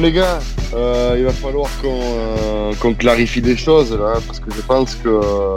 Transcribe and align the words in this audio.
les 0.00 0.12
gars, 0.12 0.38
euh, 0.72 1.16
il 1.18 1.24
va 1.24 1.32
falloir 1.32 1.68
euh, 1.84 2.72
qu'on 2.80 2.94
clarifie 2.94 3.42
des 3.42 3.56
choses 3.56 3.92
là, 3.92 4.14
parce 4.26 4.40
que 4.40 4.50
je 4.50 4.62
pense 4.62 4.94
que 4.94 5.08
euh, 5.08 5.56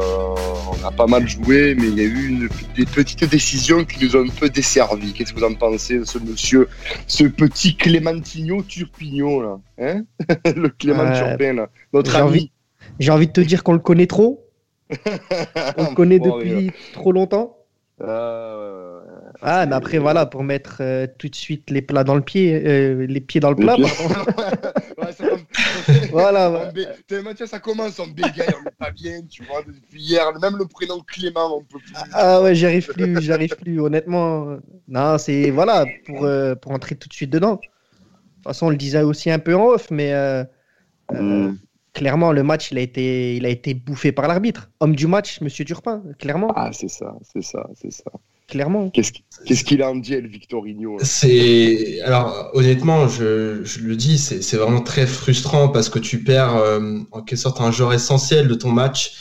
on 0.70 0.86
a 0.86 0.92
pas 0.92 1.08
mal 1.08 1.28
joué, 1.28 1.76
mais 1.76 1.88
il 1.88 1.98
y 1.98 2.02
a 2.02 2.04
eu 2.04 2.28
une, 2.28 2.50
des 2.76 2.86
petites 2.86 3.24
décisions 3.24 3.86
qui 3.86 4.04
nous 4.04 4.18
ont 4.18 4.26
un 4.26 4.30
peu 4.30 4.50
desservi. 4.50 5.14
Qu'est-ce 5.14 5.34
que 5.34 5.40
vous 5.40 5.46
en 5.46 5.54
pensez 5.54 6.00
de 6.00 6.04
ce 6.04 6.20
monsieur, 6.20 6.68
ce 7.08 7.24
petit 7.24 7.78
Clémentino 7.78 8.62
Turpignon 8.64 9.42
là, 9.42 9.60
hein 9.80 10.04
Le 10.56 10.68
Clément 10.68 11.10
Turpin 11.14 11.54
là, 11.54 11.70
notre 11.94 12.16
ami. 12.18 12.52
J'ai 13.00 13.12
envie 13.12 13.28
de 13.28 13.32
te 13.34 13.42
dire 13.42 13.64
qu'on 13.64 13.74
le 13.74 13.80
connaît 13.80 14.08
trop. 14.08 14.46
on 15.78 15.90
le 15.90 15.96
connaît 15.96 16.20
depuis 16.20 16.72
trop 16.94 17.14
longtemps. 17.14 17.58
Euh, 18.02 19.00
ah, 19.46 19.66
mais 19.66 19.76
après, 19.76 19.98
voilà, 19.98 20.26
pour 20.26 20.42
mettre 20.42 20.78
euh, 20.80 21.06
tout 21.20 21.28
de 21.28 21.36
suite 21.36 21.70
les 21.70 21.82
plats 21.82 22.06
dans 22.06 22.16
le 22.16 22.22
pied, 22.22 22.64
euh, 22.66 23.06
les 23.06 23.20
pieds 23.20 23.42
dans 23.42 23.50
le 23.50 23.58
plat. 23.58 23.76
voilà. 26.12 26.72
Mathieu, 27.24 27.46
ça 27.46 27.60
commence 27.60 28.00
en 28.00 28.08
bégaye, 28.08 28.48
on 28.58 28.64
n'est 28.64 28.72
pas 28.80 28.92
bien, 28.92 29.20
tu 29.30 29.44
vois, 29.44 29.62
depuis 29.64 30.02
hier. 30.02 30.32
Même 30.42 30.56
le 30.56 30.66
prénom 30.66 31.02
Clément, 31.02 31.58
on 31.58 31.62
peut 31.62 31.80
plus. 31.80 31.94
Ah 32.14 32.42
ouais, 32.42 32.56
j'y 32.56 32.66
arrive 32.66 32.88
plus, 32.88 33.22
j'arrive 33.22 33.58
plus, 33.58 33.82
honnêtement. 33.82 34.60
Non, 34.88 35.18
c'est, 35.18 35.50
voilà, 35.50 35.86
pour, 36.06 36.26
pour 36.62 36.72
entrer 36.72 36.96
tout 36.96 37.10
de 37.10 37.14
suite 37.14 37.30
dedans. 37.30 37.56
De 37.56 37.58
toute 37.58 38.46
façon, 38.46 38.68
on 38.68 38.70
le 38.70 38.78
disait 38.78 39.02
aussi 39.02 39.30
un 39.30 39.40
peu 39.40 39.56
en 39.56 39.66
off, 39.66 39.92
mais 39.92 40.14
mm. 41.12 41.56
clairement, 41.94 42.32
le 42.32 42.44
match, 42.44 42.72
il 42.72 42.78
a 42.78 42.82
été, 42.82 43.36
il 43.36 43.46
a 43.46 43.50
été 43.50 43.74
bouffé 43.74 44.14
par 44.14 44.30
l'arbitre. 44.30 44.70
Homme 44.80 44.96
du 44.96 45.08
match, 45.08 45.42
Monsieur 45.42 45.66
Turpin, 45.66 46.02
clairement. 46.18 46.54
Ah, 46.56 46.70
c'est 46.72 46.88
ça, 46.88 47.14
c'est 47.34 47.44
ça, 47.44 47.68
c'est 47.76 47.92
ça 47.92 48.10
clairement. 48.48 48.90
Qu'est-ce 48.90 49.64
qu'il 49.64 49.82
a 49.82 49.90
en 49.90 49.96
dit, 49.96 50.14
El 50.14 50.28
Victorino 50.28 50.98
C'est 51.02 52.02
alors 52.02 52.50
honnêtement, 52.54 53.08
je, 53.08 53.64
le 53.82 53.96
dis, 53.96 54.18
c'est 54.18 54.58
vraiment 54.58 54.82
très 54.82 55.08
frustrant 55.08 55.70
parce 55.70 55.90
que 55.90 56.00
tu 56.00 56.24
perds 56.24 56.56
euh, 56.56 57.00
en 57.12 57.22
quelque 57.22 57.40
sorte 57.40 57.62
un 57.62 57.72
joueur 57.72 57.94
essentiel 57.94 58.48
de 58.48 58.56
ton 58.56 58.72
match, 58.72 59.14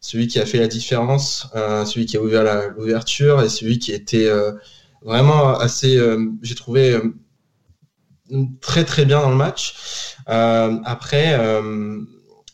celui 0.00 0.26
qui 0.26 0.38
a 0.38 0.46
fait 0.46 0.58
la 0.58 0.68
différence, 0.68 1.48
euh, 1.54 1.84
celui 1.84 2.06
qui 2.06 2.16
a 2.16 2.22
ouvert 2.22 2.70
l'ouverture 2.76 3.42
et 3.42 3.48
celui 3.48 3.78
qui 3.78 3.92
était 3.92 4.26
euh, 4.26 4.52
vraiment 5.02 5.58
assez, 5.58 5.98
j'ai 6.42 6.54
trouvé 6.54 6.98
très 8.60 8.84
très 8.84 9.04
bien 9.04 9.20
dans 9.20 9.30
le 9.30 9.36
match. 9.36 9.74
après, 10.26 11.38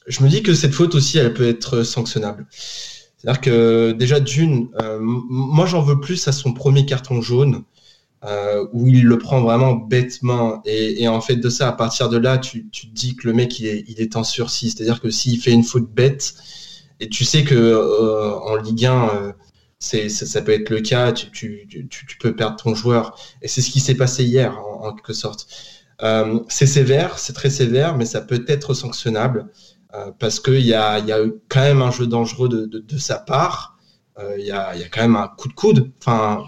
je 0.07 0.23
me 0.23 0.29
dis 0.29 0.43
que 0.43 0.55
cette 0.55 0.73
faute 0.73 0.95
aussi, 0.95 1.19
elle 1.19 1.35
peut 1.35 1.49
être 1.49 1.83
sanctionnable. 1.83 2.47
C'est-à-dire 3.27 3.41
que 3.41 3.91
déjà 3.91 4.21
d'une, 4.21 4.69
euh, 4.81 4.99
moi 5.01 5.67
j'en 5.67 5.83
veux 5.83 5.99
plus 5.99 6.29
à 6.29 6.33
son 6.33 6.53
premier 6.53 6.87
carton 6.87 7.21
jaune 7.21 7.65
euh, 8.25 8.65
où 8.73 8.87
il 8.87 9.03
le 9.03 9.19
prend 9.19 9.41
vraiment 9.41 9.73
bêtement 9.73 10.63
et, 10.65 11.09
en 11.09 11.21
fait 11.21 11.35
de 11.35 11.49
ça 11.49 11.67
à 11.67 11.73
partir 11.73 12.09
de 12.09 12.19
là 12.19 12.39
tu, 12.39 12.69
te 12.69 12.87
dis 12.87 13.17
que 13.17 13.27
le 13.27 13.35
mec 13.35 13.59
il 13.59 14.01
est, 14.01 14.15
en 14.15 14.23
sursis. 14.23 14.71
C'est-à-dire 14.71 15.01
que 15.01 15.11
s'il 15.11 15.41
fait 15.41 15.51
une 15.51 15.65
faute 15.65 15.91
bête 15.93 16.35
et 17.01 17.09
tu 17.09 17.25
sais 17.25 17.43
que 17.43 17.57
euh, 17.57 18.33
en 18.39 18.55
Ligue 18.55 18.87
1 18.87 19.35
c'est, 19.81 20.09
ça, 20.09 20.41
peut 20.41 20.53
être 20.53 20.71
le 20.71 20.81
cas, 20.81 21.11
tu, 21.13 21.69
peux 22.21 22.35
perdre 22.37 22.57
ton 22.57 22.77
joueur 22.77 23.19
et 23.43 23.49
c'est 23.49 23.61
ce 23.61 23.71
qui 23.71 23.81
s'est 23.81 23.97
passé 23.97 24.23
hier 24.23 24.57
en, 24.57 24.93
quelque 24.95 25.13
sorte. 25.13 25.49
c'est 26.49 26.67
sévère, 26.67 27.19
c'est 27.19 27.33
très 27.33 27.51
sévère, 27.51 27.97
mais 27.97 28.05
ça 28.05 28.21
peut 28.21 28.45
être 28.47 28.73
sanctionnable. 28.73 29.51
Euh, 29.95 30.11
parce 30.19 30.41
qu'il 30.41 30.67
y 30.67 30.75
a, 30.75 30.99
y 30.99 31.13
a 31.13 31.19
quand 31.49 31.61
même 31.61 31.81
un 31.81 31.91
jeu 31.91 32.07
dangereux 32.07 32.49
de, 32.49 32.67
de, 32.67 32.99
sa 32.99 33.19
part. 33.19 33.79
Euh, 34.19 34.37
il 34.39 34.47
y, 34.47 34.51
a, 34.51 34.75
y, 34.75 34.83
a, 34.83 34.89
quand 34.89 35.03
même 35.03 35.17
un 35.17 35.29
coup 35.29 35.49
de 35.49 35.53
coude. 35.53 35.93
Enfin, 36.01 36.45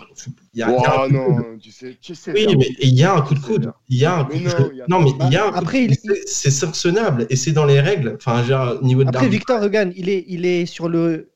il 0.55 0.61
y 0.61 0.63
a, 0.63 0.69
un 0.69 1.09
non, 1.09 1.59
tu 1.61 1.71
sais, 1.71 1.97
tu 2.01 2.15
sais, 2.15 2.33
oui, 2.33 2.57
mais 2.57 2.69
il 2.81 2.95
y 2.95 3.05
a 3.05 3.15
un 3.15 3.21
coup 3.21 3.35
de 3.35 3.41
coude. 3.41 3.73
Il 3.89 3.99
y 3.99 4.07
a 4.07 4.17
un 4.17 4.25
coup 4.25 4.39
de 4.39 4.89
non, 4.89 5.01
mais 5.01 5.11
il 5.21 5.33
y 5.33 5.37
a 5.37 5.47
un 5.47 5.53
Après, 5.53 5.85
il... 5.85 5.97
c'est 6.27 6.51
sanctionnable 6.51 7.27
et 7.31 7.37
c'est 7.37 7.53
dans 7.53 7.67
les 7.67 7.81
règles. 7.81 8.15
Enfin, 8.17 8.43
genre, 8.43 8.83
niveau 8.83 9.05
de 9.05 9.09
Après, 9.09 9.29
Victor 9.29 9.61
Regan, 9.61 9.93
il 9.95 10.09
est, 10.09 10.25
il 10.29 10.47
est 10.47 10.67
sur 10.67 10.89
le 10.89 11.31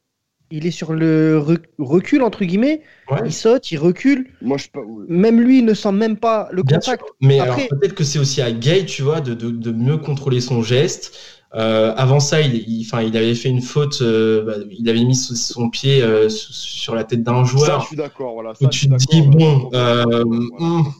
il 0.52 0.66
est 0.66 0.70
sur 0.70 0.92
le 0.92 1.42
recul 1.78 2.22
entre 2.22 2.44
guillemets. 2.44 2.82
Il 3.24 3.32
saute, 3.32 3.72
il 3.72 3.78
recule. 3.78 4.28
Moi, 4.42 4.58
je 4.58 4.66
Même 5.08 5.40
lui 5.40 5.62
ne 5.62 5.74
sent 5.74 5.92
même 5.92 6.16
pas 6.16 6.48
le 6.52 6.62
contact. 6.62 7.02
Mais 7.20 7.40
peut-être 7.70 7.94
que 7.94 8.04
c'est 8.04 8.18
aussi 8.18 8.42
à 8.42 8.52
Gay, 8.52 8.84
tu 8.84 9.02
vois, 9.02 9.20
de, 9.20 9.34
de, 9.34 9.50
de, 9.50 9.72
mieux 9.72 9.96
contrôler 9.96 10.40
son 10.40 10.62
geste, 10.62 11.41
euh, 11.54 11.92
avant 11.96 12.18
ça, 12.18 12.40
il, 12.40 12.54
il, 12.54 12.80
il, 12.80 13.16
avait 13.16 13.34
fait 13.34 13.50
une 13.50 13.60
faute. 13.60 14.00
Euh, 14.00 14.42
bah, 14.42 14.54
il 14.70 14.88
avait 14.88 15.04
mis 15.04 15.14
son 15.14 15.68
pied 15.68 16.02
euh, 16.02 16.30
sur 16.30 16.94
la 16.94 17.04
tête 17.04 17.22
d'un 17.22 17.44
joueur. 17.44 17.66
Ça, 17.66 17.78
je 17.80 17.86
suis 17.88 17.96
d'accord. 17.96 18.32
Voilà, 18.34 18.54
tu 18.54 18.88
te 18.88 19.10
dis 19.10 19.22
bon, 19.22 19.68
euh, 19.74 20.24
hum, 20.24 20.92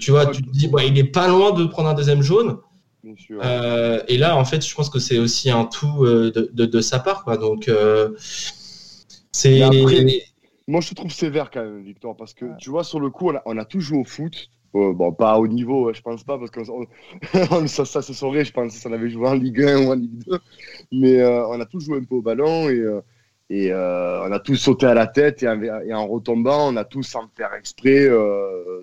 tu 0.00 0.10
vois, 0.10 0.26
tu 0.26 0.42
te 0.42 0.50
dis, 0.50 0.66
bah, 0.66 0.82
il 0.84 0.98
est 0.98 1.04
pas 1.04 1.28
loin 1.28 1.52
de 1.52 1.64
prendre 1.66 1.88
un 1.88 1.94
deuxième 1.94 2.22
jaune. 2.22 2.58
et 3.04 4.18
là, 4.18 4.36
en 4.36 4.44
fait, 4.44 4.66
je 4.66 4.74
pense 4.74 4.90
que 4.90 4.98
c'est 4.98 5.18
aussi 5.18 5.50
un 5.50 5.66
tout 5.66 6.04
de, 6.04 6.50
de, 6.52 6.66
de, 6.66 6.80
sa 6.80 6.98
part, 6.98 7.22
quoi. 7.22 7.36
Donc, 7.36 7.70
c'est. 9.30 9.60
Moi, 10.68 10.80
je 10.80 10.90
te 10.90 10.94
trouve 10.94 11.12
sévère 11.12 11.50
quand 11.50 11.62
même, 11.62 11.82
Victor, 11.82 12.16
parce 12.16 12.34
que 12.34 12.44
tu 12.58 12.70
vois, 12.70 12.84
sur 12.84 13.00
le 13.00 13.10
coup, 13.10 13.30
on 13.30 13.36
a, 13.36 13.42
on 13.46 13.58
a 13.58 13.64
tout 13.64 13.80
joué 13.80 13.98
au 13.98 14.04
foot 14.04 14.48
bon, 14.72 15.12
pas 15.12 15.38
au 15.38 15.46
niveau, 15.46 15.92
je 15.92 16.00
pense 16.00 16.24
pas, 16.24 16.38
parce 16.38 16.50
que 16.50 16.60
ça, 17.68 17.84
ça 17.84 18.02
se 18.02 18.12
saurait, 18.12 18.44
je 18.44 18.52
pense, 18.52 18.72
si 18.72 18.86
on 18.86 18.92
avait 18.92 19.10
joué 19.10 19.28
en 19.28 19.34
Ligue 19.34 19.62
1 19.62 19.86
ou 19.86 19.90
en 19.90 19.94
Ligue 19.94 20.24
2. 20.26 20.38
Mais 20.92 21.20
euh, 21.20 21.46
on 21.48 21.60
a 21.60 21.66
tous 21.66 21.80
joué 21.80 21.98
un 21.98 22.04
peu 22.04 22.16
au 22.16 22.22
ballon 22.22 22.68
et, 22.68 22.78
euh, 22.78 23.00
et 23.50 23.70
euh, 23.70 24.26
on 24.26 24.32
a 24.32 24.40
tous 24.40 24.56
sauté 24.56 24.86
à 24.86 24.94
la 24.94 25.06
tête 25.06 25.42
et 25.42 25.48
en, 25.48 25.62
et 25.62 25.92
en, 25.92 26.06
retombant, 26.06 26.72
on 26.72 26.76
a 26.76 26.84
tous, 26.84 27.02
sans 27.02 27.28
faire 27.36 27.52
exprès, 27.54 28.08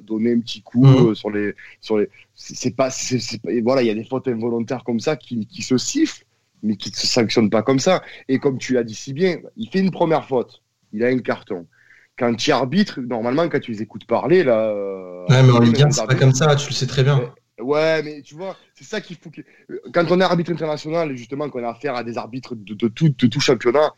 donné 0.04 0.34
un 0.34 0.40
petit 0.40 0.62
coup 0.62 0.86
mmh. 0.86 1.16
sur 1.16 1.32
les. 1.32 1.56
Sur 1.82 1.98
les 1.98 2.10
c'est 2.36 2.76
pas, 2.76 2.90
voilà, 3.64 3.82
il 3.82 3.88
y 3.88 3.92
a 3.92 3.96
des 3.96 4.06
fautes 4.06 4.28
involontaires 4.30 4.84
comme 4.86 5.02
ça 5.02 5.18
qui, 5.18 5.46
qui 5.46 5.62
se 5.62 5.78
sifflent, 5.78 6.24
mais 6.64 6.78
qui 6.78 6.90
ne 6.90 6.96
se 6.96 7.06
sanctionnent 7.06 7.50
pas 7.50 7.64
comme 7.64 7.80
ça. 7.80 8.02
Et 8.30 8.40
comme 8.40 8.58
tu 8.58 8.74
l'as 8.74 8.84
dit 8.84 8.96
si 8.96 9.12
bien, 9.12 9.40
il 9.58 9.70
fait 9.70 9.80
une 9.80 9.92
première 9.92 10.26
faute, 10.26 10.62
il 10.94 11.04
a 11.04 11.08
un 11.08 11.20
carton 11.20 11.68
quand 12.20 12.36
tu 12.36 12.52
arbitres, 12.52 13.00
normalement, 13.00 13.48
quand 13.48 13.62
tu 13.62 13.72
les 13.72 13.82
écoutes 13.82 14.06
parler, 14.06 14.44
là. 14.44 14.70
Euh, 14.70 15.26
ouais, 15.30 15.42
mais 15.42 15.52
en 15.52 15.60
Ligue 15.60 15.82
1, 15.82 15.92
c'est 15.92 16.06
pas 16.06 16.16
comme 16.16 16.34
ça, 16.34 16.54
tu 16.56 16.68
le 16.68 16.74
sais 16.74 16.86
très 16.86 17.04
bien. 17.04 17.34
Ouais, 17.60 18.04
mais 18.04 18.22
tu 18.22 18.36
vois, 18.36 18.58
c'est 18.76 18.84
ça 18.84 19.00
qu'il 19.00 19.16
faut. 19.16 19.30
Que... 19.30 19.42
Quand 19.94 20.12
on 20.12 20.20
est 20.20 20.24
arbitre 20.24 20.52
international, 20.52 21.16
justement, 21.16 21.50
qu'on 21.50 21.64
a 21.64 21.70
affaire 21.70 21.96
à 21.96 22.04
des 22.04 22.18
arbitres 22.18 22.56
de, 22.56 22.74
de, 22.74 22.88
tout, 22.90 23.10
de 23.10 23.28
tout 23.28 23.40
championnat, 23.40 23.94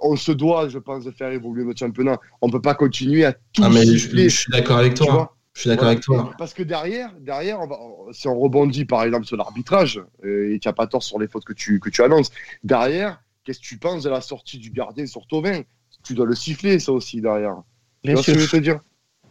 on 0.00 0.16
se 0.16 0.32
doit, 0.32 0.68
je 0.68 0.78
pense, 0.78 1.04
de 1.04 1.10
faire 1.10 1.30
évoluer 1.30 1.64
notre 1.64 1.78
championnat. 1.78 2.18
On 2.40 2.50
peut 2.50 2.60
pas 2.60 2.74
continuer 2.74 3.24
à 3.24 3.32
tout. 3.32 3.62
Ah, 3.62 3.68
mais 3.70 3.84
je, 3.86 4.28
suis 4.28 4.50
d'accord 4.50 4.78
avec 4.78 4.94
toi. 4.94 5.36
Je 5.54 5.60
suis 5.60 5.70
d'accord 5.70 5.88
avec 5.88 6.00
toi. 6.00 6.32
Parce 6.38 6.54
que 6.54 6.62
derrière, 6.62 7.12
derrière 7.20 7.60
on 7.60 7.66
va, 7.66 7.78
si 8.12 8.28
on 8.28 8.38
rebondit 8.38 8.84
par 8.84 9.02
exemple 9.02 9.26
sur 9.26 9.36
l'arbitrage, 9.36 10.02
euh, 10.24 10.54
et 10.54 10.58
tu 10.58 10.68
n'as 10.68 10.74
pas 10.74 10.86
tort 10.86 11.02
sur 11.02 11.18
les 11.18 11.28
fautes 11.28 11.44
que 11.44 11.52
tu, 11.52 11.80
que 11.80 11.90
tu 11.90 12.02
annonces, 12.02 12.30
derrière, 12.62 13.22
qu'est-ce 13.44 13.60
que 13.60 13.66
tu 13.66 13.78
penses 13.78 14.04
de 14.04 14.10
la 14.10 14.20
sortie 14.20 14.58
du 14.58 14.70
gardien 14.70 15.06
sur 15.06 15.26
Tovin 15.26 15.62
tu 16.04 16.14
dois 16.14 16.26
le 16.26 16.34
siffler, 16.34 16.78
ça 16.78 16.92
aussi, 16.92 17.20
derrière. 17.20 17.62
Bien 18.04 18.16
sûr. 18.16 18.24
Ce 18.24 18.32
que 18.32 18.38
je 18.38 18.44
veux 18.44 18.50
te 18.50 18.56
dire 18.56 18.80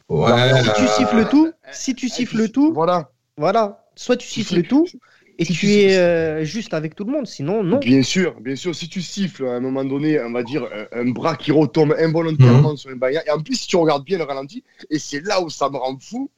ouais, 0.09 0.63
Si 0.63 0.73
tu 0.75 0.87
siffles 0.87 1.27
tout, 1.29 1.51
si 1.71 1.95
tu 1.95 2.09
siffles 2.09 2.49
tout, 2.49 2.73
voilà. 2.73 3.11
Voilà. 3.37 3.83
Soit 3.95 4.17
tu 4.17 4.27
siffles 4.27 4.63
tout, 4.63 4.85
et 5.39 5.45
tu 5.45 5.71
es 5.71 5.97
euh, 5.97 6.43
juste 6.43 6.73
avec 6.73 6.95
tout 6.95 7.03
le 7.03 7.11
monde, 7.11 7.27
sinon 7.27 7.63
non. 7.63 7.77
Bien 7.77 8.03
sûr, 8.03 8.39
bien 8.41 8.55
sûr. 8.55 8.75
Si 8.75 8.89
tu 8.89 9.01
siffles 9.01 9.45
à 9.45 9.53
un 9.53 9.59
moment 9.59 9.85
donné, 9.85 10.19
on 10.19 10.31
va 10.31 10.43
dire 10.43 10.67
un, 10.91 11.09
bras 11.09 11.35
qui 11.35 11.51
retombe 11.51 11.95
involontairement 11.99 12.71
mhm. 12.71 12.77
sur 12.77 12.89
un 12.91 12.95
baïa, 12.95 13.23
et 13.25 13.31
en 13.31 13.41
plus 13.41 13.55
si 13.55 13.67
tu 13.67 13.75
regardes 13.75 14.03
bien 14.03 14.17
le 14.17 14.23
ralenti, 14.23 14.63
et 14.89 14.99
c'est 14.99 15.21
là 15.25 15.41
où 15.41 15.49
ça 15.49 15.69
me 15.69 15.77
rend 15.77 15.97
fou, 15.99 16.29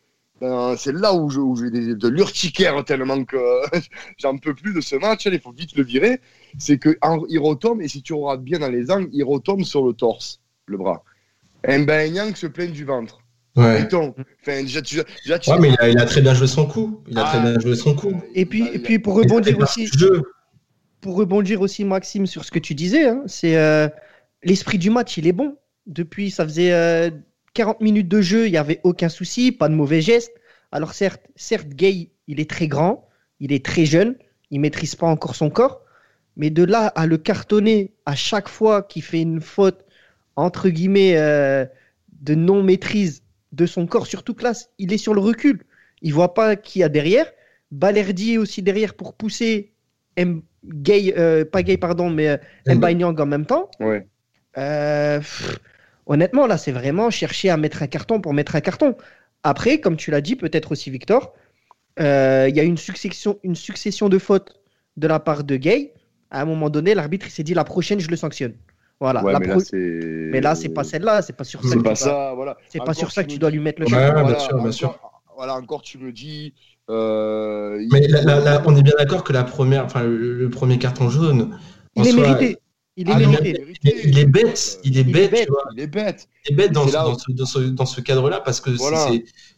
ben, 0.41 0.75
c'est 0.77 0.94
là 0.94 1.13
où 1.13 1.29
j'ai 1.29 1.69
de, 1.69 1.94
de 1.94 2.07
l'urticaire 2.07 2.83
tellement 2.86 3.24
que 3.25 3.38
j'en 4.18 4.38
peux 4.38 4.53
plus 4.53 4.74
de 4.74 4.81
ce 4.81 4.95
match. 4.95 5.25
Il 5.25 5.39
faut 5.39 5.51
vite 5.51 5.75
le 5.75 5.83
virer. 5.83 6.21
C'est 6.57 6.80
qu'il 6.80 7.39
retombe 7.39 7.81
et 7.81 7.88
si 7.88 8.01
tu 8.01 8.13
regardes 8.13 8.44
bien 8.44 8.59
dans 8.59 8.69
les 8.69 8.89
angles, 8.89 9.09
il 9.12 9.24
retombe 9.24 9.63
sur 9.63 9.86
le 9.86 9.94
torse, 9.94 10.39
le 10.65 10.77
bras. 10.77 11.03
Un 11.68 11.86
Yang 11.86 12.36
se 12.38 12.47
plaint 12.47 12.71
du 12.71 12.86
ventre. 12.86 13.19
Ouais. 13.56 13.86
Enfin, 13.94 14.62
déjà, 14.62 14.81
tu, 14.81 15.01
déjà, 15.25 15.39
tu... 15.39 15.50
ouais, 15.50 15.59
mais 15.59 15.75
il 15.89 16.00
a, 16.00 16.06
très 16.06 16.21
bien 16.21 16.33
joué 16.33 16.47
son 16.47 16.65
coup. 16.65 17.03
Il 17.07 17.18
a 17.18 17.24
très 17.24 17.42
bien 17.42 17.59
joué 17.59 17.75
son 17.75 17.94
coup. 17.94 18.21
Et 18.33 18.45
puis, 18.45 18.65
et 18.74 18.80
puis 18.80 19.00
pour 19.00 19.15
rebondir 19.15 19.59
aussi, 19.59 19.89
pour 21.01 21.15
rebondir 21.15 21.62
aussi, 21.62 21.83
Maxime, 21.83 22.25
sur 22.25 22.45
ce 22.45 22.51
que 22.51 22.59
tu 22.59 22.75
disais, 22.75 23.07
hein, 23.07 23.24
c'est 23.25 23.57
euh, 23.57 23.89
l'esprit 24.44 24.77
du 24.77 24.89
match, 24.89 25.18
il 25.18 25.27
est 25.27 25.33
bon. 25.33 25.57
Depuis, 25.88 26.30
ça 26.31 26.45
faisait 26.45 26.71
euh, 26.71 27.09
40 27.54 27.81
minutes 27.81 28.07
de 28.07 28.22
jeu, 28.22 28.48
il 28.48 28.51
n'y 28.51 28.57
avait 28.57 28.80
aucun 28.84 29.10
souci, 29.10 29.51
pas 29.51 29.69
de 29.69 29.74
mauvais 29.74 30.01
gestes. 30.01 30.34
Alors 30.72 30.94
certes, 30.94 31.25
certes, 31.36 31.69
Gay, 31.69 32.10
il 32.28 32.40
est 32.40 32.50
très 32.50 32.68
grand, 32.68 33.07
il 33.40 33.51
est 33.51 33.66
très 33.66 33.86
jeune, 33.86 34.16
il 34.51 34.60
maîtrise 34.60 34.96
pas 34.96 35.07
encore 35.07 35.36
son 35.36 35.50
corps, 35.50 35.81
mais 36.38 36.50
de 36.50 36.63
là 36.63 36.88
à 36.88 37.06
le 37.06 37.18
cartonner 37.18 37.94
à 38.06 38.16
chaque 38.16 38.50
fois 38.50 38.84
qu'il 38.84 39.04
fait 39.04 39.22
une 39.22 39.42
faute, 39.42 39.86
entre 40.36 40.69
guillemets, 40.69 41.18
euh, 41.18 41.66
de 42.22 42.36
non-maîtrise 42.36 43.24
de 43.52 43.66
son 43.66 43.88
corps, 43.88 44.07
surtout 44.07 44.34
classe, 44.34 44.69
il 44.78 44.94
est 44.94 44.98
sur 44.98 45.13
le 45.13 45.22
recul. 45.22 45.63
Il 46.02 46.13
voit 46.13 46.34
pas 46.34 46.56
qui 46.56 46.80
y 46.80 46.84
a 46.84 46.90
derrière. 46.90 47.25
Balerdi 47.72 48.34
est 48.34 48.38
aussi 48.38 48.62
derrière 48.62 48.94
pour 48.94 49.13
pousser 49.16 49.74
M 50.16 50.42
Gay, 50.66 51.13
euh, 51.18 51.45
pas 51.45 51.63
Gay, 51.63 51.78
pardon, 51.78 52.10
mais 52.10 52.30
euh, 52.30 52.38
en 52.68 53.25
même 53.25 53.45
temps. 53.45 53.69
Ouais. 53.80 54.07
Euh, 54.57 55.22
honnêtement, 56.09 56.45
là, 56.45 56.57
c'est 56.57 56.73
vraiment 56.73 57.09
chercher 57.09 57.50
à 57.50 57.56
mettre 57.57 57.81
un 57.81 57.88
carton 57.88 58.19
pour 58.19 58.33
mettre 58.33 58.56
un 58.57 58.61
carton. 58.61 58.95
Après, 59.44 59.79
comme 59.79 59.95
tu 59.95 60.11
l'as 60.11 60.19
dit, 60.21 60.35
peut-être 60.35 60.73
aussi 60.73 60.89
Victor, 60.89 61.33
euh, 62.01 62.47
il 62.50 62.56
y 62.56 62.59
a 62.59 62.63
une 62.63 62.77
succession, 62.77 63.39
une 63.44 63.56
succession 63.56 64.09
de 64.09 64.17
fautes 64.19 64.51
de 64.97 65.07
la 65.07 65.19
part 65.19 65.44
de 65.45 65.56
Gay. 65.56 65.94
À 66.31 66.41
un 66.41 66.45
moment 66.45 66.69
donné, 66.69 66.94
l'arbitre 66.94 67.27
s'est 67.29 67.44
dit 67.44 67.53
la 67.53 67.63
prochaine, 67.63 68.00
je 68.00 68.09
le 68.09 68.15
sanctionne. 68.17 68.53
Voilà. 69.00 69.23
Ouais, 69.23 69.31
La 69.31 69.39
mais, 69.39 69.47
pro- 69.47 69.59
là, 69.59 69.65
c'est... 69.65 69.77
mais 70.31 70.41
là, 70.41 70.56
c'est 70.56 70.69
pas 70.69 70.83
celle-là, 70.83 71.21
c'est 71.21 71.33
pas 71.33 71.45
sur 71.45 71.63
ça. 71.63 71.69
C'est 71.69 71.81
pas 71.81 71.95
ça, 71.95 72.33
voilà. 72.35 72.57
C'est 72.67 72.83
pas 72.83 72.94
sur 72.94 73.11
ça 73.11 73.23
que 73.23 73.29
tu 73.29 73.39
dois 73.39 73.50
lui 73.50 73.59
mettre 73.59 73.79
le 73.79 73.85
Ouais, 73.88 73.91
carton. 73.94 74.13
bien 74.13 74.23
Voilà, 74.23 74.39
sûr, 74.39 74.50
bien 74.56 74.59
encore- 74.59 74.73
sûr. 74.73 75.00
Voilà, 75.38 75.56
encore, 75.56 75.81
tu 75.81 75.97
me 76.00 76.11
dis. 76.11 76.53
euh, 76.89 77.79
Mais 77.94 78.01
il- 78.03 78.11
là, 78.11 78.21
là- 78.23 78.39
là, 78.41 78.61
on 78.65 78.75
est 78.75 78.81
bien 78.83 78.94
d'accord 78.97 79.23
que 79.23 79.31
la 79.31 79.44
première, 79.45 79.85
enfin, 79.85 80.03
le, 80.03 80.33
le 80.33 80.50
premier 80.50 80.77
carton 80.79 81.09
jaune, 81.09 81.57
Il 81.95 82.07
est 82.07 82.13
mérité. 82.13 82.57
Il 83.01 83.10
est 83.10 83.13
Ah 83.13 83.19
non, 83.19 83.30
mérité. 83.30 83.63
il 83.84 83.90
est, 83.90 84.01
il 84.04 84.19
est 84.19 84.25
bête, 84.25 84.80
il 84.84 84.98
est 84.98 85.01
Il 85.01 85.18
est 85.18 85.30
bête, 85.30 85.46
tu 85.46 85.51
vois. 85.51 85.63
Il 85.74 85.80
est 85.80 85.88
bête. 85.88 86.28
Il 86.46 86.51
est 86.51 86.56
bête 86.56 86.72
dans 86.74 86.86
ce, 86.88 86.94
là 86.94 87.07
où- 87.07 87.12
dans 87.13 87.18
ce, 87.18 87.31
dans 87.31 87.46
ce, 87.46 87.60
dans 87.60 87.86
ce 87.86 88.01
cadre-là 88.01 88.42
parce 88.42 88.60
que 88.60 88.72
Voilà. 88.72 89.10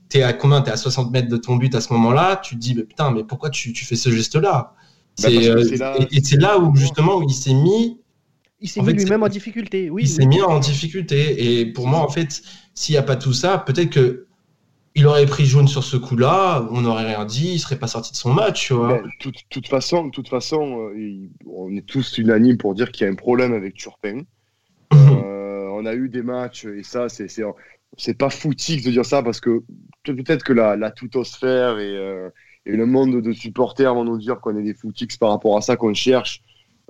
t'es 0.09 0.21
à 0.21 0.31
combien? 0.33 0.61
T'es 0.61 0.69
à 0.69 0.77
60 0.77 1.11
mètres 1.11 1.27
de 1.27 1.37
ton 1.37 1.55
but 1.55 1.73
à 1.73 1.81
ce 1.81 1.91
moment-là. 1.93 2.35
Tu 2.43 2.53
te 2.55 2.59
dis, 2.59 2.75
mais 2.75 2.83
putain, 2.83 3.09
mais 3.09 3.23
pourquoi 3.23 3.49
tu, 3.49 3.73
tu 3.73 3.83
fais 3.83 3.95
ce 3.95 4.11
geste-là? 4.11 4.75
Bah, 5.23 5.29
euh, 5.31 5.75
là- 5.77 5.97
et, 6.11 6.21
c'est 6.23 6.37
là 6.39 6.59
où 6.59 6.75
justement 6.75 7.17
où 7.17 7.23
il 7.23 7.33
s'est 7.33 7.53
mis, 7.53 7.99
Il 8.59 8.69
s'est 8.69 8.81
mis 8.83 8.93
lui-même 8.93 9.23
en 9.23 9.27
difficulté. 9.27 9.89
Oui. 9.89 10.03
il 10.03 10.07
s'est 10.07 10.25
mis 10.27 10.41
en 10.41 10.59
difficulté. 10.59 11.59
Et 11.59 11.65
pour 11.65 11.87
moi, 11.87 11.99
en 11.99 12.09
fait, 12.09 12.43
s'il 12.75 12.93
n'y 12.93 12.99
a 12.99 13.03
pas 13.03 13.15
tout 13.15 13.33
ça, 13.33 13.57
peut-être 13.57 13.89
que 13.89 14.27
il 14.95 15.07
aurait 15.07 15.25
pris 15.25 15.45
jaune 15.45 15.67
sur 15.67 15.83
ce 15.83 15.97
coup-là, 15.97 16.67
on 16.71 16.81
n'aurait 16.81 17.05
rien 17.15 17.25
dit, 17.25 17.53
il 17.53 17.59
serait 17.59 17.79
pas 17.79 17.87
sorti 17.87 18.11
de 18.11 18.17
son 18.17 18.33
match. 18.33 18.71
Ben, 18.71 19.01
toute, 19.19 19.37
toute 19.49 19.67
façon, 19.67 20.09
toute 20.09 20.27
façon 20.27 20.89
euh, 20.89 21.29
on 21.45 21.73
est 21.75 21.85
tous 21.85 22.17
unanimes 22.17 22.57
pour 22.57 22.75
dire 22.75 22.91
qu'il 22.91 23.05
y 23.05 23.09
a 23.09 23.11
un 23.11 23.15
problème 23.15 23.53
avec 23.53 23.75
Turpin. 23.75 24.21
Euh, 24.93 25.67
on 25.71 25.85
a 25.85 25.93
eu 25.95 26.09
des 26.09 26.21
matchs, 26.21 26.65
et 26.65 26.83
ça, 26.83 27.09
c'est 27.09 27.27
c'est 27.27 27.43
c'est 27.97 28.17
pas 28.17 28.29
foutique 28.29 28.83
de 28.85 28.91
dire 28.91 29.05
ça 29.05 29.21
parce 29.23 29.39
que 29.41 29.63
peut- 30.03 30.15
peut-être 30.15 30.43
que 30.43 30.53
la, 30.53 30.75
la 30.77 30.91
toutosphère 30.91 31.77
et, 31.79 31.95
euh, 31.97 32.29
et 32.65 32.75
le 32.77 32.85
monde 32.85 33.21
de 33.21 33.31
supporters 33.33 33.93
vont 33.93 34.03
nous 34.05 34.17
dire 34.17 34.39
qu'on 34.39 34.57
est 34.57 34.63
des 34.63 34.73
foutiques 34.73 35.17
par 35.19 35.29
rapport 35.29 35.57
à 35.57 35.61
ça, 35.61 35.75
qu'on 35.75 35.93
cherche 35.93 36.41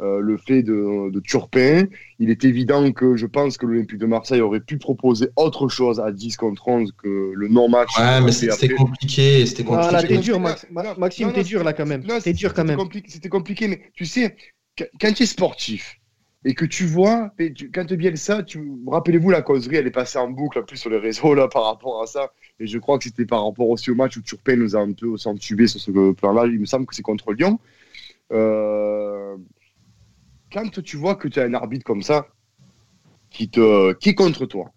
euh, 0.02 0.20
le 0.20 0.38
fait 0.38 0.64
de, 0.64 1.10
de 1.12 1.20
Turpin. 1.20 1.84
Il 2.20 2.30
est 2.30 2.44
évident 2.44 2.92
que 2.92 3.16
je 3.16 3.26
pense 3.28 3.58
que 3.58 3.66
l'Olympique 3.66 4.00
de 4.00 4.06
Marseille 4.06 4.42
aurait 4.42 4.60
pu 4.60 4.78
proposer 4.78 5.30
autre 5.36 5.68
chose 5.70 6.00
à 6.00 6.12
10 6.12 6.38
contre 6.38 6.68
11 6.68 6.92
que 7.02 7.32
le 7.36 7.48
non-match. 7.48 7.90
Ouais, 8.00 8.20
mais 8.22 8.32
c'était 8.32 8.54
après- 8.54 8.70
compliqué, 8.76 9.46
c'était 9.46 9.64
compliqué. 9.64 10.08
t'es 10.08 10.18
dur, 10.18 10.40
Max- 10.40 10.66
Maxime, 10.98 11.28
non, 11.28 11.34
t'es 11.34 11.44
dur 11.44 11.64
là 11.64 11.74
quand 11.74 11.86
même. 11.86 12.04
Non, 12.04 12.20
T'es 12.20 12.34
dur 12.34 12.54
quand 12.54 12.62
c'était 12.64 12.68
même. 12.76 12.78
compliqué- 12.80 13.10
C'était 13.12 13.30
compliqué, 13.30 13.68
mais 13.68 13.82
tu 13.94 14.06
sais, 14.06 14.36
qu- 14.76 14.86
quand 15.00 15.14
tu 15.14 15.24
es 15.24 15.26
sportif 15.28 15.98
et 16.44 16.56
que 16.56 16.66
tu 16.66 16.86
vois, 16.86 17.32
et 17.38 17.54
tu- 17.54 17.70
quand 17.70 17.86
tu 17.86 17.96
Bielsa, 17.98 18.42
tu 18.42 18.60
rappelez-vous 18.88 19.30
la 19.30 19.44
causerie, 19.44 19.76
elle 19.76 19.86
est 19.88 19.92
passée 19.92 20.18
en 20.18 20.30
boucle 20.30 20.58
en 20.58 20.64
plus 20.64 20.78
sur 20.78 20.90
les 20.90 20.98
réseaux 20.98 21.36
là 21.36 21.48
par 21.48 21.66
rapport 21.66 22.02
à 22.02 22.08
ça. 22.08 22.32
Et 22.60 22.66
je 22.66 22.78
crois 22.80 22.98
que 22.98 23.04
c'était 23.04 23.26
par 23.26 23.46
rapport 23.46 23.70
aussi 23.70 23.92
au 23.92 23.96
match 23.96 24.18
où 24.18 24.22
Turpin 24.22 24.56
nous 24.56 24.76
a 24.76 24.80
un 24.80 24.92
peu 24.94 25.16
s'entubé 25.18 25.68
sur 25.68 25.80
ce 25.80 25.92
plan-là. 26.14 26.48
Il 26.48 26.60
me 26.60 26.66
semble 26.66 26.88
que 26.88 26.96
c'est 26.96 27.02
contre 27.04 27.34
Lyon. 27.34 27.60
Euh, 28.32 29.36
quand 30.52 30.82
tu 30.82 30.98
vois 30.98 31.16
que 31.16 31.28
tu 31.28 31.40
as 31.40 31.44
un 31.44 31.54
arbitre 31.54 31.84
comme 31.86 32.04
ça 32.04 32.28
qui 33.30 33.50
te 33.50 33.94
qui 33.94 34.10
est 34.10 34.16
contre 34.16 34.46
toi, 34.46 34.72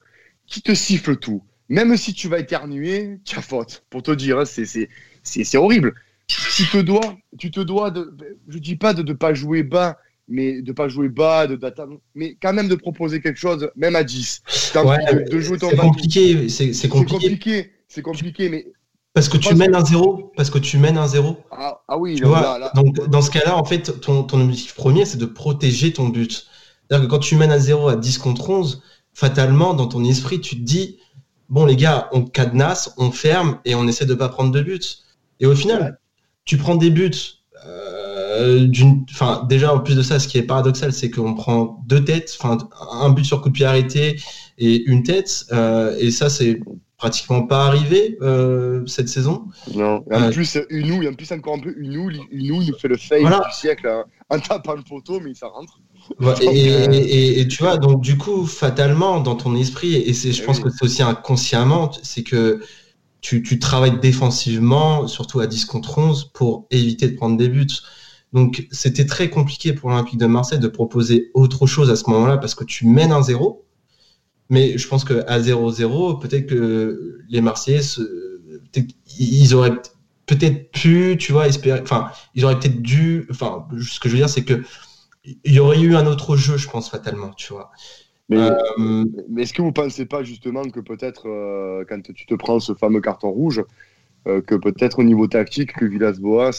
qui 0.46 0.62
te 0.62 0.74
siffle 0.74 1.16
tout, 1.16 1.42
même 1.68 1.96
si 1.96 2.12
tu 2.12 2.28
vas 2.28 2.38
éternuer, 2.38 3.18
tu 3.24 3.38
as 3.38 3.42
faute. 3.42 3.84
Pour 3.90 4.02
te 4.02 4.10
dire, 4.10 4.38
hein, 4.38 4.44
c'est 4.44 5.56
horrible. 5.56 5.94
Tu 6.26 6.64
te 6.66 6.78
dois, 6.78 7.16
tu 7.38 7.50
te 7.50 7.60
dois 7.60 7.90
de, 7.90 8.16
je 8.48 8.58
dis 8.58 8.76
pas 8.76 8.94
de 8.94 9.02
ne 9.02 9.12
pas 9.12 9.34
jouer 9.34 9.62
bas, 9.62 9.98
mais 10.28 10.62
de 10.62 10.72
pas 10.72 10.88
jouer 10.88 11.08
bas, 11.08 11.46
de 11.46 11.58
mais 12.14 12.36
quand 12.40 12.54
même 12.54 12.68
de 12.68 12.76
proposer 12.76 13.20
quelque 13.20 13.38
chose, 13.38 13.70
même 13.76 13.94
à 13.96 14.04
10. 14.04 14.42
Tant 14.72 14.88
Ouais, 14.88 14.98
pis, 15.06 15.14
de, 15.14 15.30
de 15.30 15.40
jouer 15.40 15.58
ton 15.58 15.70
C'est 15.70 15.76
compliqué, 15.76 16.48
c'est 16.48 16.48
c'est 16.48 16.72
C'est 16.72 16.88
compliqué 16.88 17.12
compliqué, 17.14 17.72
c'est 17.88 18.02
compliqué, 18.02 18.48
mais 18.48 18.66
parce 19.14 19.28
que 19.28 19.36
tu 19.38 19.54
mènes 19.54 19.74
un 19.74 19.84
zéro, 19.84 20.32
parce 20.36 20.50
que 20.50 20.58
tu 20.58 20.78
mènes 20.78 20.98
un 20.98 21.06
zéro. 21.08 21.38
ah, 21.50 21.80
ah 21.88 21.98
oui, 21.98 22.16
Tu 22.16 22.24
vois, 22.24 22.40
là, 22.40 22.58
là. 22.58 22.72
donc 22.74 23.08
dans 23.08 23.22
ce 23.22 23.30
cas-là, 23.30 23.56
en 23.56 23.64
fait, 23.64 24.00
ton, 24.00 24.24
ton 24.24 24.40
objectif 24.40 24.74
premier, 24.74 25.04
c'est 25.06 25.18
de 25.18 25.26
protéger 25.26 25.92
ton 25.92 26.08
but. 26.08 26.46
C'est-à-dire 26.88 27.06
que 27.06 27.10
quand 27.10 27.20
tu 27.20 27.36
mènes 27.36 27.52
à 27.52 27.58
0 27.58 27.88
à 27.88 27.96
10 27.96 28.18
contre 28.18 28.50
11, 28.50 28.82
fatalement, 29.14 29.74
dans 29.74 29.86
ton 29.86 30.04
esprit, 30.04 30.40
tu 30.40 30.56
te 30.56 30.62
dis, 30.62 30.98
bon 31.48 31.64
les 31.66 31.76
gars, 31.76 32.08
on 32.12 32.24
cadenasse, 32.24 32.94
on 32.98 33.10
ferme 33.12 33.58
et 33.64 33.74
on 33.74 33.86
essaie 33.88 34.06
de 34.06 34.14
pas 34.14 34.28
prendre 34.28 34.50
de 34.52 34.60
but. 34.62 34.98
Et 35.40 35.46
au 35.46 35.54
final, 35.54 35.98
tu 36.44 36.56
prends 36.58 36.76
des 36.76 36.90
buts. 36.90 37.12
euh, 37.66 38.66
d'une, 38.66 39.06
enfin, 39.10 39.46
déjà, 39.48 39.72
en 39.74 39.78
plus 39.80 39.96
de 39.96 40.02
ça, 40.02 40.18
ce 40.18 40.28
qui 40.28 40.38
est 40.38 40.42
paradoxal, 40.42 40.92
c'est 40.92 41.10
qu'on 41.10 41.34
prend 41.34 41.82
deux 41.86 42.04
têtes, 42.04 42.36
enfin, 42.40 42.58
un 42.92 43.10
but 43.10 43.24
sur 43.24 43.40
coup 43.40 43.48
de 43.48 43.54
pied 43.54 43.66
arrêté 43.66 44.20
et 44.58 44.82
une 44.90 45.02
tête. 45.02 45.46
euh, 45.52 45.96
et 45.98 46.10
ça, 46.10 46.28
c'est 46.30 46.60
pratiquement 47.04 47.42
pas 47.46 47.66
arrivé 47.66 48.16
euh, 48.22 48.86
cette 48.86 49.10
saison. 49.10 49.44
Non. 49.74 50.02
Et 50.10 50.14
en 50.14 50.22
Ouais. 50.22 50.30
plus, 50.30 50.58
Unou, 50.70 51.02
et 51.02 51.08
en 51.08 51.12
plus 51.12 51.30
encore 51.32 51.56
un 51.56 51.58
peu 51.60 51.74
Unou, 51.76 52.10
Unou, 52.30 52.62
nous 52.62 52.78
fait 52.78 52.88
le 52.88 52.96
fake 52.96 53.20
Voilà. 53.20 53.40
du 53.46 53.54
siècle 53.54 53.86
hein, 53.86 54.04
en 54.30 54.38
tapant 54.38 54.74
le 54.74 54.82
poteau, 54.82 55.20
mais 55.20 55.34
ça 55.34 55.48
rentre. 55.48 55.80
Ouais, 56.18 56.34
et, 56.42 56.70
euh, 56.72 56.92
et- 56.92 57.40
et 57.40 57.48
tu 57.48 57.62
vois, 57.62 57.76
donc 57.76 58.00
du 58.00 58.16
coup, 58.16 58.46
fatalement, 58.46 59.20
dans 59.20 59.34
ton 59.36 59.54
esprit, 59.54 59.94
et 59.96 60.14
c'est, 60.14 60.32
je 60.32 60.42
Eh 60.42 60.46
pense 60.46 60.58
oui. 60.58 60.64
que 60.64 60.70
c'est 60.70 60.84
aussi 60.84 61.02
inconsciemment, 61.02 61.90
c'est 62.02 62.22
que 62.22 62.60
tu, 63.20 63.42
tu 63.42 63.58
travailles 63.58 63.98
défensivement, 64.00 65.06
surtout 65.06 65.40
à 65.40 65.46
10 65.46 65.66
contre 65.66 65.98
11, 65.98 66.30
pour 66.32 66.66
éviter 66.70 67.08
de 67.08 67.16
prendre 67.16 67.36
des 67.36 67.48
buts. 67.50 67.66
Donc 68.32 68.66
c'était 68.70 69.06
très 69.06 69.28
compliqué 69.28 69.74
pour 69.74 69.90
l'Olympique 69.90 70.18
de 70.18 70.26
Marseille 70.26 70.58
de 70.58 70.68
proposer 70.68 71.30
autre 71.34 71.66
chose 71.66 71.90
à 71.90 71.96
ce 71.96 72.08
moment-là 72.10 72.38
parce 72.38 72.54
que 72.54 72.64
tu 72.64 72.86
mènes 72.86 73.12
un 73.12 73.22
zéro. 73.22 73.64
Mais 74.50 74.76
je 74.78 74.88
pense 74.88 75.04
qu'à 75.04 75.38
0-0, 75.40 76.18
peut-être 76.20 76.46
que 76.46 77.20
les 77.28 77.40
Marseillais, 77.40 77.80
ils 79.18 79.54
auraient 79.54 79.76
peut-être 80.26 80.70
pu, 80.70 81.16
tu 81.18 81.32
vois, 81.32 81.46
espérer, 81.48 81.80
enfin, 81.80 82.10
ils 82.34 82.44
auraient 82.44 82.58
peut-être 82.58 82.80
dû, 82.82 83.26
enfin, 83.30 83.66
ce 83.80 84.00
que 84.00 84.08
je 84.08 84.14
veux 84.14 84.18
dire, 84.20 84.28
c'est 84.28 84.44
que 84.44 84.62
il 85.24 85.54
y 85.54 85.60
aurait 85.60 85.80
eu 85.80 85.96
un 85.96 86.06
autre 86.06 86.36
jeu, 86.36 86.56
je 86.58 86.68
pense, 86.68 86.90
fatalement, 86.90 87.30
tu 87.34 87.52
vois. 87.52 87.70
Mais, 88.28 88.38
Euh, 88.38 89.04
mais 89.28 89.42
est-ce 89.42 89.54
que 89.54 89.62
vous 89.62 89.72
pensez 89.72 90.06
pas 90.06 90.22
justement 90.24 90.64
que 90.70 90.80
peut-être 90.80 91.28
euh, 91.28 91.84
quand 91.88 92.02
tu 92.14 92.26
te 92.26 92.34
prends 92.34 92.60
ce 92.60 92.74
fameux 92.74 93.00
carton 93.00 93.30
rouge, 93.30 93.64
euh, 94.28 94.42
que 94.42 94.54
peut-être 94.56 95.00
au 95.00 95.04
niveau 95.04 95.28
tactique, 95.28 95.74
que 95.74 95.84
Villas-Boas, 95.86 96.52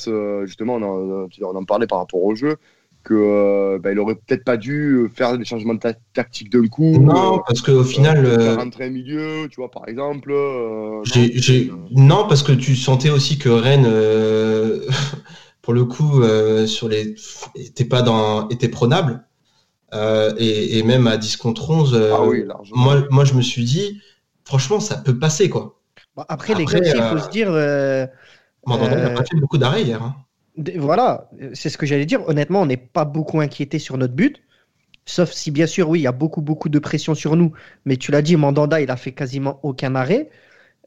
justement, 0.45 0.75
on 0.75 0.83
en, 0.83 1.29
on 1.41 1.55
en 1.55 1.65
parlait 1.65 1.87
par 1.87 1.99
rapport 1.99 2.23
au 2.23 2.35
jeu, 2.35 2.57
que 3.05 3.13
euh, 3.15 3.79
bah, 3.79 3.91
il 3.93 3.99
aurait 3.99 4.15
peut-être 4.15 4.45
pas 4.45 4.57
dû 4.57 5.09
faire 5.15 5.37
des 5.37 5.45
changements 5.45 5.77
ta- 5.77 5.95
tactiques 6.13 6.51
d'un 6.51 6.67
coup. 6.67 7.07
non, 7.07 7.37
euh, 7.37 7.39
parce 7.45 7.61
qu'au 7.61 7.83
final, 7.83 8.25
euh, 8.25 8.37
euh, 8.41 8.57
rentrer 8.57 8.85
un 8.85 8.89
milieu, 8.91 9.47
tu 9.51 9.57
vois, 9.61 9.71
par 9.71 9.87
exemple. 9.87 10.31
euh, 10.31 11.05
non, 11.05 11.69
euh, 11.69 11.89
parce 12.27 12.43
que 12.43 12.51
tu 12.51 12.75
sentais 12.75 13.09
aussi 13.09 13.37
que 13.37 13.49
Rennes, 13.49 13.85
euh, 13.87 14.87
pour 15.61 15.73
le 15.73 15.85
coup, 15.85 16.21
euh, 16.21 16.67
sur 16.67 16.89
les, 16.89 17.15
était 17.55 17.85
pas 17.85 18.01
dans, 18.01 18.47
était 18.49 18.69
prenable, 18.69 19.25
Euh, 19.93 20.33
et, 20.39 20.79
et 20.79 20.83
même 20.83 21.07
à 21.07 21.17
10 21.17 21.37
contre 21.37 21.69
11. 21.71 21.93
euh, 21.95 22.17
Ah 22.17 22.23
oui, 22.25 22.43
moi, 22.71 23.05
moi, 23.11 23.25
je 23.25 23.33
me 23.35 23.41
suis 23.43 23.63
dit, 23.65 24.01
franchement, 24.45 24.79
ça 24.81 24.97
peut 24.97 25.19
passer, 25.19 25.49
quoi. 25.49 25.81
Après, 26.27 26.55
les 26.55 26.65
Après, 26.65 26.77
gars, 26.77 26.79
aussi, 26.81 26.97
il 26.97 27.03
faut 27.03 27.17
euh, 27.17 27.19
se 27.19 27.29
dire. 27.29 27.49
euh, 27.51 28.05
Mandanda, 28.65 28.97
il 28.97 29.01
n'a 29.01 29.09
Euh, 29.09 29.15
pas 29.15 29.23
fait 29.25 29.35
beaucoup 29.39 29.57
d'arrêts 29.57 29.83
hier. 29.83 30.01
hein. 30.03 30.15
Voilà, 30.77 31.29
c'est 31.53 31.69
ce 31.69 31.77
que 31.77 31.85
j'allais 31.85 32.05
dire. 32.05 32.27
Honnêtement, 32.27 32.61
on 32.61 32.65
n'est 32.65 32.77
pas 32.77 33.05
beaucoup 33.05 33.39
inquiété 33.39 33.79
sur 33.79 33.97
notre 33.97 34.13
but. 34.13 34.41
Sauf 35.05 35.31
si, 35.31 35.51
bien 35.51 35.67
sûr, 35.67 35.89
oui, 35.89 35.99
il 35.99 36.03
y 36.03 36.07
a 36.07 36.11
beaucoup, 36.11 36.41
beaucoup 36.41 36.69
de 36.69 36.79
pression 36.79 37.15
sur 37.15 37.35
nous. 37.35 37.53
Mais 37.85 37.97
tu 37.97 38.11
l'as 38.11 38.21
dit, 38.21 38.35
Mandanda, 38.37 38.81
il 38.81 38.89
a 38.91 38.97
fait 38.97 39.11
quasiment 39.11 39.59
aucun 39.63 39.95
arrêt. 39.95 40.29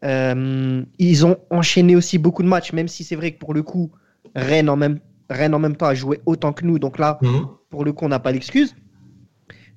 Euh, 0.04 0.84
ils 0.98 1.26
ont 1.26 1.38
enchaîné 1.50 1.96
aussi 1.96 2.18
beaucoup 2.18 2.42
de 2.42 2.48
matchs, 2.48 2.72
même 2.72 2.88
si 2.88 3.04
c'est 3.04 3.16
vrai 3.16 3.32
que 3.32 3.38
pour 3.38 3.54
le 3.54 3.62
coup, 3.62 3.92
Rennes 4.34 4.68
en 4.70 4.76
même, 4.76 5.00
Rennes 5.30 5.54
en 5.54 5.58
même 5.58 5.76
temps 5.76 5.86
a 5.86 5.94
joué 5.94 6.20
autant 6.26 6.52
que 6.52 6.64
nous. 6.64 6.78
Donc 6.78 6.98
là, 6.98 7.18
Mhm. 7.22 7.46
pour 7.70 7.84
le 7.84 7.92
coup, 7.92 8.04
on 8.04 8.08
n'a 8.08 8.20
pas 8.20 8.32
l'excuse. 8.32 8.74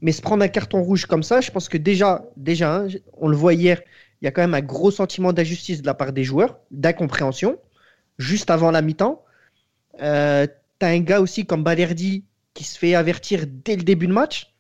Mais 0.02 0.12
se 0.12 0.22
prendre 0.22 0.44
un 0.44 0.48
carton 0.48 0.82
rouge 0.82 1.06
comme 1.06 1.24
ça, 1.24 1.42
je 1.42 1.52
pense 1.52 1.70
que 1.70 1.78
déjà, 1.78 2.26
déjà 2.38 2.76
hein, 2.78 2.88
on 3.18 3.28
le 3.28 3.36
voit 3.38 3.54
hier, 3.54 3.82
il 4.22 4.26
y 4.26 4.28
a 4.28 4.32
quand 4.32 4.42
même 4.42 4.54
un 4.54 4.62
gros 4.62 4.92
sentiment 4.92 5.34
d'injustice 5.34 5.82
de 5.82 5.88
la 5.88 5.94
part 5.94 6.14
des 6.14 6.24
joueurs, 6.24 6.60
d'incompréhension, 6.72 7.58
juste 8.18 8.50
avant 8.50 8.72
la 8.72 8.82
mi-temps. 8.82 9.24
Euh, 10.02 10.48
T'as 10.80 10.90
un 10.90 11.00
gars 11.02 11.22
aussi 11.22 11.46
comme 11.46 11.64
Balerdi 11.64 12.24
qui 12.56 12.64
se 12.64 12.76
fait 12.78 12.96
avertir 12.96 13.46
dès 13.48 13.76
le 13.76 13.84
début 13.84 14.08
de 14.08 14.14
match. 14.14 14.52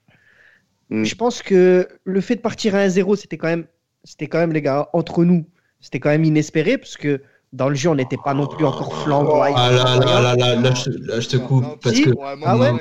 Mm. 0.91 1.03
Je 1.03 1.15
pense 1.15 1.41
que 1.41 1.87
le 2.03 2.21
fait 2.21 2.35
de 2.35 2.41
partir 2.41 2.75
à 2.75 2.85
1-0, 2.85 3.15
c'était 3.15 3.37
quand 3.37 3.47
même, 3.47 3.65
c'était 4.03 4.27
quand 4.27 4.37
même, 4.37 4.51
les 4.53 4.61
gars, 4.61 4.87
entre 4.93 5.23
nous, 5.25 5.45
c'était 5.79 5.99
quand 5.99 6.09
même 6.09 6.23
inespéré, 6.23 6.77
parce 6.77 6.95
que 6.95 7.21
dans 7.53 7.69
le 7.69 7.75
jeu, 7.75 7.89
on 7.89 7.95
n'était 7.95 8.17
pas 8.23 8.35
non 8.35 8.45
plus 8.45 8.65
encore 8.65 8.93
flamboyant. 9.03 9.55
Ah 9.57 9.71
là 9.71 9.97
là 9.97 10.21
là 10.21 10.35
là, 10.35 10.55
là, 10.61 10.73
je, 10.75 10.83
te- 10.91 11.05
là, 11.07 11.19
je 11.19 11.27
te 11.27 11.37
coupe. 11.37 11.63
Non, 11.63 11.77
parce 11.81 11.95
si. 11.95 12.03
que, 12.03 12.09
Ouais, 12.11 12.35
moi, 12.35 12.47
Ah 12.47 12.57
ouais. 12.57 12.71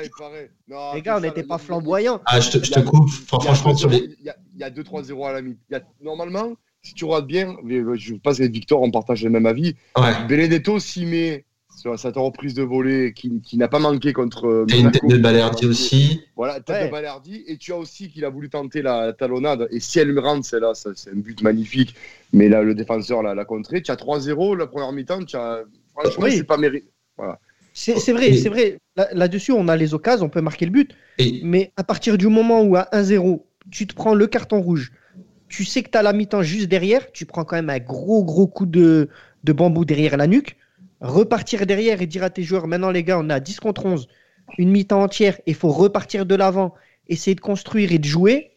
Non, 0.67 0.93
Les 0.93 1.01
gars, 1.01 1.17
on 1.17 1.21
n'était 1.21 1.43
pas 1.43 1.55
a- 1.55 1.57
flamboyants. 1.57 2.21
ah, 2.25 2.39
je 2.39 2.51
te, 2.51 2.63
je 2.63 2.71
te 2.71 2.79
a- 2.79 2.83
coupe. 2.83 3.09
Franchement, 3.09 3.75
sur 3.75 3.89
2-0, 3.89 3.91
les. 3.91 4.15
Il 4.19 4.25
y 4.25 4.29
a, 4.29 4.35
il 4.53 4.59
y 4.59 4.63
a 4.63 4.69
2-3-0 4.69 5.25
à 5.25 5.33
la 5.33 5.41
mi 5.41 5.57
a- 5.73 5.79
Normalement, 5.99 6.53
si 6.83 6.93
tu 6.93 7.05
regardes 7.05 7.25
bien, 7.27 7.55
je 7.67 8.13
pense 8.15 8.37
qu'avec 8.37 8.51
Victor, 8.53 8.81
on 8.83 8.91
partage 8.91 9.23
le 9.23 9.31
même 9.31 9.47
avis. 9.47 9.75
Ouais. 9.97 10.13
Benedetto 10.29 10.79
s'y 10.79 11.05
met 11.07 11.43
sur 11.81 11.97
cette 11.97 12.15
reprise 12.15 12.53
de 12.53 12.61
volée 12.61 13.11
qui, 13.13 13.41
qui 13.41 13.57
n'a 13.57 13.67
pas 13.67 13.79
manqué 13.79 14.13
contre. 14.13 14.45
euh, 14.45 14.65
a 14.71 14.75
une 14.75 14.91
tête 14.91 15.07
de 15.07 15.17
Balerdi 15.17 15.65
aussi. 15.65 16.21
Voilà, 16.35 16.59
tête 16.59 16.75
Ouais. 16.75 16.85
de 16.85 16.91
Balerdi. 16.91 17.43
Et 17.47 17.57
tu 17.57 17.73
as 17.73 17.77
aussi 17.77 18.09
qu'il 18.09 18.23
a 18.23 18.29
voulu 18.29 18.49
tenter 18.49 18.81
la, 18.83 19.07
la 19.07 19.13
talonnade. 19.13 19.67
Et 19.71 19.79
si 19.79 19.97
elle 19.99 20.17
rentre, 20.19 20.45
c'est 20.45 20.59
là, 20.59 20.73
ça, 20.75 20.91
c'est 20.95 21.09
un 21.09 21.15
but 21.15 21.41
magnifique. 21.41 21.95
Mais 22.33 22.49
là, 22.49 22.61
le 22.61 22.75
défenseur 22.75 23.23
l'a 23.23 23.33
l'a 23.33 23.45
contré. 23.45 23.81
Tu 23.81 23.89
as 23.91 23.95
3-0 23.95 24.55
la 24.57 24.67
première 24.67 24.91
mi-temps. 24.91 25.25
Tu 25.25 25.35
as 25.35 25.63
franchement, 25.93 26.27
c'est 26.29 26.43
pas 26.43 26.57
mérité. 26.57 26.87
C'est 27.73 28.11
vrai, 28.13 28.33
c'est 28.35 28.49
vrai. 28.49 28.77
Là-dessus, 29.13 29.51
on 29.51 29.67
a 29.67 29.75
les 29.75 29.93
occasions, 29.93 30.25
on 30.25 30.29
peut 30.29 30.41
marquer 30.41 30.65
le 30.65 30.71
but. 30.71 30.91
Mais 31.43 31.71
à 31.77 31.83
partir 31.83 32.17
du 32.17 32.27
moment 32.27 32.61
où 32.61 32.75
à 32.75 32.87
1-0, 32.93 33.41
tu 33.71 33.87
te 33.87 33.95
prends 33.95 34.13
le 34.13 34.27
carton 34.27 34.61
rouge, 34.61 34.91
tu 35.47 35.65
sais 35.65 35.81
que 35.81 35.89
tu 35.89 35.97
as 35.97 36.01
la 36.03 36.13
mi-temps 36.13 36.43
juste 36.43 36.67
derrière, 36.67 37.11
tu 37.11 37.25
prends 37.25 37.43
quand 37.43 37.55
même 37.55 37.69
un 37.69 37.79
gros, 37.79 38.23
gros 38.23 38.47
coup 38.47 38.65
de, 38.65 39.09
de 39.43 39.53
bambou 39.53 39.83
derrière 39.85 40.17
la 40.17 40.27
nuque. 40.27 40.57
Repartir 41.01 41.65
derrière 41.65 42.01
et 42.01 42.07
dire 42.07 42.23
à 42.23 42.29
tes 42.29 42.43
joueurs, 42.43 42.67
maintenant 42.67 42.91
les 42.91 43.03
gars, 43.03 43.19
on 43.19 43.29
a 43.29 43.39
10 43.39 43.59
contre 43.59 43.85
11, 43.85 44.07
une 44.57 44.69
mi-temps 44.69 45.01
entière, 45.01 45.39
il 45.47 45.55
faut 45.55 45.71
repartir 45.71 46.25
de 46.25 46.35
l'avant, 46.35 46.75
essayer 47.07 47.35
de 47.35 47.41
construire 47.41 47.91
et 47.91 47.97
de 47.99 48.05
jouer. 48.05 48.51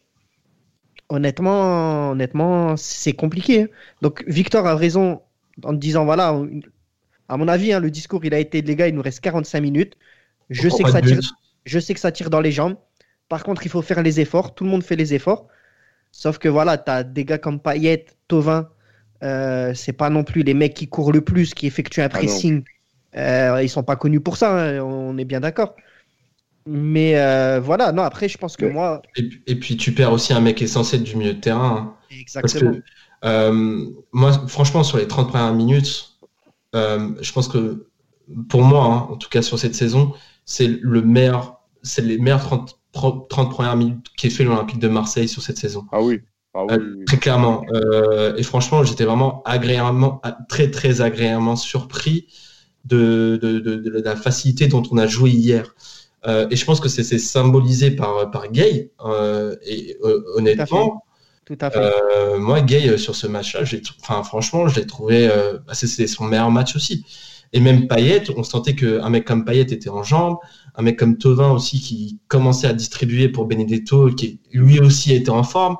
Honnêtement, 1.09 2.11
honnêtement, 2.11 2.77
c'est 2.77 3.13
compliqué. 3.13 3.63
Hein. 3.63 3.67
Donc 4.01 4.23
Victor 4.27 4.65
a 4.67 4.75
raison 4.75 5.21
en 5.63 5.73
disant, 5.73 6.05
voilà, 6.05 6.39
à 7.29 7.37
mon 7.37 7.47
avis, 7.47 7.73
hein, 7.73 7.79
le 7.79 7.89
discours, 7.89 8.23
il 8.25 8.33
a 8.33 8.39
été, 8.39 8.61
les 8.61 8.75
gars, 8.75 8.87
il 8.87 8.95
nous 8.95 9.01
reste 9.01 9.21
45 9.21 9.61
minutes. 9.61 9.97
Je 10.49 10.69
sais, 10.69 10.83
que 10.83 10.91
ça 10.91 11.01
tire, 11.01 11.19
je 11.65 11.79
sais 11.79 11.93
que 11.95 11.99
ça 11.99 12.11
tire 12.11 12.29
dans 12.29 12.41
les 12.41 12.51
jambes. 12.51 12.75
Par 13.29 13.43
contre, 13.43 13.65
il 13.65 13.69
faut 13.69 13.81
faire 13.81 14.03
les 14.03 14.19
efforts. 14.19 14.53
Tout 14.53 14.63
le 14.63 14.69
monde 14.69 14.83
fait 14.83 14.95
les 14.95 15.15
efforts. 15.15 15.47
Sauf 16.11 16.37
que 16.37 16.47
voilà, 16.47 16.77
tu 16.77 16.91
as 16.91 17.03
des 17.03 17.25
gars 17.25 17.39
comme 17.39 17.59
Payet, 17.59 18.05
Tovin, 18.27 18.69
euh, 19.23 19.73
c'est 19.73 19.93
pas 19.93 20.09
non 20.09 20.23
plus 20.23 20.43
les 20.43 20.53
mecs 20.53 20.73
qui 20.73 20.87
courent 20.87 21.11
le 21.11 21.21
plus, 21.21 21.53
qui 21.53 21.67
effectuent 21.67 22.01
un 22.01 22.05
ah 22.05 22.09
pressing. 22.09 22.63
euh, 23.17 23.61
ils 23.63 23.69
sont 23.69 23.83
pas 23.83 23.95
connus 23.95 24.19
pour 24.19 24.37
ça, 24.37 24.57
hein, 24.57 24.79
on 24.81 25.17
est 25.17 25.25
bien 25.25 25.39
d'accord. 25.39 25.75
Mais 26.67 27.17
euh, 27.19 27.59
voilà, 27.59 27.91
non, 27.91 28.03
après, 28.03 28.27
je 28.27 28.37
pense 28.37 28.57
que 28.57 28.65
moi. 28.65 29.01
Et, 29.15 29.55
puis, 29.55 29.77
tu 29.77 29.91
perds 29.93 30.11
aussi 30.11 30.33
un 30.33 30.41
mec 30.41 30.61
essentiel 30.61 31.03
du 31.03 31.15
milieu 31.15 31.35
de 31.35 31.39
terrain. 31.39 31.95
Hein. 32.11 32.15
Exactement. 32.19 32.77
Euh, 33.23 33.85
moi, 34.11 34.47
franchement, 34.47 34.83
sur 34.83 34.97
les 34.97 35.07
30 35.07 35.29
premières 35.29 35.53
minutes, 35.53 36.17
je 36.73 37.31
pense 37.31 37.47
que 37.47 37.87
pour 38.49 38.63
moi, 38.63 38.85
hein, 38.85 39.07
en 39.11 39.17
tout 39.17 39.29
cas 39.29 39.43
sur 39.43 39.59
cette 39.59 39.75
saison, 39.75 40.13
c'est 40.45 40.67
le 40.67 41.01
meilleur, 41.01 41.61
c'est 41.83 42.01
les 42.01 42.17
meilleurs 42.17 42.41
30, 42.41 42.79
30 43.29 43.51
premières 43.51 43.75
minutes 43.75 44.07
qu'ait 44.17 44.29
fait 44.29 44.43
l'Olympique 44.43 44.79
de 44.79 44.87
Marseille 44.87 45.27
sur 45.27 45.41
cette 45.41 45.57
saison. 45.57 45.85
Ah 45.91 46.01
oui. 46.01 46.21
Ah 46.55 46.65
euh, 46.71 47.03
très 47.05 47.17
clairement. 47.17 47.65
Euh, 47.73 48.35
et 48.37 48.43
franchement, 48.43 48.83
j'étais 48.83 49.03
vraiment 49.03 49.43
agréablement, 49.43 50.21
très 50.47 50.71
très 50.71 51.01
agréablement 51.01 51.57
surpris 51.57 52.27
de, 52.85 53.37
de, 53.41 53.59
de, 53.59 53.89
la 53.99 54.15
facilité 54.15 54.67
dont 54.67 54.83
on 54.89 54.97
a 54.97 55.05
joué 55.05 55.31
hier. 55.31 55.75
Euh, 56.27 56.47
et 56.49 56.55
je 56.55 56.65
pense 56.65 56.79
que 56.79 56.87
c'est 56.87 57.03
symbolisé 57.19 57.91
par, 57.91 58.31
par 58.31 58.49
Gay. 58.51 58.91
et 59.67 59.97
honnêtement, 60.35 61.03
Tout 61.43 61.57
à 61.59 61.69
fait. 61.69 62.37
moi, 62.37 62.61
Gay, 62.61 62.97
sur 62.97 63.15
ce 63.15 63.27
match-là, 63.27 63.63
enfin, 64.01 64.23
franchement, 64.23 64.67
je 64.69 64.79
l'ai 64.79 64.87
trouvé. 64.87 65.27
Bah, 65.67 65.73
c'est 65.73 66.07
son 66.07 66.23
meilleur 66.23 66.51
match 66.51 66.75
aussi. 66.75 67.05
Et 67.53 67.59
même 67.59 67.87
Payet, 67.87 68.23
on 68.35 68.43
sentait 68.43 68.75
qu'un 68.75 69.09
mec 69.09 69.25
comme 69.25 69.45
Payet 69.45 69.61
était 69.61 69.89
en 69.89 70.03
jambes, 70.03 70.37
un 70.75 70.81
mec 70.81 70.97
comme 70.97 71.17
Tovin 71.17 71.51
aussi 71.51 71.79
qui 71.79 72.19
commençait 72.27 72.67
à 72.67 72.73
distribuer 72.73 73.29
pour 73.29 73.45
Benedetto, 73.45 74.09
qui 74.09 74.39
lui 74.51 74.79
aussi 74.79 75.13
était 75.13 75.29
en 75.29 75.43
forme. 75.43 75.77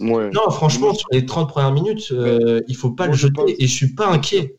Non, 0.00 0.50
franchement, 0.50 0.94
sur 0.94 1.08
les 1.12 1.26
30 1.26 1.48
premières 1.48 1.72
minutes, 1.72 2.12
euh, 2.12 2.60
il 2.68 2.76
faut 2.76 2.90
pas 2.90 3.06
le 3.06 3.14
jeter. 3.14 3.62
Et 3.62 3.66
je 3.66 3.72
suis 3.72 3.94
pas 3.94 4.08
inquiet. 4.08 4.56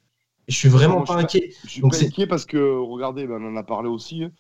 Je 0.48 0.56
suis 0.56 0.70
vraiment 0.70 1.02
pas, 1.02 1.18
inquiet. 1.18 1.52
Je 1.66 1.70
suis 1.70 1.82
pas 1.82 2.04
inquiet 2.04 2.28
parce 2.28 2.46
que, 2.46 2.58
regardez, 2.58 3.28
ben, 3.28 3.42
on 3.42 3.54
en 3.54 3.56
a 3.56 3.64
parlé 3.64 3.88
aussi. 3.88 4.24
Hein. 4.24 4.32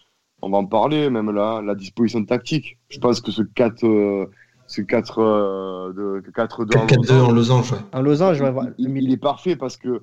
On 0.42 0.50
va 0.50 0.58
en 0.58 0.66
parler, 0.66 1.10
même 1.10 1.32
là, 1.32 1.62
la 1.62 1.76
disposition 1.76 2.24
tactique. 2.26 2.78
Je 2.90 3.00
pense 3.00 3.22
que 3.22 3.32
ce 3.32 3.42
4, 3.42 3.86
euh, 3.86 4.26
ce 4.68 4.82
4, 4.82 5.20
euh, 5.20 6.22
de, 6.22 6.32
4 6.32 6.66
2 6.66 7.20
en 7.20 7.32
losange. 7.32 7.74
En 7.94 8.02
losange, 8.02 8.42
il, 8.78 9.12
est 9.12 9.18
parfait 9.18 9.56
parce 9.56 9.78
que 9.78 10.02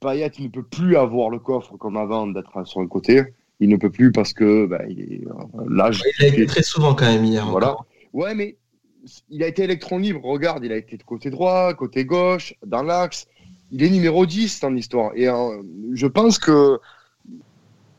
Payet 0.00 0.30
ne 0.38 0.48
peut 0.48 0.62
plus 0.62 0.96
avoir 0.96 1.28
le 1.30 1.38
coffre 1.38 1.76
comme 1.76 1.96
avant 1.96 2.26
d'être 2.26 2.66
sur 2.66 2.80
un 2.80 2.86
côté. 2.86 3.22
Il 3.60 3.68
ne 3.68 3.76
peut 3.76 3.90
plus 3.90 4.12
parce 4.12 4.32
que 4.32 4.66
ben, 4.66 4.82
il 4.88 5.00
est, 5.00 5.24
l'âge. 5.68 6.02
Il 6.20 6.24
a 6.24 6.28
été 6.28 6.46
très 6.46 6.62
souvent 6.62 6.94
quand 6.94 7.06
même 7.06 7.24
hier. 7.24 7.46
Voilà. 7.46 7.76
Ouais, 8.12 8.34
mais 8.34 8.56
il 9.30 9.42
a 9.42 9.48
été 9.48 9.64
électron 9.64 9.98
libre. 9.98 10.24
Regarde, 10.24 10.64
il 10.64 10.72
a 10.72 10.76
été 10.76 10.96
de 10.96 11.02
côté 11.02 11.30
droit, 11.30 11.74
côté 11.74 12.04
gauche, 12.04 12.54
dans 12.64 12.82
l'axe. 12.82 13.26
Il 13.70 13.82
est 13.82 13.90
numéro 13.90 14.26
10 14.26 14.60
dans 14.60 14.70
l'histoire. 14.70 15.12
Et 15.14 15.28
euh, 15.28 15.62
je 15.92 16.06
pense 16.06 16.38
que 16.38 16.78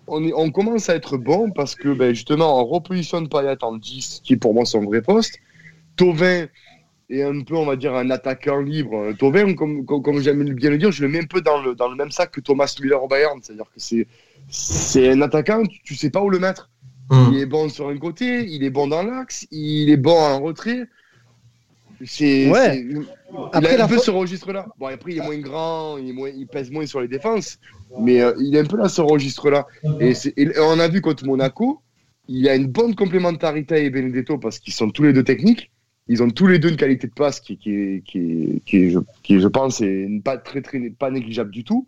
on, 0.07 0.51
commence 0.51 0.89
à 0.89 0.95
être 0.95 1.17
bon 1.17 1.51
parce 1.51 1.75
que 1.75 1.89
ben, 1.89 2.13
justement, 2.13 2.61
on 2.61 2.65
repositionne 2.65 3.27
Payet 3.27 3.63
en 3.63 3.77
10, 3.77 4.21
qui 4.23 4.33
est 4.33 4.37
pour 4.37 4.53
moi 4.53 4.65
son 4.65 4.83
vrai 4.83 5.01
poste. 5.01 5.39
Tovin 5.95 6.47
est 7.09 7.23
un 7.23 7.41
peu, 7.41 7.55
on 7.55 7.65
va 7.65 7.75
dire, 7.75 7.95
un 7.95 8.09
attaquant 8.09 8.59
libre. 8.59 9.13
Tovin, 9.17 9.53
comme, 9.53 10.21
j'aime 10.21 10.43
bien 10.53 10.69
le 10.69 10.77
dire, 10.77 10.91
je 10.91 11.01
le 11.01 11.09
mets 11.09 11.21
un 11.21 11.25
peu 11.25 11.41
dans 11.41 11.61
le, 11.61 11.95
même 11.95 12.11
sac 12.11 12.31
que 12.31 12.41
Thomas 12.41 12.75
Müller 12.79 12.95
au 12.95 13.07
Bayern. 13.07 13.39
C'est-à-dire 13.41 13.65
que 13.65 14.05
c'est, 14.47 15.09
un 15.09 15.21
attaquant, 15.21 15.63
tu, 15.83 15.93
ne 15.93 15.97
sais 15.97 16.09
pas 16.09 16.21
où 16.21 16.29
le 16.29 16.39
mettre. 16.39 16.69
Hmm. 17.09 17.29
Il 17.31 17.39
est 17.39 17.45
bon 17.45 17.69
sur 17.69 17.89
un 17.89 17.97
côté, 17.97 18.45
il 18.47 18.63
est 18.63 18.69
bon 18.69 18.87
dans 18.87 19.03
l'axe, 19.03 19.47
il 19.51 19.89
est 19.89 19.97
bon 19.97 20.17
en 20.17 20.41
retrait. 20.41 20.87
C'est, 22.03 22.49
ouais. 22.49 22.83
il 22.83 23.65
a 23.65 23.83
un 23.85 23.87
peu 23.87 23.97
ce 23.97 24.11
registre-là. 24.11 24.67
Bon, 24.77 24.87
après, 24.87 25.13
il 25.13 25.17
est 25.19 25.25
moins 25.25 25.37
grand, 25.37 25.97
il, 25.97 26.13
il 26.35 26.47
pèse 26.47 26.69
moins 26.69 26.85
sur 26.85 26.99
les 26.99 27.07
défenses, 27.07 27.57
mais 27.99 28.21
euh, 28.21 28.33
il 28.39 28.55
est 28.55 28.59
un 28.59 28.65
peu 28.65 28.77
là, 28.77 28.89
ce 28.89 29.01
registre-là. 29.01 29.65
Et, 29.99 30.13
on 30.59 30.79
a 30.79 30.87
vu 30.87 31.01
contre 31.01 31.25
Monaco, 31.25 31.81
il 32.27 32.39
y 32.39 32.49
a 32.49 32.55
une 32.55 32.67
bonne 32.67 32.95
complémentarité 32.95 33.75
avec 33.75 33.93
Benedetto 33.93 34.37
parce 34.37 34.59
qu'ils 34.59 34.73
sont 34.73 34.89
tous 34.89 35.03
les 35.03 35.13
deux 35.13 35.23
techniques. 35.23 35.71
Ils 36.07 36.21
ont 36.21 36.29
tous 36.29 36.47
les 36.47 36.59
deux 36.59 36.69
une 36.69 36.77
qualité 36.77 37.07
de 37.07 37.13
passe 37.13 37.39
qui, 37.39 37.57
qui, 37.57 38.03
qui, 38.05 38.61
qui, 38.65 38.91
je, 38.91 38.99
qui 39.23 39.39
je 39.39 39.47
pense, 39.47 39.81
est 39.81 40.07
pas, 40.23 40.37
très, 40.37 40.61
très, 40.61 40.79
pas 40.91 41.09
négligeable 41.09 41.49
du 41.49 41.63
tout. 41.63 41.87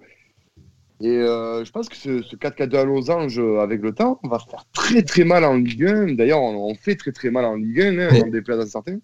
Et 0.99 1.09
euh, 1.09 1.63
je 1.63 1.71
pense 1.71 1.89
que 1.89 1.95
ce, 1.95 2.23
ce 2.23 2.35
4-4-2 2.35 2.75
à 2.75 2.83
losange, 2.83 3.39
avec 3.39 3.81
le 3.81 3.93
temps, 3.93 4.19
on 4.23 4.29
va 4.29 4.39
faire 4.39 4.65
très 4.73 5.03
très 5.03 5.23
mal 5.23 5.43
en 5.43 5.55
Ligue 5.55 5.85
1. 5.85 6.13
D'ailleurs, 6.13 6.41
on, 6.41 6.73
fait 6.75 6.95
très 6.95 7.11
très 7.11 7.29
mal 7.29 7.45
en 7.45 7.55
Ligue 7.55 7.81
1, 7.81 7.99
hein, 7.99 8.09
on 8.25 8.29
déplace 8.29 8.59
à 8.59 8.65
certains. 8.65 8.97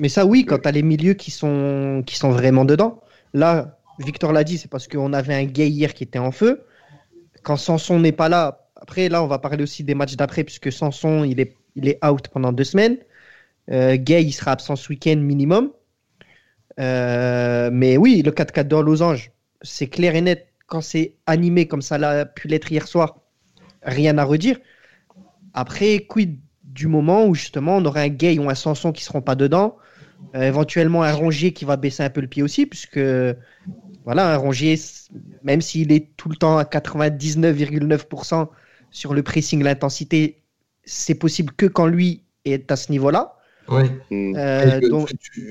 Mais 0.00 0.08
ça, 0.08 0.24
oui, 0.24 0.44
quand 0.44 0.58
tu 0.58 0.68
as 0.68 0.72
les 0.72 0.82
milieux 0.82 1.14
qui 1.14 1.30
sont, 1.30 2.02
qui 2.06 2.16
sont 2.16 2.30
vraiment 2.30 2.64
dedans. 2.64 3.00
Là, 3.34 3.78
Victor 3.98 4.32
l'a 4.32 4.44
dit, 4.44 4.58
c'est 4.58 4.70
parce 4.70 4.88
qu'on 4.88 5.12
avait 5.12 5.34
un 5.34 5.44
gay 5.44 5.68
hier 5.68 5.94
qui 5.94 6.04
était 6.04 6.18
en 6.18 6.32
feu. 6.32 6.64
Quand 7.42 7.56
Sanson 7.56 7.98
n'est 7.98 8.12
pas 8.12 8.28
là, 8.28 8.68
après, 8.76 9.08
là, 9.08 9.22
on 9.22 9.26
va 9.26 9.38
parler 9.38 9.62
aussi 9.62 9.84
des 9.84 9.94
matchs 9.94 10.16
d'après, 10.16 10.44
puisque 10.44 10.72
Sanson, 10.72 11.24
il 11.24 11.40
est, 11.40 11.56
il 11.76 11.88
est 11.88 12.04
out 12.04 12.28
pendant 12.28 12.52
deux 12.52 12.64
semaines. 12.64 12.98
Euh, 13.70 13.96
Gay, 13.96 14.24
il 14.24 14.32
sera 14.32 14.52
absent 14.52 14.76
ce 14.76 14.88
week-end 14.88 15.16
minimum. 15.16 15.70
Euh, 16.80 17.70
mais 17.72 17.96
oui, 17.96 18.22
le 18.22 18.30
4-4 18.30 18.68
dans 18.68 18.82
Losange, 18.82 19.30
c'est 19.62 19.86
clair 19.86 20.14
et 20.14 20.20
net. 20.20 20.48
Quand 20.72 20.80
c'est 20.80 21.16
animé 21.26 21.68
comme 21.68 21.82
ça 21.82 21.98
l'a 21.98 22.24
pu 22.24 22.48
l'être 22.48 22.72
hier 22.72 22.88
soir, 22.88 23.18
rien 23.82 24.16
à 24.16 24.24
redire. 24.24 24.56
Après, 25.52 25.98
quid 25.98 26.38
du 26.64 26.86
moment 26.86 27.26
où 27.26 27.34
justement 27.34 27.76
on 27.76 27.84
aurait 27.84 28.04
un 28.04 28.08
Gay 28.08 28.38
ou 28.38 28.48
un 28.48 28.54
Sanson 28.54 28.90
qui 28.90 29.04
seront 29.04 29.20
pas 29.20 29.34
dedans 29.34 29.76
euh, 30.34 30.48
éventuellement 30.48 31.02
un 31.02 31.12
Rongier 31.12 31.52
qui 31.52 31.66
va 31.66 31.76
baisser 31.76 32.02
un 32.02 32.08
peu 32.08 32.22
le 32.22 32.26
pied 32.26 32.42
aussi, 32.42 32.64
puisque 32.64 33.00
voilà, 34.06 34.32
un 34.32 34.36
Rongier, 34.38 34.80
même 35.42 35.60
s'il 35.60 35.92
est 35.92 36.16
tout 36.16 36.30
le 36.30 36.36
temps 36.36 36.56
à 36.56 36.64
99,9% 36.64 38.48
sur 38.90 39.12
le 39.12 39.22
pressing, 39.22 39.62
l'intensité, 39.62 40.40
c'est 40.84 41.16
possible 41.16 41.52
que 41.52 41.66
quand 41.66 41.86
lui 41.86 42.24
est 42.46 42.72
à 42.72 42.76
ce 42.76 42.90
niveau-là. 42.90 43.36
Oui. 43.68 43.82
Euh, 44.10 44.80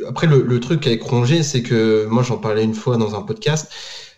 après, 0.08 0.26
le, 0.26 0.60
truc 0.60 0.88
avec 0.88 1.04
Rongier, 1.04 1.44
c'est 1.44 1.62
que 1.62 2.08
moi 2.08 2.24
j'en 2.24 2.38
parlais 2.38 2.64
une 2.64 2.74
fois 2.74 2.98
dans 2.98 3.14
un 3.14 3.22
podcast. 3.22 3.72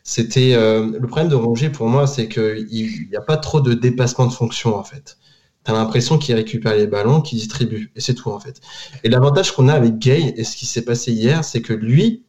C'était 0.03 0.53
euh, 0.53 0.91
le 0.99 1.07
problème 1.07 1.29
de 1.29 1.35
Rongier 1.35 1.69
pour 1.69 1.87
moi, 1.87 2.07
c'est 2.07 2.27
qu'il 2.27 3.07
n'y 3.09 3.15
a 3.15 3.21
pas 3.21 3.37
trop 3.37 3.61
de 3.61 3.73
dépassement 3.73 4.27
de 4.27 4.33
fonction 4.33 4.75
en 4.75 4.83
fait 4.83 5.17
tu 5.63 5.71
as 5.71 5.73
l'impression 5.73 6.17
qu'il 6.17 6.35
récupère 6.35 6.75
les 6.75 6.87
ballons, 6.87 7.21
qu'il 7.21 7.39
distribue. 7.39 7.91
Et 7.95 8.01
c'est 8.01 8.13
tout, 8.13 8.29
en 8.29 8.39
fait. 8.39 8.59
Et 9.03 9.09
l'avantage 9.09 9.53
qu'on 9.53 9.67
a 9.69 9.73
avec 9.73 9.97
Gay, 9.97 10.33
et 10.35 10.43
ce 10.43 10.57
qui 10.57 10.65
s'est 10.65 10.83
passé 10.83 11.11
hier, 11.11 11.43
c'est 11.43 11.61
que 11.61 11.73
lui, 11.73 12.23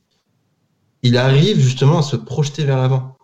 il 1.03 1.17
arrive 1.17 1.59
justement 1.59 1.99
à 1.99 2.03
se 2.03 2.17
projeter 2.17 2.65
vers 2.65 2.77
l'avant. 2.77 3.17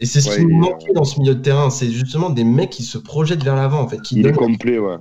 Et 0.00 0.06
c'est 0.06 0.20
ce 0.20 0.36
qui 0.36 0.44
nous 0.44 0.58
manquait 0.58 0.92
dans 0.94 1.04
ce 1.04 1.18
milieu 1.20 1.34
de 1.34 1.40
terrain. 1.40 1.70
C'est 1.70 1.90
justement 1.90 2.30
des 2.30 2.44
mecs 2.44 2.70
qui 2.70 2.82
se 2.82 2.98
projettent 2.98 3.42
vers 3.42 3.56
l'avant, 3.56 3.80
en 3.80 3.88
fait. 3.88 4.00
Qui 4.00 4.20
il 4.20 4.26
est 4.26 4.32
complet, 4.32 4.78
ouais. 4.78 4.96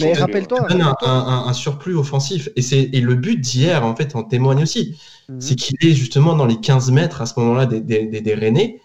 Mais 0.00 0.14
rappelle-toi. 0.14 0.66
un, 1.02 1.52
surplus 1.52 1.94
offensif. 1.94 2.48
Et, 2.56 2.62
c'est, 2.62 2.90
et 2.92 3.00
le 3.00 3.14
but 3.14 3.40
d'hier, 3.40 3.84
en 3.84 3.94
fait, 3.94 4.16
en 4.16 4.22
témoigne 4.22 4.62
aussi. 4.62 4.96
Mhm. 5.28 5.40
C'est 5.40 5.54
qu'il 5.56 5.76
est 5.80 5.94
justement 5.94 6.34
dans 6.34 6.46
les 6.46 6.60
15 6.60 6.90
mètres 6.92 7.20
à 7.20 7.26
ce 7.26 7.38
moment-là 7.40 7.66
des, 7.66 7.80
des, 7.80 8.06
des, 8.06 8.20
des 8.20 8.34
Rennais. 8.34 8.80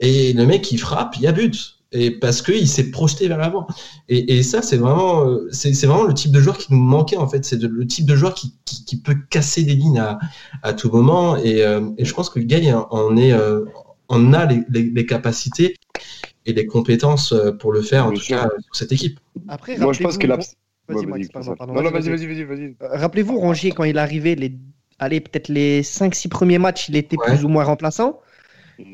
Et 0.00 0.32
le 0.32 0.46
mec, 0.46 0.70
il 0.72 0.78
frappe, 0.78 1.16
il 1.16 1.22
y 1.22 1.26
a 1.26 1.32
but 1.32 1.78
et 1.92 2.10
parce 2.10 2.42
qu'il 2.42 2.66
s'est 2.68 2.90
projeté 2.90 3.28
vers 3.28 3.38
l'avant. 3.38 3.66
Et, 4.08 4.36
et, 4.38 4.42
ça, 4.42 4.62
c'est 4.62 4.78
vraiment, 4.78 5.26
euh, 5.26 5.48
c'est, 5.52 5.72
vraiment 5.86 6.04
le 6.04 6.14
type 6.14 6.32
de 6.32 6.40
joueur 6.40 6.58
qui 6.58 6.72
nous 6.72 6.80
manquait 6.80 7.18
en 7.18 7.28
fait. 7.28 7.44
C'est 7.44 7.60
le 7.62 7.86
type 7.86 8.06
de 8.06 8.16
joueur 8.16 8.34
qui, 8.34 8.54
qui, 8.64 8.84
qui, 8.84 8.96
peut 9.00 9.16
casser 9.30 9.62
des 9.62 9.74
lignes 9.74 9.98
à, 9.98 10.18
à 10.62 10.72
tout 10.72 10.90
moment. 10.90 11.36
Et, 11.36 11.62
euh, 11.62 11.90
et, 11.98 12.04
je 12.04 12.14
pense 12.14 12.30
que 12.30 12.40
Gay 12.40 12.72
en 12.72 13.16
est, 13.16 13.32
euh, 13.32 13.64
en 14.08 14.32
a 14.32 14.46
les, 14.46 14.64
les, 14.70 15.06
capacités 15.06 15.76
et 16.46 16.52
les 16.52 16.66
compétences 16.66 17.34
pour 17.58 17.72
le 17.72 17.82
faire 17.82 18.06
en 18.06 18.12
tout 18.12 18.24
cas 18.26 18.48
pour 18.48 18.76
cette 18.76 18.92
équipe. 18.92 19.20
Après, 19.48 19.76
moi 19.78 19.92
je 19.92 20.02
pense 20.02 20.18
que 20.18 20.26
la. 20.26 20.38
Vas-y, 20.88 21.06
vas-y, 21.06 22.26
vas-y, 22.26 22.44
vas-y. 22.44 22.76
Rappelez-vous, 22.80 23.38
Rongier, 23.38 23.70
quand 23.70 23.84
il 23.84 23.96
est 23.96 24.00
arrivé, 24.00 24.34
les, 24.34 24.58
allez, 24.98 25.20
peut-être 25.20 25.48
les 25.48 25.82
5-6 25.82 26.28
premiers 26.28 26.58
matchs, 26.58 26.88
il 26.88 26.96
était 26.96 27.16
plus 27.16 27.44
ou 27.44 27.48
moins 27.48 27.64
remplaçant. 27.64 28.20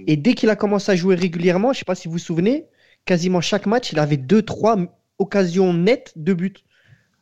Et 0.06 0.16
dès 0.16 0.34
qu'il 0.34 0.50
a 0.50 0.56
commencé 0.56 0.92
à 0.92 0.96
jouer 0.96 1.14
régulièrement, 1.14 1.72
je 1.72 1.78
sais 1.78 1.84
pas 1.84 1.94
si 1.94 2.08
vous 2.08 2.12
vous 2.12 2.18
souvenez, 2.18 2.66
quasiment 3.04 3.40
chaque 3.40 3.66
match, 3.66 3.92
il 3.92 3.98
avait 3.98 4.16
deux, 4.16 4.42
trois 4.42 4.76
occasions 5.18 5.72
nettes 5.72 6.12
de 6.16 6.34
but. 6.34 6.64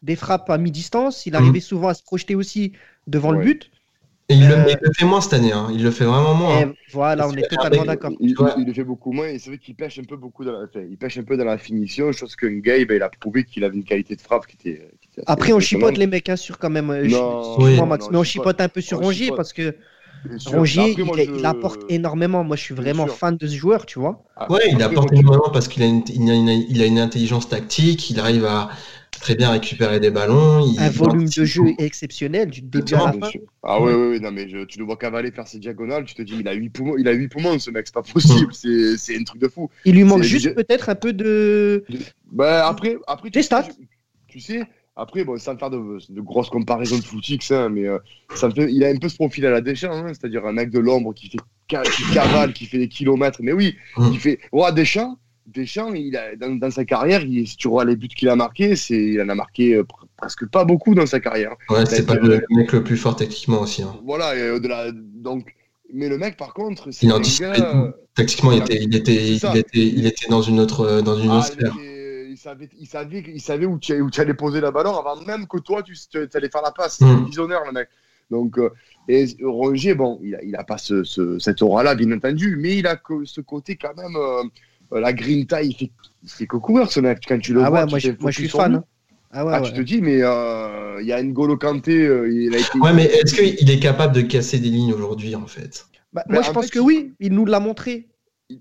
Des 0.03 0.17
frappes 0.17 0.51
à 0.51 0.59
mi-distance, 0.59 1.27
il 1.27 1.33
mhm. 1.33 1.37
arrivait 1.37 1.61
souvent 1.61 1.89
à 1.89 1.95
se 1.95 2.03
projeter 2.03 2.35
aussi 2.35 2.73
devant 3.07 3.31
le 3.31 3.41
but. 3.41 3.71
Et 4.29 4.35
il, 4.35 4.49
le, 4.49 4.57
fait 4.93 5.05
moins 5.05 5.21
cette 5.21 5.35
année, 5.35 5.53
hein. 5.53 5.69
il 5.73 5.85
le 5.85 5.91
fait 5.93 6.05
vraiment 6.05 6.35
moins. 6.35 6.63
Hein. 6.63 6.73
Voilà, 6.91 7.29
on 7.29 7.33
est 7.35 7.49
totalement 7.49 7.85
d'accord. 7.85 8.11
Il, 8.19 8.35
le 8.35 8.73
fait 8.73 8.83
beaucoup 8.83 9.13
moins 9.13 9.29
et 9.29 9.39
c'est 9.39 9.51
vrai 9.51 9.59
qu'il 9.59 9.77
pêche 9.77 10.01
un 10.01 10.03
peu 10.03 10.17
beaucoup 10.17 10.45
dans 10.45 10.51
la, 10.51 10.67
il 10.83 10.97
pêche 10.97 11.17
un 11.19 11.23
peu 11.23 11.37
dans 11.37 11.45
la 11.45 11.59
finition, 11.59 12.11
chose 12.11 12.35
que 12.35 12.47
Gabe 12.47 12.91
il 12.91 13.03
a 13.03 13.09
prouvé 13.09 13.45
qu'il 13.45 13.63
avait 13.63 13.77
une 13.77 13.85
qualité 13.85 14.17
de 14.17 14.21
frappe 14.21 14.47
qui 14.47 14.57
était. 14.57 14.89
Après, 15.27 15.53
on 15.53 15.61
chipote 15.61 15.97
les 15.97 16.09
mecs 16.09 16.29
hein, 16.29 16.35
sur 16.35 16.59
quand 16.59 16.71
même. 16.71 16.91
Euh, 16.91 17.07
non, 17.07 17.57
mais 17.87 18.17
on 18.17 18.25
chipote 18.25 18.61
un 18.61 18.69
peu 18.69 18.81
sur 18.81 18.99
Rongier 18.99 19.31
parce 19.37 19.53
que 19.53 19.77
Rongier, 20.47 20.97
il, 20.99 21.47
apporte 21.47 21.83
énormément. 21.89 22.43
Moi, 22.43 22.57
je 22.57 22.63
suis 22.63 22.75
vraiment 22.75 23.07
fan 23.07 23.37
de 23.37 23.47
ce 23.47 23.55
joueur, 23.55 23.87
tu 23.87 24.01
vois. 24.01 24.25
Ouais, 24.49 24.73
il 24.73 24.83
apporte 24.83 25.13
énormément 25.13 25.51
parce 25.53 25.69
qu'il 25.69 25.85
a, 25.85 25.87
il 25.87 26.83
a 26.83 26.87
une 26.87 26.99
intelligence 26.99 27.49
tactique, 27.49 28.11
il 28.11 28.19
arrive 28.19 28.45
à 28.45 28.71
très 29.21 29.35
bien 29.35 29.51
récupérer 29.51 30.01
des 30.01 30.11
ballons. 30.11 30.65
un 30.79 30.91
volume 30.91 31.29
de 31.29 31.45
jeu 31.45 31.65
exceptionnel 31.79 32.51
du 32.51 32.63
début 32.63 32.95
à 32.95 33.07
la 33.07 33.13
fin. 33.13 33.31
Ah 33.63 33.81
oui, 33.81 33.93
oui, 33.93 34.21
non, 34.21 34.31
mais 34.31 34.47
tu 34.47 34.79
le 34.79 34.85
vois 34.85 34.97
cavaler 34.97 35.31
faire 35.31 35.49
ses 35.49 35.59
diagonales, 35.59 36.05
tu 36.05 36.15
te 36.15 36.23
dis, 36.23 36.37
il 36.41 36.49
a 36.49 36.53
8 36.53 36.71
poumons, 36.71 36.97
il 36.99 37.09
a 37.09 37.13
8 37.13 37.29
poumons 37.29 37.59
ce 37.59 37.71
mec, 37.71 37.87
c'est 37.87 37.95
pas 37.95 38.03
possible, 38.03 38.53
mm. 38.53 38.97
c'est 38.97 39.17
un 39.17 39.25
truc 39.25 39.41
de 39.41 39.49
fou. 39.49 39.71
Il 39.85 39.95
lui 39.95 40.05
manque 40.05 40.23
juste 40.23 40.55
peut-être 40.55 40.89
un 40.89 40.95
peu 40.95 41.13
de. 41.13 41.85
Bah, 42.31 42.67
après, 42.67 42.97
après, 43.07 43.31
des 43.31 43.43
stats. 43.43 43.69
Tu, 44.29 44.41
sais, 44.41 44.63
après, 44.97 45.25
bon, 45.25 45.39
sans 45.39 45.57
faire 45.57 45.71
de, 45.71 45.99
de 46.09 46.21
grosses 46.21 46.51
comparaisons 46.51 46.99
de 46.99 47.05
footix, 47.05 47.51
hein, 47.51 47.69
mais 47.69 47.87
euh, 47.87 47.99
ça 48.35 48.51
fait, 48.51 48.71
il 48.71 48.85
a 48.85 48.89
un 48.89 48.97
peu 48.97 49.09
ce 49.09 49.17
profil 49.17 49.47
à 49.47 49.51
la 49.51 49.61
Deschamps, 49.61 49.93
hein, 49.93 50.09
c'est-à-dire 50.09 50.45
un 50.47 50.53
mec 50.53 50.71
de 50.71 50.79
l'ombre 50.79 51.15
qui 51.15 51.31
fait 51.31 51.39
qui 51.69 51.77
cavale, 52.13 52.53
qui 52.53 52.67
fait 52.67 52.79
des 52.79 52.89
kilomètres. 52.89 53.41
Mais 53.43 53.53
oui, 53.53 53.77
mm. 53.97 54.09
il 54.13 54.21
fait. 54.21 54.39
Ouais, 54.53 54.73
Deschamps, 54.73 55.19
Deschamps, 55.47 55.95
il 55.95 56.17
a, 56.17 56.35
dans, 56.37 56.71
sa 56.71 56.85
carrière, 56.85 57.23
il, 57.23 57.47
si 57.47 57.57
tu 57.57 57.69
vois 57.69 57.85
les 57.85 57.97
buts 57.97 58.09
qu'il 58.09 58.29
a 58.29 58.37
marqués, 58.37 58.75
c'est, 58.75 58.97
il 58.97 59.21
en 59.21 59.29
a 59.29 59.35
marqué 59.35 59.75
euh, 59.75 59.85
presque 60.17 60.47
pas 60.49 60.65
beaucoup 60.65 60.95
dans 60.95 61.07
sa 61.07 61.21
carrière. 61.21 61.55
Ouais, 61.71 61.87
c'est 61.87 62.05
pas 62.05 62.17
le 62.17 62.43
mec 62.51 62.73
le 62.73 62.83
plus 62.83 62.97
fort 62.97 63.17
techniquement 63.17 63.61
aussi. 63.61 63.83
Hein. 63.83 63.95
Voilà, 64.05 64.33
donc, 64.93 65.55
mais 65.93 66.09
le 66.09 66.19
mec, 66.19 66.37
par 66.37 66.53
contre, 66.53 66.91
c'est 66.91 67.07
il 67.07 67.41
gars, 67.41 67.95
Tactiquement, 68.15 68.53
il 68.53 68.63
était, 68.63 68.83
il, 68.83 68.97
était, 68.97 69.15
il, 69.15 69.57
était, 69.57 69.67
il 69.75 70.07
était 70.07 70.29
dans 70.29 70.43
une 70.43 70.59
autre, 70.59 71.01
dans 71.03 71.19
une 71.19 71.31
ah, 71.31 71.39
autre 71.39 71.47
sphère. 71.47 71.75
Il, 71.79 72.37
savait, 72.37 72.69
il, 72.79 72.87
savait, 72.87 73.25
il 73.27 73.41
savait 73.41 73.67
où 73.67 73.79
tu, 73.79 73.93
allais 74.19 74.35
poser 74.35 74.61
la 74.61 74.71
ballon 74.71 74.97
avant 74.97 75.23
même 75.25 75.47
que 75.47 75.59
toi, 75.59 75.83
tu, 75.83 75.95
allais 76.35 76.49
faire 76.49 76.63
la 76.63 76.73
passe. 76.73 76.97
C'est 76.99 77.05
mm. 77.05 77.27
visionnaire, 77.27 77.61
le 77.67 77.73
mec. 77.73 77.89
Donc, 78.31 78.59
euh, 78.59 78.71
et 79.09 79.27
Roger, 79.43 79.95
bon, 79.95 80.19
il 80.23 80.35
a, 80.35 80.43
il 80.43 80.57
a 80.57 80.65
pas 80.65 80.79
ce, 80.79 81.05
ce, 81.05 81.39
cette 81.39 81.63
aura-là, 81.63 81.95
bien 81.95 82.11
entendu, 82.11 82.57
mais 82.59 82.79
il 82.79 82.87
a 82.87 83.01
ce 83.25 83.41
côté 83.41 83.77
quand 83.77 83.95
même. 83.97 84.17
Euh, 84.17 84.43
euh, 84.93 85.01
la 85.01 85.13
Grinta, 85.13 85.63
il 85.63 85.75
fait, 85.75 85.91
il 86.23 86.31
fait 86.31 86.47
que 86.47 86.57
courir 86.57 86.91
ce 86.91 87.01
mec. 87.01 87.21
Quand 87.27 87.39
tu 87.39 87.53
le 87.53 87.63
ah 87.63 87.71
vois, 87.71 87.85
ouais, 87.85 87.91
moi, 87.91 87.99
je, 87.99 88.11
moi 88.21 88.31
je 88.31 88.41
suis 88.41 88.49
fan. 88.49 88.83
Ah, 89.33 89.45
ouais, 89.45 89.53
ah 89.55 89.61
tu 89.61 89.73
te 89.73 89.81
dis, 89.81 90.01
mais 90.01 90.23
euh, 90.23 90.99
il 91.01 91.07
y 91.07 91.13
a 91.13 91.23
N'Golo 91.23 91.57
Kanté. 91.57 92.07
Euh, 92.07 92.33
il 92.33 92.55
a 92.55 92.59
été... 92.59 92.79
Ouais, 92.79 92.93
mais 92.95 93.05
est-ce 93.05 93.35
qu'il 93.35 93.71
est 93.71 93.81
capable 93.81 94.15
de 94.15 94.23
casser 94.23 94.59
des 94.59 94.69
lignes 94.69 94.93
aujourd'hui, 94.93 95.35
en 95.35 95.47
fait? 95.47 95.87
Bah, 96.13 96.25
Moi, 96.29 96.43
je 96.43 96.51
pense 96.51 96.71
que 96.71 96.79
oui. 96.79 97.13
Il 97.21 97.33
nous 97.33 97.45
l'a 97.45 97.61
montré. 97.61 98.09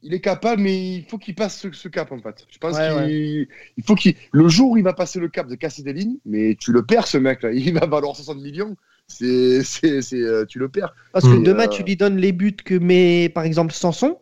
Il 0.01 0.15
est 0.15 0.19
capable, 0.19 0.63
mais 0.63 0.95
il 0.95 1.05
faut 1.05 1.19
qu'il 1.19 1.35
passe 1.35 1.67
ce, 1.71 1.87
cap, 1.87 2.11
en 2.11 2.17
fait. 2.17 2.47
Je 2.49 2.57
pense 2.57 2.75
qu'il 2.75 3.47
il 3.77 3.83
faut 3.83 3.93
qu'il. 3.93 4.15
Le 4.31 4.49
jour 4.49 4.71
où 4.71 4.77
il 4.77 4.83
va 4.83 4.93
passer 4.93 5.19
le 5.19 5.29
cap 5.29 5.47
de 5.47 5.53
casser 5.53 5.83
des 5.83 5.93
lignes, 5.93 6.17
mais 6.25 6.57
tu 6.59 6.71
le 6.71 6.83
perds, 6.83 7.05
ce 7.05 7.19
mec-là. 7.19 7.51
Il 7.53 7.73
va 7.73 7.85
valoir 7.85 8.15
60 8.15 8.41
millions. 8.41 8.75
C'est, 9.07 9.61
c'est, 9.63 10.01
tu 10.47 10.57
le 10.57 10.69
perds. 10.69 10.93
Parce 11.13 11.25
que 11.25 11.41
demain, 11.41 11.67
tu 11.67 11.83
lui 11.83 11.95
donnes 11.95 12.17
les 12.17 12.31
buts 12.31 12.55
que 12.55 12.73
met, 12.75 13.29
par 13.29 13.43
exemple, 13.43 13.73
Sanson. 13.73 14.17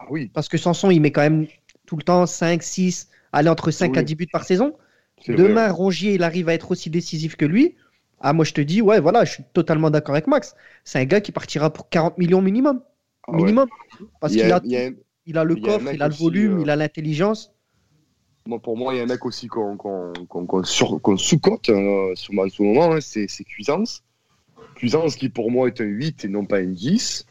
Ah 0.00 0.06
oui. 0.10 0.30
Parce 0.32 0.48
que 0.48 0.58
Sanson, 0.58 0.90
il 0.90 1.00
met 1.00 1.12
quand 1.12 1.20
même 1.20 1.46
tout 1.86 1.96
le 1.96 2.02
temps 2.02 2.26
5, 2.26 2.62
6, 2.62 3.08
aller 3.32 3.48
entre 3.48 3.70
5 3.70 3.96
à 3.96 4.02
10 4.02 4.14
buts 4.16 4.26
par 4.26 4.44
saison. 4.44 4.74
Demain, 5.28 5.70
Rongier, 5.70 6.14
il 6.14 6.22
arrive 6.22 6.48
à 6.48 6.54
être 6.54 6.70
aussi 6.70 6.90
décisif 6.90 7.36
que 7.36 7.44
lui. 7.44 7.76
Ah, 8.20 8.32
moi, 8.32 8.44
je 8.44 8.52
te 8.52 8.60
dis, 8.60 8.82
ouais, 8.82 9.00
voilà, 9.00 9.24
je 9.24 9.32
suis 9.32 9.44
totalement 9.52 9.90
d'accord 9.90 10.14
avec 10.14 10.26
Max. 10.26 10.54
C'est 10.84 10.98
un 10.98 11.04
gars 11.04 11.20
qui 11.20 11.32
partira 11.32 11.70
pour 11.70 11.88
40 11.88 12.18
millions 12.18 12.42
minimum. 12.42 12.82
Ah 13.26 13.32
minimum. 13.32 13.68
Parce 14.20 14.32
qu'il 14.34 14.50
a, 14.50 14.60
il 15.26 15.38
a 15.38 15.44
le 15.44 15.56
coffre, 15.56 15.92
il 15.92 16.02
a 16.02 16.08
le 16.08 16.14
volume, 16.14 16.58
euh, 16.58 16.62
il 16.62 16.70
a 16.70 16.76
l'intelligence. 16.76 17.52
Moi, 18.46 18.58
pour 18.58 18.76
moi, 18.76 18.94
il 18.94 18.96
y 18.96 19.00
a 19.00 19.04
un 19.04 19.06
mec 19.06 19.24
aussi 19.24 19.48
qu'on 19.48 19.76
sous-cote 20.64 21.68
euh, 21.68 22.12
en 22.12 22.16
ce 22.16 22.62
moment, 22.62 22.92
hein, 22.92 22.98
c'est 23.00 23.26
Cuisance. 23.44 24.02
Cuisance 24.74 25.16
qui, 25.16 25.28
pour 25.28 25.50
moi, 25.50 25.68
est 25.68 25.80
un 25.80 25.84
8 25.84 26.24
et 26.24 26.28
non 26.28 26.46
pas 26.46 26.58
un 26.58 26.66
10. 26.66 27.26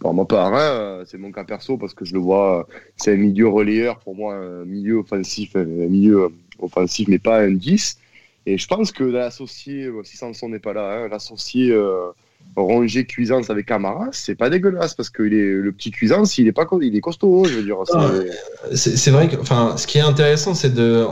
Pour 0.00 0.14
ma 0.14 0.24
part, 0.24 0.52
hein, 0.54 1.04
c'est 1.06 1.16
mon 1.16 1.30
cas 1.30 1.44
perso 1.44 1.78
parce 1.78 1.94
que 1.94 2.04
je 2.04 2.14
le 2.14 2.20
vois, 2.20 2.66
c'est 2.96 3.12
un 3.12 3.16
milieu 3.16 3.48
relayeur 3.48 3.98
pour 4.00 4.16
moi, 4.16 4.34
un 4.34 4.64
milieu 4.64 4.96
offensif, 4.96 5.54
un 5.54 5.64
milieu 5.64 6.28
offensif, 6.58 7.06
mais 7.08 7.18
pas 7.18 7.40
un 7.40 7.52
10. 7.52 7.98
Et 8.46 8.58
je 8.58 8.66
pense 8.66 8.92
que 8.92 9.04
l'associé, 9.04 9.88
si 10.04 10.16
Sanson 10.16 10.48
n'est 10.48 10.58
pas 10.58 10.72
là, 10.72 11.04
hein, 11.04 11.08
l'associé 11.08 11.70
euh, 11.70 12.10
Ronger 12.54 13.04
Cuisance 13.04 13.50
avec 13.50 13.66
Camara, 13.66 14.08
c'est 14.12 14.34
pas 14.34 14.50
dégueulasse 14.50 14.94
parce 14.94 15.10
que 15.10 15.22
est, 15.22 15.52
le 15.62 15.72
petit 15.72 15.90
Cuisance, 15.90 16.38
il 16.38 16.46
est 16.46 16.52
pas 16.52 16.66
il 16.80 16.96
est 16.96 17.00
costaud, 17.00 17.44
je 17.44 17.54
veux 17.54 17.62
dire. 17.62 17.76
C'est 18.74 19.10
vrai 19.10 19.28
que, 19.28 19.36
enfin, 19.36 19.76
ce 19.76 19.86
qui 19.86 19.98
est 19.98 20.02
intéressant, 20.02 20.54
c'est 20.54 20.74
de 20.74 21.04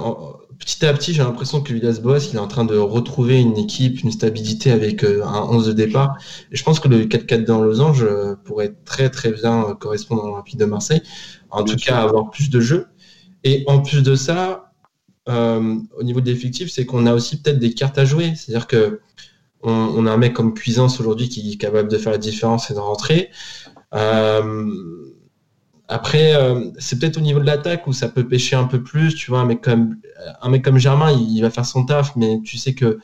petit 0.64 0.86
à 0.86 0.92
petit, 0.94 1.12
j'ai 1.12 1.22
l'impression 1.22 1.60
que 1.60 1.72
Villas-Boas, 1.74 2.20
il 2.30 2.36
est 2.36 2.40
en 2.40 2.48
train 2.48 2.64
de 2.64 2.76
retrouver 2.76 3.38
une 3.38 3.58
équipe, 3.58 4.02
une 4.02 4.10
stabilité 4.10 4.70
avec 4.70 5.04
euh, 5.04 5.22
un 5.22 5.42
11 5.42 5.66
de 5.66 5.72
départ. 5.72 6.16
Et 6.50 6.56
je 6.56 6.64
pense 6.64 6.80
que 6.80 6.88
le 6.88 7.04
4-4 7.04 7.44
dans 7.44 7.60
Losange 7.60 8.02
euh, 8.02 8.34
pourrait 8.44 8.74
très 8.86 9.10
très 9.10 9.30
bien 9.30 9.68
euh, 9.68 9.74
correspondre 9.74 10.24
au 10.24 10.32
Rapide 10.32 10.58
de 10.58 10.64
Marseille. 10.64 11.02
En 11.50 11.64
tout 11.64 11.76
cas, 11.76 11.98
avoir 11.98 12.30
plus 12.30 12.48
de 12.48 12.60
jeux. 12.60 12.86
Et 13.44 13.62
en 13.66 13.82
plus 13.82 14.02
de 14.02 14.14
ça, 14.14 14.72
au 15.26 16.02
niveau 16.02 16.20
de 16.20 16.30
l'effectif, 16.30 16.70
c'est 16.70 16.86
qu'on 16.86 17.06
a 17.06 17.14
aussi 17.14 17.40
peut-être 17.40 17.58
des 17.58 17.74
cartes 17.74 17.98
à 17.98 18.04
jouer. 18.04 18.32
C'est-à-dire 18.34 18.66
que 18.66 19.00
on, 19.62 20.06
a 20.06 20.10
un 20.10 20.16
mec 20.16 20.34
comme 20.34 20.52
Cuisance 20.52 21.00
aujourd'hui 21.00 21.28
qui 21.28 21.52
est 21.52 21.56
capable 21.56 21.88
de 21.88 21.96
faire 21.96 22.12
la 22.12 22.18
différence 22.18 22.70
et 22.70 22.74
de 22.74 22.78
rentrer. 22.78 23.30
Après, 25.88 26.34
euh, 26.34 26.70
c'est 26.78 26.98
peut-être 26.98 27.18
au 27.18 27.20
niveau 27.20 27.40
de 27.40 27.44
l'attaque 27.46 27.86
où 27.86 27.92
ça 27.92 28.08
peut 28.08 28.26
pêcher 28.26 28.56
un 28.56 28.64
peu 28.64 28.82
plus. 28.82 29.14
Tu 29.14 29.30
vois, 29.30 29.40
un 29.40 29.44
mec 29.44 29.60
comme, 29.60 29.96
un 30.40 30.48
mec 30.48 30.64
comme 30.64 30.78
Germain, 30.78 31.12
il, 31.12 31.40
va 31.42 31.50
faire 31.50 31.66
son 31.66 31.84
taf, 31.84 32.16
mais 32.16 32.40
tu 32.42 32.56
sais 32.56 32.74
que 32.74 32.98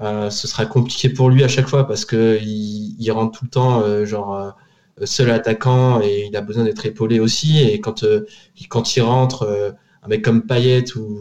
euh, 0.00 0.30
ce 0.30 0.46
sera 0.48 0.66
compliqué 0.66 1.08
pour 1.10 1.30
lui 1.30 1.42
à 1.44 1.48
chaque 1.48 1.68
fois 1.68 1.86
parce 1.86 2.04
que 2.04 2.38
il, 2.42 3.10
rentre 3.12 3.38
tout 3.38 3.44
le 3.46 3.50
temps 3.50 3.80
euh, 3.82 4.04
genre 4.04 4.54
seul 5.04 5.30
attaquant 5.30 6.00
et 6.02 6.26
il 6.28 6.36
a 6.36 6.40
besoin 6.42 6.64
d'être 6.64 6.86
épaulé 6.86 7.20
aussi. 7.20 7.58
Et 7.62 7.80
quand 7.80 8.04
quand 8.68 8.96
il 8.96 9.02
rentre, 9.02 9.74
un 10.02 10.08
mec 10.08 10.22
comme 10.22 10.46
Payet 10.46 10.96
ou 10.96 11.18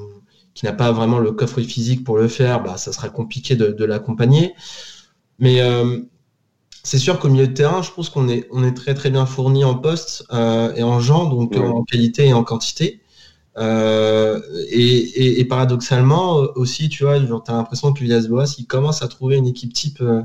qui 0.53 0.65
n'a 0.65 0.73
pas 0.73 0.91
vraiment 0.93 1.19
le 1.19 1.31
coffre 1.33 1.61
physique 1.61 2.05
pour 2.05 2.17
le 2.17 2.29
faire, 2.29 2.63
bah 2.63 2.77
ça 2.77 2.93
sera 2.93 3.09
compliqué 3.09 3.55
de, 3.57 3.67
de 3.67 3.85
l'accompagner. 3.85 4.53
Mais 5.39 5.59
c'est 6.85 6.99
sûr 6.99 7.19
qu'au 7.19 7.29
milieu 7.29 7.47
de 7.47 7.53
terrain, 7.53 7.81
je 7.81 7.89
pense 7.89 8.09
qu'on 8.09 8.29
est, 8.29 8.47
on 8.51 8.63
est 8.63 8.73
très 8.73 8.93
très 8.93 9.09
bien 9.09 9.25
fourni 9.25 9.63
en 9.63 9.73
poste 9.73 10.23
euh, 10.31 10.71
et 10.75 10.83
en 10.83 10.99
genre, 10.99 11.29
donc 11.29 11.57
en 11.57 11.83
qualité 11.83 12.27
et 12.27 12.33
en 12.33 12.43
quantité. 12.43 13.01
Euh, 13.57 14.39
et, 14.69 15.43
paradoxalement 15.45 16.35
aussi, 16.55 16.87
tu 16.87 17.03
vois, 17.03 17.19
tu 17.19 17.51
as 17.51 17.53
l'impression 17.53 17.91
que 17.91 17.99
Villas-Boas, 18.01 18.55
il 18.59 18.67
commence 18.67 19.01
à 19.01 19.07
trouver 19.07 19.37
une 19.37 19.47
équipe 19.47 19.73
type 19.73 19.99
euh, 20.01 20.21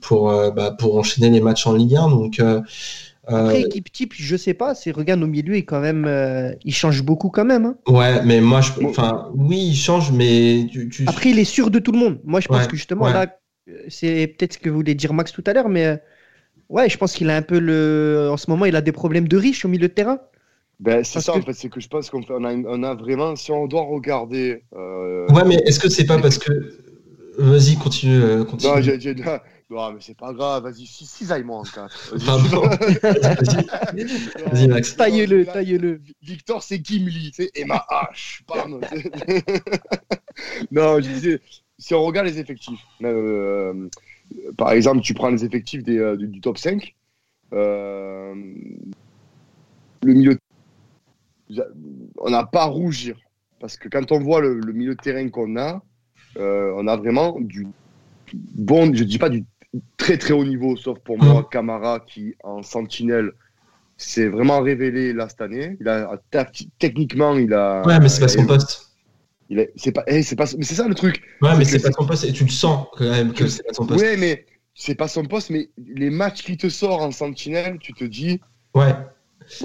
pour, 0.00 0.32
bah, 0.52 0.70
pour 0.70 0.96
enchaîner 0.96 1.28
les 1.28 1.40
matchs 1.40 1.66
en 1.66 1.74
Ligue 1.74 1.96
1. 1.96 2.08
Donc, 2.08 2.40
Après, 3.26 3.60
équipe 3.60 3.92
type, 3.92 4.14
je 4.16 4.36
sais 4.36 4.54
pas, 4.54 4.74
c'est 4.74 4.90
regarde 4.90 5.22
au 5.22 5.26
milieu, 5.26 5.54
il 5.54 5.66
quand 5.66 5.80
même, 5.80 6.08
il 6.64 6.72
change 6.74 7.02
beaucoup 7.02 7.28
quand 7.28 7.44
même. 7.44 7.66
Hein. 7.66 7.76
Ouais, 7.86 8.24
mais 8.24 8.40
moi, 8.40 8.62
je, 8.62 8.72
enfin, 8.86 9.28
oui, 9.34 9.58
il 9.72 9.76
change, 9.76 10.12
mais 10.12 10.66
tu, 10.70 11.04
Après, 11.06 11.28
il 11.28 11.38
est 11.38 11.44
sûr 11.44 11.70
de 11.70 11.78
tout 11.78 11.92
le 11.92 11.98
monde. 11.98 12.20
Moi, 12.24 12.40
je 12.40 12.48
pense 12.48 12.66
que 12.66 12.76
justement 12.76 13.06
là, 13.08 13.26
c'est 13.88 14.26
peut-être 14.26 14.54
ce 14.54 14.58
que 14.58 14.70
voulait 14.70 14.94
dire 14.94 15.12
Max 15.12 15.32
tout 15.32 15.44
à 15.46 15.52
l'heure, 15.52 15.68
mais 15.68 15.86
euh, 15.86 15.96
ouais, 16.68 16.88
je 16.88 16.96
pense 16.98 17.12
qu'il 17.12 17.30
a 17.30 17.36
un 17.36 17.42
peu 17.42 17.58
le. 17.58 18.28
En 18.30 18.36
ce 18.36 18.50
moment, 18.50 18.64
il 18.64 18.76
a 18.76 18.80
des 18.80 18.92
problèmes 18.92 19.28
de 19.28 19.36
riche 19.36 19.64
au 19.64 19.68
milieu 19.68 19.88
de 19.88 19.92
terrain. 19.92 20.18
Ben, 20.78 21.04
c'est 21.04 21.20
ça, 21.20 21.34
en 21.34 21.42
fait, 21.42 21.52
c'est 21.52 21.68
que 21.68 21.80
je 21.80 21.88
pense 21.88 22.08
qu'on 22.08 22.22
a, 22.22 22.54
on 22.54 22.82
a, 22.82 22.94
vraiment, 22.94 23.36
si 23.36 23.52
on 23.52 23.66
doit 23.66 23.82
regarder. 23.82 24.62
Euh, 24.74 25.28
ouais, 25.28 25.44
mais 25.44 25.56
est-ce 25.66 25.78
que 25.78 25.88
c'est 25.88 26.06
pas 26.06 26.18
parce 26.18 26.38
que. 26.38 26.52
Vas-y, 27.38 27.76
continue, 27.76 28.22
euh, 28.22 28.44
continue. 28.44 28.72
Non, 28.72 28.80
j'ai, 28.82 28.98
non, 29.70 29.92
mais 29.92 30.00
c'est 30.00 30.16
pas 30.16 30.32
grave, 30.32 30.64
vas-y, 30.64 30.84
cisaille-moi 30.84 31.58
en 31.58 31.62
quatre. 31.62 32.12
Vas-y, 34.52 34.66
Max. 34.66 34.96
Taille-le, 34.96 35.46
taille-le. 35.46 36.00
Victor, 36.22 36.60
c'est 36.60 36.84
Gimli, 36.84 37.30
tu 37.30 37.44
sais, 37.44 37.50
et 37.54 37.64
ma 37.64 37.86
hache, 37.88 38.42
pardon. 38.48 38.80
non, 40.72 41.00
je 41.00 41.08
disais, 41.08 41.40
si 41.80 41.94
on 41.94 42.04
regarde 42.04 42.26
les 42.26 42.38
effectifs, 42.38 42.84
euh, 43.02 43.88
par 44.56 44.70
exemple, 44.72 45.00
tu 45.00 45.14
prends 45.14 45.30
les 45.30 45.44
effectifs 45.44 45.82
euh, 45.88 46.16
du, 46.16 46.40
top 46.40 46.58
5, 46.58 46.94
euh, 47.54 48.34
le 50.02 50.12
milieu, 50.12 50.38
on 52.18 52.30
n'a 52.30 52.44
pas 52.44 52.64
à 52.64 52.66
rougir. 52.66 53.16
Parce 53.58 53.76
que 53.76 53.88
quand 53.88 54.12
on 54.12 54.20
voit 54.20 54.40
le, 54.40 54.60
milieu 54.72 54.94
de 54.94 55.00
terrain 55.00 55.28
qu'on 55.30 55.56
a, 55.56 55.82
on 56.36 56.86
a 56.86 56.96
vraiment 56.96 57.40
du 57.40 57.66
bon, 58.34 58.94
je 58.94 59.04
dis 59.04 59.18
pas 59.18 59.28
du 59.28 59.44
très 59.96 60.16
très 60.16 60.32
haut 60.32 60.44
niveau, 60.44 60.76
sauf 60.76 60.98
pour 61.00 61.18
moi, 61.18 61.48
Camara, 61.50 62.00
qui 62.00 62.34
en 62.44 62.62
sentinelle 62.62 63.32
s'est 63.96 64.28
vraiment 64.28 64.60
révélé 64.60 65.12
là 65.12 65.28
cette 65.28 65.42
année. 65.42 65.76
Il 65.80 65.88
a, 65.88 66.18
techniquement, 66.78 67.34
il 67.36 67.52
a. 67.52 67.82
Ouais, 67.86 67.98
mais 68.00 68.08
c'est 68.08 68.20
pas 68.20 68.28
son 68.28 68.46
poste. 68.46 68.89
C'est 69.76 69.92
pas, 69.92 70.04
eh, 70.06 70.22
c'est 70.22 70.36
pas, 70.36 70.44
mais 70.56 70.64
c'est 70.64 70.74
ça 70.74 70.86
le 70.86 70.94
truc. 70.94 71.22
Ouais, 71.42 71.56
mais 71.56 71.64
c'est 71.64 71.80
pas 71.80 71.90
son 71.90 72.06
poste 72.06 72.24
et 72.24 72.32
tu 72.32 72.44
le 72.44 72.50
sens 72.50 72.86
quand 72.96 73.10
même 73.10 73.32
que 73.32 73.48
c'est 73.48 73.64
pas 73.64 73.72
son 73.72 73.86
poste. 73.86 74.00
Ouais, 74.00 74.16
mais 74.16 74.46
c'est 74.74 74.94
pas 74.94 75.08
son 75.08 75.24
poste, 75.24 75.50
mais 75.50 75.70
les 75.76 76.10
matchs 76.10 76.42
qui 76.42 76.56
te 76.56 76.68
sortent 76.68 77.02
en 77.02 77.10
sentinelle, 77.10 77.78
tu 77.80 77.92
te 77.92 78.04
dis. 78.04 78.40
Ouais. 78.74 78.94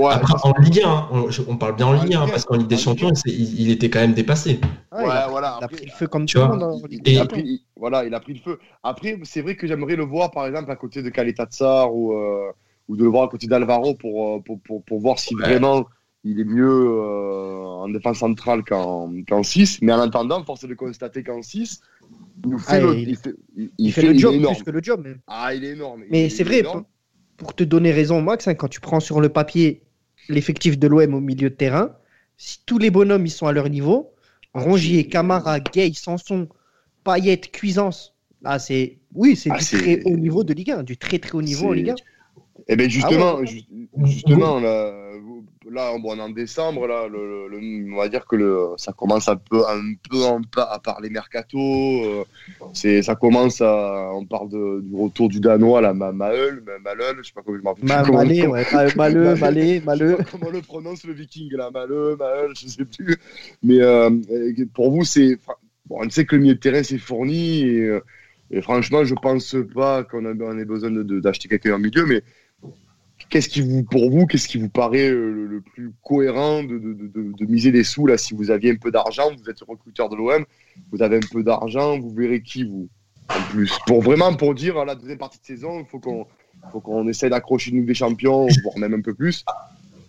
Après, 0.10 0.34
en 0.43 0.54
Ligue 0.60 0.82
1, 0.84 1.10
on, 1.48 1.58
parle 1.58 1.76
bien 1.76 1.86
en 1.88 1.93
Ligue 1.93 2.15
1, 2.15 2.28
parce 2.28 2.45
qu'en 2.45 2.58
Ligue 2.58 2.67
des 2.67 2.78
Champions, 2.78 3.12
il, 3.26 3.69
était 3.69 3.89
quand 3.89 4.00
même 4.00 4.13
dépassé. 4.13 4.60
Ouais, 4.91 5.04
voilà. 5.30 5.58
Il 5.62 5.63
a 5.63 5.67
pris 5.67 5.86
le 5.86 5.91
feu 5.91 6.08
comme 6.08 6.26
tu 6.26 6.38
vois. 6.38 6.80
il, 6.89 7.19
a 7.19 7.26
pris, 7.26 7.63
voilà, 7.76 8.04
il 8.06 8.13
a 8.13 8.19
pris 8.19 8.34
le 8.34 8.39
feu. 8.39 8.60
Après, 8.84 9.19
c'est 9.24 9.41
vrai 9.41 9.56
que 9.56 9.67
j'aimerais 9.67 9.95
le 9.95 10.04
voir, 10.04 10.32
par 10.32 10.48
exemple, 10.48 10.71
à 10.71 10.76
côté 10.76 11.04
de 11.04 11.10
Kaletatsar 11.10 11.93
ou, 11.93 12.13
euh, 12.13 12.52
ou 12.88 12.98
de 12.98 13.04
le 13.04 13.10
voir 13.10 13.24
à 13.24 13.28
côté 13.28 13.48
d'Alvaro 13.48 13.93
pour, 13.93 14.38
euh, 14.38 14.39
pour, 14.39 14.60
pour, 14.62 14.84
pour, 14.84 15.00
voir 15.00 15.19
si 15.19 15.36
vraiment 15.36 15.86
il 16.25 16.39
est 16.39 16.45
mieux 16.45 16.67
euh, 16.67 17.63
en 17.63 17.88
défense 17.88 18.17
centrale 18.17 18.63
qu'en 18.63 19.43
6. 19.43 19.81
Mais 19.83 19.93
en 19.93 19.99
attendant, 19.99 20.43
force 20.43 20.63
est 20.63 20.67
de 20.67 20.73
constater 20.73 21.23
qu'en 21.23 21.43
6, 21.43 21.81
il, 22.45 22.57
fait, 22.57 22.81
ah, 22.83 22.93
il, 22.93 23.15
fait, 23.15 23.35
il, 23.77 23.93
fait, 23.93 24.01
le 24.01 24.17
job 24.17 24.33
plus 24.43 24.63
que 24.63 24.71
le 24.71 24.81
job. 24.81 25.07
Ah, 25.27 25.53
il 25.53 25.63
est 25.63 25.69
énorme. 25.69 26.03
Mais 26.09 26.29
c'est 26.29 26.43
vrai, 26.43 26.63
pour, 27.38 27.53
te 27.53 27.63
donner 27.63 27.91
raison, 27.91 28.23
Max, 28.23 28.47
hein, 28.47 28.55
quand 28.55 28.67
tu 28.67 28.81
prends 28.81 28.99
sur 28.99 29.21
le 29.21 29.29
papier 29.29 29.83
l'effectif 30.27 30.79
de 30.79 30.88
l'OM 30.88 31.13
au 31.13 31.21
milieu 31.21 31.51
de 31.51 31.55
terrain, 31.55 31.95
si 32.38 32.59
tous 32.65 32.79
les 32.79 32.89
bonhommes 32.89 33.25
ils 33.27 33.31
sont 33.31 33.45
à 33.45 33.53
leur 33.53 33.69
niveau, 33.69 34.11
ah, 34.55 34.61
Rongier, 34.61 35.07
Camara, 35.07 35.59
Gay, 35.59 35.91
Sanson, 35.93 36.49
Payet, 37.03 37.38
Cuisance, 37.38 38.15
là 38.41 38.57
c'est 38.57 38.97
oui, 39.13 39.35
c'est 39.35 39.51
ah, 39.51 39.59
du 39.59 39.65
très 39.65 40.01
haut 40.05 40.17
niveau 40.17 40.43
de 40.43 40.53
Ligue 40.53 40.71
1, 40.71 40.83
du 40.83 40.97
très 40.97 41.19
très 41.19 41.35
haut 41.35 41.43
niveau 41.43 41.69
en 41.69 41.73
Ligue 41.73 41.91
1. 41.91 41.95
Eh 42.67 42.75
bien 42.75 42.89
justement, 42.89 43.39
justement 44.04 44.60
là, 44.60 44.91
là, 45.69 45.93
on 45.93 46.17
est 46.17 46.21
en 46.21 46.30
décembre, 46.30 46.88
là, 46.88 47.08
on 47.12 47.95
va 47.95 48.10
dire 48.10 48.25
que 48.25 48.36
le, 48.36 48.69
ça 48.78 48.93
commence 48.93 49.28
un 49.28 49.36
peu, 49.36 49.62
un 49.67 49.93
peu 50.51 50.62
à 50.62 50.80
parler 50.80 51.10
mercato. 51.10 51.58
Euh, 51.58 52.23
c'est, 52.73 53.01
ça 53.01 53.15
commence 53.15 53.62
à, 53.62 54.12
on 54.13 54.25
parle 54.25 54.49
du 54.49 54.95
retour 54.95 55.30
du 55.30 55.39
danois, 55.39 55.82
là, 55.82 55.93
Maël, 55.93 56.62
Maleux, 56.84 57.17
je 57.21 57.28
sais 57.28 57.34
pas 57.34 57.41
comment 57.43 57.58
je 57.58 57.63
m'appelle. 57.63 58.13
Malé, 58.13 58.47
ouais, 58.47 58.65
Maleux, 58.95 59.36
Malé, 59.36 59.82
Maleux. 59.82 60.17
Comment 60.32 60.49
le 60.49 60.62
prononce 60.62 61.04
le 61.06 61.13
viking, 61.13 61.51
là, 61.54 61.69
Maleux, 61.73 62.15
Maël, 62.17 62.51
je 62.56 62.67
sais 62.67 62.86
plus. 62.86 63.15
Mais 63.63 63.80
euh, 63.82 64.10
pour 64.73 64.91
vous, 64.91 65.04
c'est, 65.04 65.38
bon, 65.88 65.99
on 66.06 66.10
sait 66.10 66.25
que 66.25 66.36
le 66.36 66.41
milieu 66.41 66.56
de 66.56 66.60
terrain 66.60 66.84
c'est 66.84 66.97
fourni 66.97 67.63
et, 67.63 67.99
et, 68.51 68.62
franchement, 68.62 69.04
je 69.04 69.15
pense 69.15 69.56
pas 69.73 70.04
qu'on 70.04 70.25
ait 70.25 70.65
besoin 70.65 70.91
d'acheter 70.91 71.47
quelqu'un 71.47 71.75
en 71.75 71.80
milieu, 71.80 72.06
mais 72.06 72.21
qu'est-ce 73.36 73.50
qui 73.50 73.60
vous, 73.60 73.84
pour 73.84 74.10
vous, 74.10 74.28
qu'est-ce 74.28 74.48
qui 74.48 74.58
vous 74.58 74.69
paraît 74.69 75.10
euh, 75.10 75.45
le, 75.50 75.60
plus 75.60 75.91
cohérent 76.02 76.63
de, 76.63 76.78
de, 76.78 77.34
de, 77.38 77.45
miser 77.52 77.69
des 77.74 77.84
sous 77.84 78.08
là 78.08 78.17
Si 78.17 78.34
vous 78.34 78.50
aviez 78.50 78.71
un 78.71 78.78
peu 78.78 78.91
d'argent, 78.91 79.30
vous 79.38 79.50
êtes 79.50 79.60
recruteur 79.67 80.08
de 80.08 80.15
l'OM, 80.15 80.45
vous 80.89 81.02
avez 81.02 81.17
un 81.17 81.28
peu 81.34 81.43
d'argent, 81.43 82.00
vous 82.00 82.13
verrez 82.13 82.41
qui 82.41 82.63
vous 82.63 82.88
en 83.28 83.41
plus. 83.52 83.74
Pour 83.88 84.02
vraiment 84.02 84.34
pour 84.36 84.56
dire 84.56 84.78
à 84.78 84.86
la 84.86 84.95
deuxième 84.95 85.17
partie 85.17 85.39
de 85.41 85.45
saison, 85.45 85.82
il 85.82 85.86
faut 85.86 86.00
qu'on 86.00 86.26
faut 86.71 86.80
qu'on 86.80 87.10
essaie 87.10 87.30
d'accrocher 87.30 87.74
nous 87.74 87.84
des 87.84 87.93
champions, 87.93 88.48
voire 88.63 88.78
même 88.78 88.93
un 88.93 89.02
peu 89.02 89.13
plus. 89.13 89.43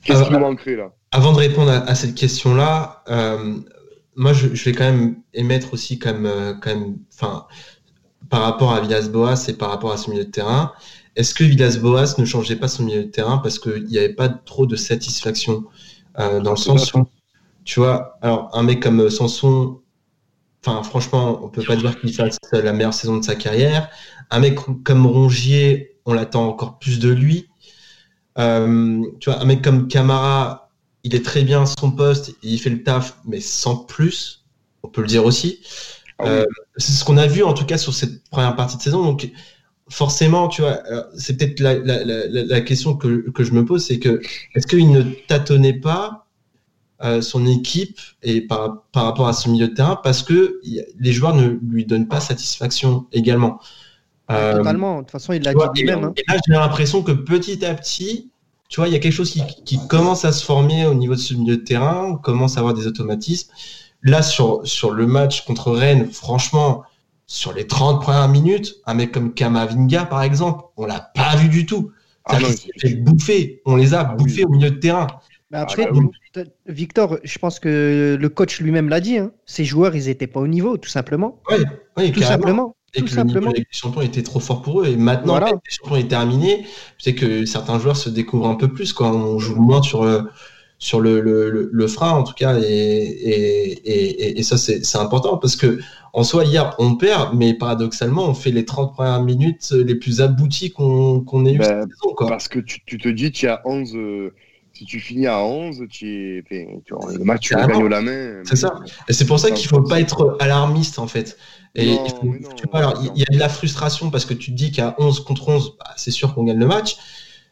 Qu'est-ce 0.04 0.22
qui 0.22 0.32
nous 0.32 0.38
manquerait 0.38 0.76
là? 0.76 0.92
Avant 1.10 1.32
de 1.32 1.38
répondre 1.38 1.72
à, 1.72 1.94
cette 1.96 2.14
question-là, 2.14 3.02
euh, 3.08 3.56
moi 4.14 4.34
je, 4.34 4.54
je, 4.54 4.64
vais 4.66 4.72
quand 4.72 4.84
même 4.84 5.16
émettre 5.34 5.74
aussi 5.74 5.98
comme 5.98 6.26
euh, 6.26 6.54
quand 6.54 6.70
même, 6.70 6.98
enfin, 7.12 7.46
par 8.30 8.42
rapport 8.42 8.72
à 8.72 8.80
Villas-Boas 8.80 9.48
et 9.48 9.54
par 9.54 9.70
rapport 9.70 9.90
à 9.90 9.96
ce 9.96 10.10
milieu 10.10 10.24
de 10.24 10.30
terrain. 10.30 10.72
Est-ce 11.16 11.34
que 11.34 11.44
Villas-Boas 11.44 12.14
ne 12.18 12.24
changeait 12.24 12.56
pas 12.56 12.68
son 12.68 12.84
milieu 12.84 13.04
de 13.04 13.10
terrain 13.10 13.38
parce 13.38 13.58
qu'il 13.58 13.84
n'y 13.84 13.98
avait 13.98 14.14
pas 14.14 14.28
trop 14.28 14.66
de 14.66 14.76
satisfaction 14.76 15.64
euh, 16.18 16.40
dans 16.40 16.52
le 16.52 16.56
sens 16.56 16.92
où, 16.94 17.06
tu 17.64 17.80
vois, 17.80 18.18
alors 18.22 18.50
un 18.52 18.62
mec 18.62 18.82
comme 18.82 19.08
Sanson, 19.08 19.80
enfin 20.64 20.82
franchement, 20.82 21.40
on 21.42 21.48
peut 21.48 21.62
pas 21.62 21.76
dire 21.76 21.98
qu'il 21.98 22.12
fasse 22.12 22.38
la 22.52 22.72
meilleure 22.72 22.94
saison 22.94 23.16
de 23.16 23.24
sa 23.24 23.34
carrière. 23.34 23.88
Un 24.30 24.40
mec 24.40 24.58
comme 24.84 25.06
Rongier, 25.06 25.98
on 26.04 26.12
l'attend 26.12 26.46
encore 26.46 26.78
plus 26.78 26.98
de 26.98 27.08
lui. 27.08 27.48
Euh, 28.38 29.02
tu 29.18 29.30
vois, 29.30 29.40
un 29.40 29.44
mec 29.46 29.62
comme 29.62 29.88
Camara, 29.88 30.70
il 31.02 31.14
est 31.14 31.24
très 31.24 31.42
bien 31.42 31.62
à 31.62 31.66
son 31.66 31.92
poste, 31.92 32.34
il 32.42 32.58
fait 32.60 32.70
le 32.70 32.82
taf, 32.82 33.18
mais 33.24 33.40
sans 33.40 33.76
plus. 33.76 34.44
On 34.82 34.88
peut 34.88 35.00
le 35.00 35.06
dire 35.06 35.24
aussi. 35.24 35.60
Ah 36.18 36.26
euh, 36.26 36.44
c'est 36.76 36.92
ce 36.92 37.04
qu'on 37.04 37.16
a 37.16 37.26
vu 37.26 37.42
en 37.42 37.52
tout 37.52 37.66
cas 37.66 37.78
sur 37.78 37.94
cette 37.94 38.24
première 38.28 38.54
partie 38.56 38.76
de 38.76 38.82
saison. 38.82 39.02
Donc 39.02 39.30
forcément, 39.88 40.48
tu 40.48 40.62
vois, 40.62 40.80
c'est 41.16 41.36
peut-être 41.36 41.60
la, 41.60 42.60
question 42.60 42.96
que, 42.96 43.32
je 43.38 43.52
me 43.52 43.64
pose, 43.64 43.84
c'est 43.84 43.98
que 43.98 44.20
est-ce 44.54 44.66
qu'il 44.66 44.90
ne 44.90 45.02
tâtonnait 45.28 45.78
pas 45.78 46.26
euh, 47.04 47.20
son 47.20 47.46
équipe 47.46 48.00
et 48.22 48.40
par, 48.40 48.84
rapport 48.94 49.28
à 49.28 49.32
son 49.32 49.50
milieu 49.50 49.68
de 49.68 49.74
terrain 49.74 50.00
parce 50.02 50.22
que 50.22 50.60
les 50.98 51.12
joueurs 51.12 51.34
ne 51.34 51.58
lui 51.68 51.84
donnent 51.84 52.08
pas 52.08 52.20
satisfaction 52.20 53.06
également? 53.12 53.60
Euh, 54.30 54.56
Totalement. 54.56 54.96
De 54.96 55.00
toute 55.02 55.12
façon, 55.12 55.32
il 55.32 55.42
l'a 55.42 55.52
dit 55.52 55.82
lui-même. 55.82 56.04
Hein. 56.04 56.14
Et 56.16 56.24
là, 56.28 56.38
j'ai 56.46 56.54
l'impression 56.54 57.02
que 57.02 57.12
petit 57.12 57.64
à 57.64 57.74
petit, 57.74 58.30
tu 58.68 58.80
vois, 58.80 58.88
il 58.88 58.92
y 58.92 58.96
a 58.96 58.98
quelque 58.98 59.12
chose 59.12 59.30
qui, 59.30 59.42
qui, 59.64 59.78
commence 59.86 60.24
à 60.24 60.32
se 60.32 60.44
former 60.44 60.86
au 60.86 60.94
niveau 60.94 61.14
de 61.14 61.20
ce 61.20 61.34
milieu 61.34 61.58
de 61.58 61.62
terrain, 61.62 62.04
on 62.12 62.16
commence 62.16 62.56
à 62.56 62.60
avoir 62.60 62.74
des 62.74 62.88
automatismes. 62.88 63.52
Là, 64.02 64.22
sur, 64.22 64.66
sur 64.66 64.90
le 64.90 65.06
match 65.06 65.44
contre 65.44 65.70
Rennes, 65.70 66.10
franchement, 66.10 66.82
sur 67.26 67.52
les 67.52 67.66
30 67.66 68.02
premières 68.02 68.28
minutes, 68.28 68.76
un 68.86 68.94
mec 68.94 69.12
comme 69.12 69.34
Kamavinga, 69.34 70.06
par 70.06 70.22
exemple, 70.22 70.64
on 70.76 70.86
l'a 70.86 71.00
pas 71.14 71.36
vu 71.36 71.48
du 71.48 71.66
tout. 71.66 71.90
Ah 72.24 72.38
non, 72.40 72.48
fait 72.78 72.94
bouffer. 72.94 73.62
On 73.66 73.76
les 73.76 73.94
a 73.94 74.00
ah 74.00 74.14
bouffés 74.14 74.44
au 74.44 74.48
milieu 74.48 74.70
de 74.70 74.76
terrain. 74.76 75.06
Mais 75.50 75.58
après, 75.58 75.86
ah 75.88 75.92
bah 76.34 76.42
Victor, 76.66 77.18
je 77.22 77.38
pense 77.38 77.60
que 77.60 78.16
le 78.18 78.28
coach 78.28 78.60
lui-même 78.60 78.88
l'a 78.88 79.00
dit. 79.00 79.18
Hein. 79.18 79.30
Ces 79.44 79.64
joueurs, 79.64 79.94
ils 79.94 80.06
n'étaient 80.06 80.26
pas 80.26 80.40
au 80.40 80.48
niveau, 80.48 80.76
tout 80.76 80.88
simplement. 80.88 81.40
Oui, 81.96 82.12
tout 82.12 82.22
simplement. 82.22 82.76
Et 82.94 83.00
tout 83.00 83.06
que 83.06 83.10
simplement. 83.10 83.52
le 83.54 83.62
champions 83.70 84.00
était 84.00 84.22
trop 84.22 84.40
fort 84.40 84.62
pour 84.62 84.82
eux. 84.82 84.86
Et 84.86 84.96
maintenant, 84.96 85.38
que 85.38 85.50
le 85.50 85.58
champions 85.68 85.96
est 85.96 86.08
terminé, 86.08 86.66
c'est 86.98 87.14
que 87.14 87.44
certains 87.44 87.78
joueurs 87.78 87.96
se 87.96 88.08
découvrent 88.08 88.48
un 88.48 88.54
peu 88.54 88.68
plus 88.68 88.92
quand 88.92 89.12
on 89.14 89.38
joue 89.38 89.56
moins 89.56 89.82
sur. 89.82 90.02
Euh, 90.02 90.22
sur 90.78 91.00
le, 91.00 91.20
le, 91.20 91.70
le, 91.72 91.86
frein 91.86 92.10
en 92.10 92.22
tout 92.22 92.34
cas 92.34 92.58
et, 92.58 92.64
et, 92.64 94.38
et, 94.38 94.42
ça 94.42 94.58
c'est 94.58 94.96
important 94.96 95.38
parce 95.38 95.56
que 95.56 95.78
en 96.12 96.22
soi 96.22 96.44
hier 96.44 96.74
on 96.78 96.96
perd 96.96 97.34
mais 97.34 97.54
paradoxalement 97.54 98.26
on 98.26 98.34
fait 98.34 98.50
les 98.50 98.66
30 98.66 98.92
premières 98.92 99.22
minutes 99.22 99.70
les 99.72 99.94
plus 99.94 100.20
abouties 100.20 100.72
qu'on 100.72 101.46
ait 101.46 101.54
eu 101.54 101.58
ben, 101.58 101.82
saison, 101.82 102.14
quoi. 102.14 102.28
parce 102.28 102.48
que 102.48 102.58
tu, 102.58 102.80
tu, 102.84 102.98
te 102.98 103.08
dis 103.08 103.32
tu 103.32 103.48
as 103.48 103.62
11 103.64 103.96
si 104.74 104.84
tu 104.84 105.00
finis 105.00 105.26
à 105.26 105.42
11 105.42 105.84
tu, 105.88 106.44
tu 106.46 106.94
le 107.18 107.24
match 107.24 107.48
tu 107.48 107.54
gagnes 107.54 107.88
la 107.88 108.02
main 108.02 108.42
c'est 108.44 108.56
ça. 108.56 108.78
et 109.08 109.14
c'est 109.14 109.26
pour 109.26 109.38
ça 109.38 109.50
qu'il 109.50 109.68
faut 109.68 109.80
pas 109.80 110.00
être 110.00 110.36
alarmiste 110.40 110.98
en 110.98 111.06
fait. 111.06 111.38
Et 111.74 111.88
il, 111.88 111.98
il, 113.14 113.20
y 113.20 113.22
a 113.22 113.34
de 113.34 113.38
la 113.38 113.50
frustration 113.50 114.10
parce 114.10 114.24
que 114.24 114.32
tu 114.32 114.50
te 114.50 114.56
dis 114.56 114.72
qu'à 114.72 114.94
11 114.98 115.20
contre 115.24 115.48
11 115.48 115.76
bah, 115.78 115.86
c'est 115.96 116.10
sûr 116.10 116.34
qu'on 116.34 116.44
gagne 116.44 116.58
le 116.58 116.66
match. 116.66 116.96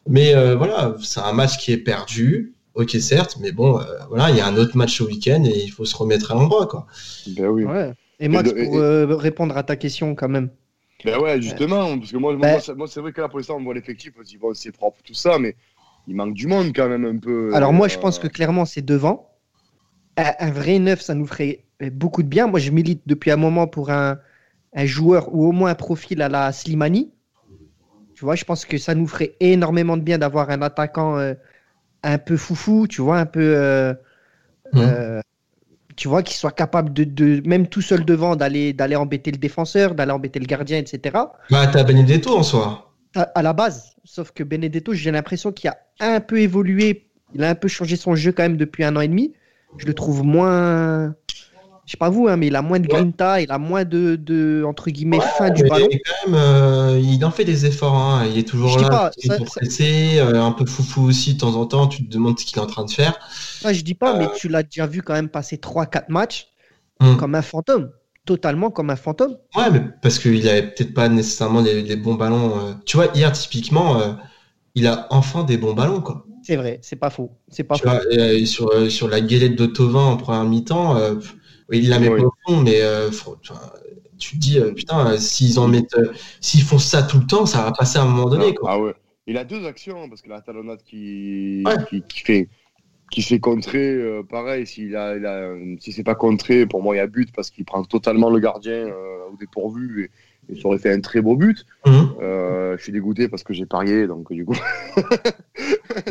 Mais 0.07 0.35
euh, 0.35 0.55
voilà 0.55 0.95
c'est 1.01 1.19
un 1.19 1.33
match 1.33 1.57
qui 1.57 1.71
est 1.71 1.77
perdu 1.77 2.54
ok 2.75 2.91
certes, 2.99 3.37
mais 3.39 3.51
bon, 3.51 3.79
euh, 3.79 3.83
voilà, 4.09 4.29
il 4.29 4.37
y 4.37 4.41
a 4.41 4.47
un 4.47 4.55
autre 4.57 4.77
match 4.77 5.01
au 5.01 5.07
week-end 5.07 5.43
et 5.45 5.63
il 5.63 5.69
faut 5.69 5.85
se 5.85 5.95
remettre 5.95 6.31
à 6.31 6.35
l'endroit, 6.35 6.67
quoi. 6.67 6.85
Ben 7.27 7.47
oui. 7.47 7.65
Et 8.19 8.27
Max, 8.27 8.51
pour 8.51 8.77
euh, 8.77 9.15
répondre 9.15 9.57
à 9.57 9.63
ta 9.63 9.75
question 9.75 10.15
quand 10.15 10.29
même. 10.29 10.49
Ben 11.03 11.19
ouais, 11.19 11.41
justement, 11.41 11.97
parce 11.97 12.11
que 12.11 12.17
moi, 12.17 12.33
moi, 12.35 12.57
ben- 12.57 12.87
c'est 12.87 12.99
vrai 12.99 13.11
que 13.11 13.21
là, 13.21 13.27
pour 13.27 13.39
l'instant, 13.39 13.57
on 13.57 13.63
voit 13.63 13.73
l'effectif, 13.73 14.13
on 14.17 14.23
se 14.23 14.29
dit, 14.29 14.37
bon, 14.37 14.53
c'est 14.53 14.71
propre, 14.71 14.99
tout 15.03 15.13
ça, 15.13 15.37
mais 15.39 15.55
il 16.07 16.15
manque 16.15 16.33
du 16.33 16.47
monde 16.47 16.71
quand 16.75 16.87
même 16.87 17.05
un 17.05 17.17
peu. 17.17 17.53
Alors 17.53 17.73
moi, 17.73 17.87
je 17.87 17.97
pense 17.97 18.17
euh, 18.17 18.21
que 18.21 18.27
clairement, 18.27 18.65
c'est 18.65 18.83
devant. 18.83 19.31
Un, 20.17 20.49
vrai 20.49 20.79
neuf, 20.79 21.01
ça 21.01 21.13
nous 21.13 21.27
ferait 21.27 21.65
beaucoup 21.91 22.23
de 22.23 22.29
bien. 22.29 22.47
Moi, 22.47 22.59
je 22.59 22.71
milite 22.71 23.01
depuis 23.05 23.31
un 23.31 23.35
moment 23.35 23.67
pour 23.67 23.89
un, 23.89 24.17
un 24.73 24.85
joueur 24.85 25.33
ou 25.35 25.45
au 25.45 25.51
moins 25.51 25.71
un 25.71 25.75
profil 25.75 26.21
à 26.21 26.29
la 26.29 26.53
Slimani. 26.53 27.11
Tu 28.13 28.23
vois, 28.23 28.35
je 28.35 28.45
pense 28.45 28.63
que 28.63 28.77
ça 28.77 28.95
nous 28.95 29.07
ferait 29.07 29.35
énormément 29.41 29.97
de 29.97 30.01
bien 30.01 30.17
d'avoir 30.17 30.49
un 30.49 30.61
attaquant 30.61 31.17
un 32.05 32.17
peu 32.17 32.37
foufou, 32.37 32.87
tu 32.87 33.01
vois, 33.01 33.17
un 33.17 33.25
peu. 33.25 33.55
Euh, 33.55 33.93
mmh. 34.73 34.79
euh, 34.79 35.21
tu 35.95 36.07
vois, 36.07 36.23
qu'il 36.23 36.35
soit 36.35 36.51
capable 36.51 36.93
de, 36.93 37.41
même 37.47 37.67
tout 37.67 37.81
seul 37.81 38.05
devant, 38.05 38.35
d'aller 38.35 38.73
d'aller 38.73 38.95
embêter 38.95 39.31
le 39.31 39.37
défenseur, 39.37 39.95
d'aller 39.95 40.11
embêter 40.11 40.39
le 40.39 40.45
gardien, 40.45 40.77
etc. 40.77 41.17
Bah, 41.49 41.67
t'as 41.67 41.83
Benedetto 41.83 42.37
en 42.37 42.43
soi. 42.43 42.91
À, 43.15 43.41
la 43.41 43.53
base, 43.53 43.95
sauf 44.03 44.31
que 44.31 44.43
Benedetto, 44.43 44.93
j'ai 44.93 45.09
l'impression 45.09 45.53
qu'il 45.53 45.69
a 45.69 45.77
un 46.01 46.19
peu 46.19 46.41
évolué, 46.41 47.07
il 47.33 47.45
a 47.45 47.49
un 47.49 47.55
peu 47.55 47.69
changé 47.69 47.95
son 47.95 48.13
jeu 48.13 48.33
quand 48.33 48.43
même 48.43 48.57
depuis 48.57 48.83
un 48.83 48.93
an 48.97 49.01
et 49.01 49.07
demi. 49.07 49.33
Je 49.77 49.85
le 49.85 49.93
trouve 49.93 50.23
moins, 50.23 51.15
je 51.85 51.91
sais 51.91 51.97
pas 51.97 52.09
vous, 52.09 52.27
hein, 52.27 52.35
mais 52.35 52.47
il 52.47 52.55
a 52.55 52.63
moins 52.63 52.79
de 52.79 52.87
grinta, 52.87 53.41
il 53.41 53.51
a 53.51 53.59
moins 53.59 53.85
de, 53.85 54.15
de 54.15 54.63
entre 54.65 54.89
guillemets, 54.89 55.19
fin 55.37 55.51
du 55.51 55.63
ballon. 55.63 55.87
Quand 55.87 56.31
même, 56.31 56.41
euh, 56.41 56.99
il 56.99 57.23
en 57.23 57.29
fait 57.29 57.45
des 57.45 57.67
efforts, 57.67 57.95
hein. 57.95 58.25
il 58.25 58.39
est 58.39 58.47
toujours 58.47 58.79
là, 58.79 59.11
pour 59.37 59.45
presser, 59.45 60.17
euh, 60.17 60.41
un 60.41 60.51
peu 60.51 60.65
foufou 60.65 61.03
aussi 61.03 61.35
de 61.35 61.39
temps 61.39 61.55
en 61.55 61.67
temps, 61.67 61.87
tu 61.87 62.03
te 62.03 62.11
demandes 62.11 62.39
ce 62.39 62.45
qu'il 62.45 62.57
est 62.57 62.61
en 62.61 62.65
train 62.65 62.85
de 62.85 62.91
faire. 62.91 63.19
Ça, 63.29 63.71
je 63.71 63.81
dis 63.81 63.93
pas, 63.93 64.17
mais 64.17 64.25
euh. 64.25 64.35
tu 64.35 64.49
l'as 64.49 64.63
déjà 64.63 64.87
vu 64.87 65.03
quand 65.03 65.13
même 65.13 65.29
passer 65.29 65.57
3-4 65.57 66.05
matchs 66.09 66.47
hum. 67.01 67.17
comme 67.17 67.35
un 67.35 67.43
fantôme. 67.43 67.91
totalement 68.25 68.71
comme 68.71 68.89
un 68.89 68.95
fantôme. 68.95 69.37
Ouais, 69.55 69.69
mais 69.69 69.83
parce 70.01 70.17
qu'il 70.17 70.49
avait 70.49 70.63
peut-être 70.63 70.95
pas 70.95 71.07
nécessairement 71.07 71.61
des, 71.61 71.95
bons 71.95 72.15
ballons. 72.15 72.79
Tu 72.87 72.97
vois, 72.97 73.09
hier, 73.13 73.31
typiquement, 73.31 74.17
il 74.73 74.87
a 74.87 75.05
enfin 75.11 75.43
des 75.43 75.57
bons 75.57 75.73
ballons, 75.73 76.01
quoi. 76.01 76.25
C'est 76.41 76.55
vrai, 76.55 76.79
c'est 76.81 76.95
pas 76.95 77.11
faux. 77.11 77.31
C'est 77.47 77.63
pas 77.63 77.75
faux. 77.75 77.89
sur, 78.45 78.91
sur 78.91 79.07
la 79.07 79.21
galette 79.21 79.55
de 79.55 79.67
Tovin 79.67 80.03
en 80.03 80.17
première 80.17 80.45
mi-temps, 80.45 80.97
il 81.71 81.89
la 81.89 81.99
met 81.99 82.09
pas 82.09 82.23
au 82.23 82.33
fond, 82.47 82.61
mais 82.61 82.81
tu 84.17 84.35
te 84.35 84.39
dis, 84.39 84.59
putain, 84.75 85.17
s'ils 85.17 85.59
en 85.59 85.67
mettent, 85.67 85.97
s'ils 86.39 86.61
font 86.61 86.79
ça 86.79 87.03
tout 87.03 87.19
le 87.19 87.25
temps, 87.25 87.45
ça 87.45 87.63
va 87.63 87.71
passer 87.71 87.99
à 87.99 88.03
un 88.03 88.05
moment 88.05 88.29
donné, 88.29 88.53
quoi. 88.53 88.71
Ah 88.71 88.79
ouais. 88.79 88.93
Il 89.27 89.37
a 89.37 89.43
deux 89.43 89.65
actions, 89.65 90.07
parce 90.07 90.21
que 90.21 90.29
la 90.29 90.41
talonnade 90.41 90.83
qui, 90.83 91.63
qui, 92.07 92.19
fait 92.21 92.47
qui 93.11 93.21
se 93.21 93.29
fait 93.29 93.39
contrer, 93.39 93.93
euh, 93.93 94.23
pareil, 94.23 94.67
s'il 94.67 94.95
a, 94.95 95.15
il 95.15 95.25
a, 95.25 95.53
si 95.79 95.91
c'est 95.91 96.03
pas 96.03 96.15
contré, 96.15 96.65
pour 96.65 96.81
moi 96.81 96.95
il 96.95 96.97
y 96.97 97.01
a 97.01 97.07
but 97.07 97.31
parce 97.33 97.49
qu'il 97.49 97.65
prend 97.65 97.83
totalement 97.83 98.29
le 98.29 98.39
gardien 98.39 98.87
euh, 98.87 99.29
au 99.31 99.37
dépourvu 99.37 100.09
et, 100.49 100.53
et, 100.53 100.59
ça 100.59 100.67
aurait 100.67 100.79
fait 100.79 100.91
un 100.91 101.01
très 101.01 101.21
beau 101.21 101.35
but. 101.35 101.65
Euh, 101.87 102.77
je 102.77 102.83
suis 102.83 102.91
dégoûté 102.91 103.27
parce 103.27 103.43
que 103.43 103.53
j'ai 103.53 103.65
parié, 103.65 104.07
donc 104.07 104.31
du 104.31 104.45
coup. 104.45 104.57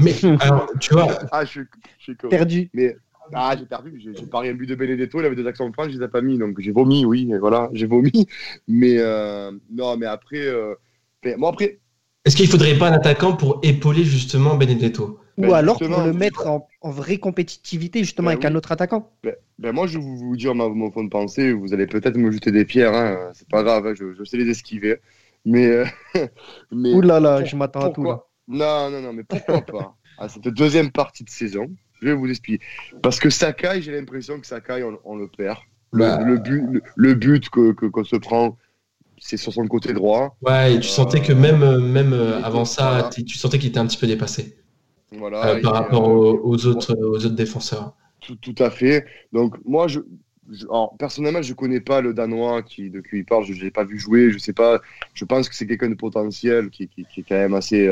mais 0.02 0.14
alors, 0.40 0.70
tu 0.80 0.94
vois. 0.94 1.18
Ah, 1.30 1.44
je 1.44 1.62
suis, 1.98 2.14
perdu. 2.14 2.70
Mais 2.74 2.96
ah, 3.32 3.54
j'ai 3.58 3.66
perdu. 3.66 4.00
J'ai 4.00 4.26
parié 4.26 4.50
un 4.50 4.54
but 4.54 4.66
de 4.66 4.74
Benedetto, 4.74 5.20
il 5.20 5.26
avait 5.26 5.36
deux 5.36 5.46
actions 5.46 5.68
de 5.68 5.72
France, 5.72 5.88
je 5.90 5.98
les 5.98 6.04
ai 6.04 6.08
pas 6.08 6.20
mis, 6.20 6.38
donc 6.38 6.60
j'ai 6.60 6.72
vomi, 6.72 7.04
oui, 7.04 7.30
voilà, 7.40 7.68
j'ai 7.72 7.86
vomi. 7.86 8.26
Mais 8.68 8.98
non, 9.70 9.96
mais 9.96 10.06
après, 10.06 10.46
moi 11.36 11.50
après. 11.50 11.78
Est-ce 12.24 12.36
qu'il 12.36 12.48
faudrait 12.48 12.78
pas 12.78 12.88
un 12.88 12.94
attaquant 12.94 13.36
pour 13.36 13.60
épauler 13.62 14.02
justement 14.02 14.56
Benedetto? 14.56 15.20
Ou 15.36 15.42
ben, 15.42 15.52
alors 15.54 15.78
pour 15.78 16.00
le 16.02 16.12
mettre 16.12 16.46
en, 16.46 16.68
vraie 16.82 17.18
compétitivité, 17.18 18.00
justement, 18.00 18.28
ben 18.28 18.34
avec 18.34 18.44
un 18.44 18.54
autre 18.54 18.72
attaquant? 18.72 19.12
Ben, 19.22 19.34
ben, 19.58 19.72
Moi, 19.72 19.86
je 19.86 19.98
vais 19.98 20.04
vous, 20.04 20.36
dire 20.36 20.54
mon 20.54 20.90
fond 20.90 21.04
de 21.04 21.08
pensée. 21.08 21.52
Vous 21.52 21.74
allez 21.74 21.86
peut-être 21.86 22.16
me 22.16 22.30
jeter 22.30 22.52
des 22.52 22.64
pierres. 22.64 22.94
Hein. 22.94 23.30
C'est 23.34 23.48
pas 23.48 23.62
grave, 23.62 23.86
hein, 23.86 23.94
je, 23.94 24.24
sais 24.24 24.36
les 24.36 24.48
esquiver. 24.48 25.00
Mais. 25.44 25.66
Euh, 25.66 25.84
mais 26.72 26.94
Ouh 26.94 27.00
là 27.00 27.20
là, 27.20 27.44
je 27.44 27.56
m'attends 27.56 27.80
à 27.80 27.90
tout. 27.90 28.04
Là. 28.04 28.24
Non, 28.46 28.90
non, 28.90 29.00
non, 29.00 29.12
mais 29.12 29.24
pourquoi 29.24 29.60
pas? 29.62 29.96
À 30.16 30.28
cette 30.28 30.48
deuxième 30.48 30.92
partie 30.92 31.24
de 31.24 31.30
saison, 31.30 31.66
je 32.04 32.10
vais 32.10 32.14
vous 32.14 32.28
expliquer. 32.28 32.64
Parce 33.02 33.18
que 33.18 33.30
Sakai, 33.30 33.80
j'ai 33.80 33.92
l'impression 33.92 34.38
que 34.38 34.46
Sakai, 34.46 34.84
on, 35.04 35.16
le 35.16 35.28
perd. 35.28 35.58
Le, 35.92 36.36
but, 36.38 36.82
le, 36.96 37.14
but 37.14 37.48
que, 37.48 37.72
qu'on 37.72 38.04
se 38.04 38.16
prend, 38.16 38.58
c'est 39.18 39.36
sur 39.36 39.52
son 39.52 39.66
côté 39.66 39.92
droit. 39.92 40.36
Ouais, 40.42 40.74
et 40.74 40.80
tu 40.80 40.88
sentais 40.88 41.22
que 41.22 41.32
même, 41.32 41.62
euh, 41.62 41.80
même 41.80 42.12
euh, 42.12 42.42
avant 42.42 42.64
ça, 42.64 43.08
tu 43.14 43.38
sentais 43.38 43.58
qu'il 43.58 43.70
était 43.70 43.78
un 43.78 43.86
petit 43.86 43.96
peu 43.96 44.06
dépassé. 44.06 44.56
Euh, 45.12 45.60
par 45.62 45.74
rapport 45.74 46.08
aux, 46.08 46.66
autres, 46.66 46.96
aux 46.98 47.24
autres 47.24 47.36
défenseurs. 47.36 47.94
Tout, 48.20 48.34
tout, 48.36 48.60
à 48.62 48.70
fait. 48.70 49.06
Donc, 49.32 49.54
moi, 49.64 49.86
je, 49.86 50.00
personnellement, 50.98 51.40
je 51.40 51.50
ne 51.50 51.54
connais 51.54 51.80
pas 51.80 52.00
le 52.00 52.12
Danois 52.12 52.62
qui, 52.64 52.90
de 52.90 53.00
qui 53.00 53.18
il 53.18 53.24
parle. 53.24 53.44
Je 53.44 53.52
ne 53.52 53.60
l'ai 53.60 53.70
pas 53.70 53.84
vu 53.84 53.96
jouer. 53.96 54.32
Je 54.32 54.38
sais 54.38 54.52
pas. 54.52 54.80
Je 55.14 55.24
pense 55.24 55.48
que 55.48 55.54
c'est 55.54 55.68
quelqu'un 55.68 55.90
de 55.90 55.94
potentiel 55.94 56.68
qui, 56.70 56.88
qui, 56.88 57.04
qui, 57.04 57.20
est 57.20 57.24
quand 57.28 57.36
même 57.36 57.54
assez, 57.54 57.88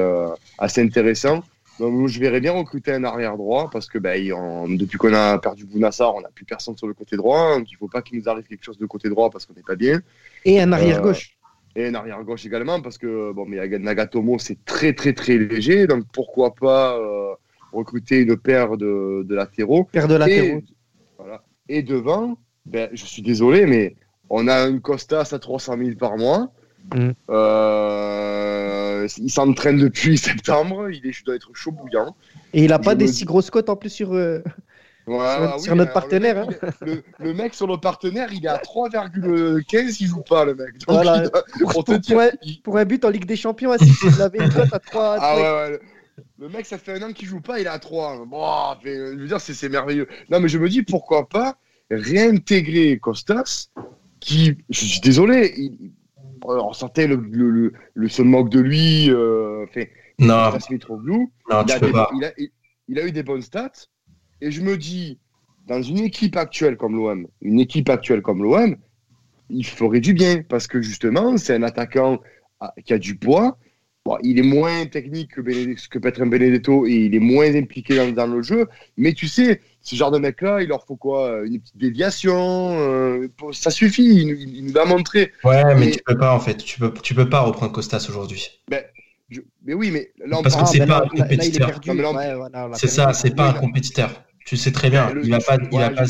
assez 0.59 0.83
intéressant. 0.83 1.45
Donc, 1.79 2.07
je 2.09 2.21
verrais 2.21 2.41
bien 2.41 2.53
recruter 2.53 2.93
un 2.93 3.05
arrière 3.05 3.37
droit 3.37 3.71
parce 3.71 3.89
que 3.89 3.99
ben, 3.99 4.23
depuis 4.77 4.99
qu'on 4.99 5.15
a 5.15 5.39
perdu 5.39 5.65
Bounassar, 5.65 6.15
on 6.15 6.21
n'a 6.21 6.29
plus 6.29 6.45
personne 6.45 6.77
sur 6.77 6.87
le 6.87 6.95
côté 6.95 7.17
droit. 7.17 7.57
Donc, 7.57 7.71
il 7.71 7.75
ne 7.75 7.79
faut 7.79 7.89
pas 7.89 8.03
qu'il 8.03 8.19
nous 8.19 8.29
arrive 8.29 8.45
quelque 8.45 8.65
chose 8.65 8.79
de 8.79 8.87
côté 8.87 9.09
droit 9.09 9.31
parce 9.31 9.47
qu'on 9.47 9.55
n'est 9.55 9.63
pas 9.63 9.77
bien. 9.77 10.01
Et 10.45 10.61
un 10.61 10.73
arrière 10.73 10.99
euh, 10.99 11.03
gauche 11.03 11.37
et 11.75 11.87
un 11.87 11.95
arrière 11.95 12.23
gauche 12.23 12.45
également 12.45 12.81
parce 12.81 12.99
que 12.99 13.33
bon 13.33 13.47
mais 13.47 13.67
Nagatomo 13.79 14.39
c'est 14.39 14.63
très 14.65 14.93
très 14.93 15.15
très 15.15 15.39
léger 15.39 15.87
donc 15.87 16.05
pourquoi 16.13 16.55
pas 16.55 16.99
euh, 16.99 17.35
recruter 17.73 18.21
une 18.21 18.37
paire 18.37 18.77
de, 18.77 19.25
de 19.27 19.35
latéraux? 19.35 19.85
Paire 19.85 20.09
de 20.09 20.17
latéraux 20.17 20.59
et, 20.59 20.65
voilà. 21.17 21.43
et 21.69 21.83
devant 21.83 22.37
ben, 22.67 22.91
je 22.93 23.05
suis 23.05 23.23
désolé 23.23 23.67
mais 23.67 23.97
on 24.29 24.49
a 24.49 24.67
une 24.67 24.81
Costas 24.81 25.31
à 25.33 25.39
300 25.39 25.79
000 25.79 25.97
par 25.97 26.17
mois 26.17 26.53
mm. 26.95 27.11
euh, 27.31 29.09
il 29.19 29.31
s'entraîne 29.31 29.79
depuis 29.79 30.19
septembre 30.29 30.91
il, 30.91 31.07
est, 31.07 31.25
doit 31.25 31.37
être 31.37 31.51
chaud 31.55 31.73
bouillant 31.73 32.17
et 32.53 32.65
il 32.65 32.71
n'a 32.71 32.79
pas 32.79 32.95
des 32.95 33.09
si 33.09 33.25
grosses 33.25 33.51
cotes 33.51 33.69
en 33.69 33.77
plus 33.77 33.91
sur 33.91 34.15
euh, 34.15 34.43
sur, 35.59 35.75
notre 35.75 35.93
partenaire. 35.93 36.47
Hein. 36.49 36.49
Le, 37.19 37.35
mec 37.35 37.55
sur 37.55 37.67
notre 37.67 37.81
partenaire, 37.81 38.33
il 38.33 38.45
est 38.45 38.49
à 38.49 38.59
3,15, 38.59 39.97
il 39.99 40.07
joue 40.07 40.23
pas, 40.23 40.45
le 40.45 40.55
mec. 40.55 40.79
pour, 42.63 42.79
un, 42.79 42.85
but 42.85 43.05
en 43.05 43.09
Ligue 43.09 43.25
des 43.25 43.35
Champions, 43.35 43.75
il 43.75 44.23
avait 44.23 44.39
une 44.39 44.53
cote 44.53 44.73
à 44.73 44.79
3. 44.79 45.17
Ah 45.21 45.37
ouais, 45.37 45.73
ouais. 45.73 45.81
Le 46.39 46.49
mec, 46.49 46.67
ça 46.67 46.79
fait 46.79 46.93
un 46.93 47.03
an 47.09 47.13
qu'il 47.13 47.27
joue 47.27 47.41
pas, 47.41 47.59
il 47.59 47.67
est 47.67 47.71
à 47.71 47.81
3. 47.81 48.27
Bon, 48.27 48.47
je 48.85 49.17
veux 49.17 49.27
dire, 49.27 49.41
c'est 49.41 49.69
merveilleux. 49.69 50.07
Non, 50.31 50.39
mais 50.39 50.49
je 50.49 50.59
me 50.59 50.69
dis, 50.69 50.83
pourquoi 50.83 51.29
pas 51.29 51.57
réintégrer 51.91 52.99
Costas, 52.99 53.69
qui, 54.21 54.57
je 54.71 54.85
suis 54.85 55.01
désolé, 55.01 55.53
il, 55.57 55.93
on 56.45 56.73
sentait 56.73 57.07
le, 57.07 57.17
le, 57.17 57.73
le, 57.95 58.09
se 58.09 58.23
moque 58.23 58.51
de 58.51 58.61
lui. 58.61 59.11
Euh, 59.11 59.67
non. 60.19 60.51
non 61.49 61.65
il, 61.67 62.25
a 62.25 62.33
il 62.89 62.99
a 62.99 63.07
eu 63.07 63.13
des 63.13 63.23
bonnes 63.23 63.43
stats. 63.43 63.89
Et 64.41 64.51
je 64.51 64.61
me 64.61 64.77
dis, 64.77 65.19
dans 65.67 65.83
une 65.83 65.99
équipe 65.99 66.37
actuelle 66.37 66.77
comme 66.77 66.97
l'OM, 66.97 67.27
une 67.41 67.61
équipe 67.61 67.89
actuelle 67.89 68.23
comme 68.23 68.43
l'OM, 68.43 68.77
il 69.51 69.67
ferait 69.67 70.01
du 70.01 70.15
bien 70.15 70.43
parce 70.43 70.67
que 70.67 70.83
justement, 70.83 71.37
c'est 71.37 71.55
un 71.55 71.63
attaquant 71.63 72.21
ah, 72.61 72.73
qui 72.85 72.93
a 72.93 72.99
du 72.99 73.17
poids. 73.17 73.59
Il 74.23 74.39
est 74.39 74.43
moins 74.43 74.87
technique 74.87 75.35
que, 75.35 75.41
que 75.41 75.99
peut 75.99 76.09
être 76.09 76.23
un 76.23 76.27
Benedetto 76.27 76.87
et 76.87 76.93
il 76.93 77.15
est 77.15 77.21
moins 77.21 77.55
impliqué 77.55 78.13
dans, 78.13 78.27
le 78.27 78.43
jeu. 78.43 78.69
Mais 78.97 79.13
tu 79.13 79.29
sais, 79.29 79.61
ce 79.81 79.97
genre 79.97 80.11
de 80.11 80.19
mec-là, 80.19 80.63
il 80.63 80.69
leur 80.69 80.85
faut 80.85 80.97
quoi? 80.97 81.43
Une 81.45 81.61
petite 81.61 81.77
déviation 81.77 82.79
euh, 82.79 83.29
Ça 83.53 83.71
suffit, 83.71 84.05
il, 84.05 84.65
nous 84.67 84.73
l'a 84.73 84.85
montré. 84.85 85.33
Ouais, 85.45 85.75
mais, 85.75 85.93
tu 85.93 86.01
peux 86.05 86.17
pas 86.17 86.35
en 86.35 86.41
fait. 86.41 86.57
Tu 86.57 86.79
peux, 86.79 86.93
tu 87.03 87.15
peux 87.15 87.29
pas 87.29 87.41
reprendre 87.41 87.73
Costas 87.73 88.07
aujourd'hui. 88.09 88.61
Ben, 88.69 88.83
mais 89.65 89.75
oui, 89.75 89.91
mais 89.91 90.13
là, 90.27 90.39
on 90.39 90.43
Parce 90.43 90.57
que 90.57 90.67
c'est 90.67 90.87
pas 90.87 91.05
un 91.05 91.09
compétiteur. 91.09 91.81
C'est 92.75 92.89
ça, 92.89 93.13
c'est 93.13 93.35
pas 93.35 93.51
un 93.51 93.55
compétiteur. 93.55 94.25
Tu 94.45 94.57
sais 94.57 94.73
très 94.73 94.91
bien, 94.91 95.13
il 95.23 95.31
va 95.31 95.39
pas. 95.39 95.57
Il 95.71 95.79
va 95.79 95.91
pas... 95.91 96.05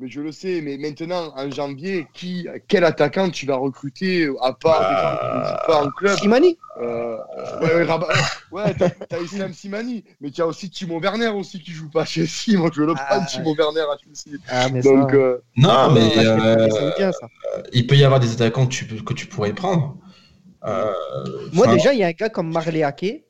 Mais 0.00 0.08
je 0.08 0.20
le 0.20 0.32
sais, 0.32 0.60
mais 0.60 0.76
maintenant, 0.76 1.32
en 1.36 1.48
janvier, 1.52 2.08
qui, 2.12 2.48
quel 2.66 2.82
attaquant 2.82 3.30
tu 3.30 3.46
vas 3.46 3.54
recruter 3.54 4.28
à 4.42 4.52
part 4.52 4.80
des 4.80 4.96
gens 4.96 5.16
qui 5.20 5.52
ne 5.52 5.66
pas 5.68 5.84
en 5.84 5.90
club? 5.90 6.18
Simani 6.18 6.58
euh, 6.80 7.16
Ouais, 7.60 7.74
ouais, 7.76 7.86
ouais 8.50 8.74
t'as, 8.74 9.16
as 9.16 9.20
Islam 9.20 9.52
Simani, 9.52 10.02
mais 10.20 10.32
tu 10.32 10.42
as 10.42 10.48
aussi 10.48 10.68
Timo 10.68 10.98
Werner 10.98 11.28
aussi 11.28 11.60
qui 11.60 11.70
joue 11.70 11.88
pas 11.88 12.04
chez 12.04 12.26
Chelsea. 12.26 12.58
Moi, 12.58 12.70
je 12.74 12.80
veux 12.80 12.88
le 12.88 12.94
ah, 12.98 13.04
prendre, 13.04 13.26
Timo 13.26 13.54
Werner 13.54 13.82
à 13.82 13.96
Chelsea. 14.02 14.36
Ah, 14.48 14.68
mais 14.68 14.80
Donc, 14.80 15.12
ça... 15.12 15.16
euh... 15.16 15.38
Non, 15.56 15.92
mais 15.92 16.10
euh, 16.18 16.90
bien, 16.98 17.12
ça. 17.12 17.28
il 17.72 17.86
peut 17.86 17.94
y 17.94 18.02
avoir 18.02 18.18
des 18.18 18.32
attaquants 18.32 18.66
que 18.66 18.72
tu, 18.72 18.86
que 18.86 19.14
tu 19.14 19.26
pourrais 19.26 19.52
prendre. 19.52 19.96
Euh, 20.64 20.92
Moi, 21.52 21.68
déjà, 21.68 21.92
il 21.92 22.00
y 22.00 22.02
a 22.02 22.08
un 22.08 22.12
gars 22.12 22.30
comme 22.30 22.50
Marley 22.50 22.82
Ake. 22.82 23.22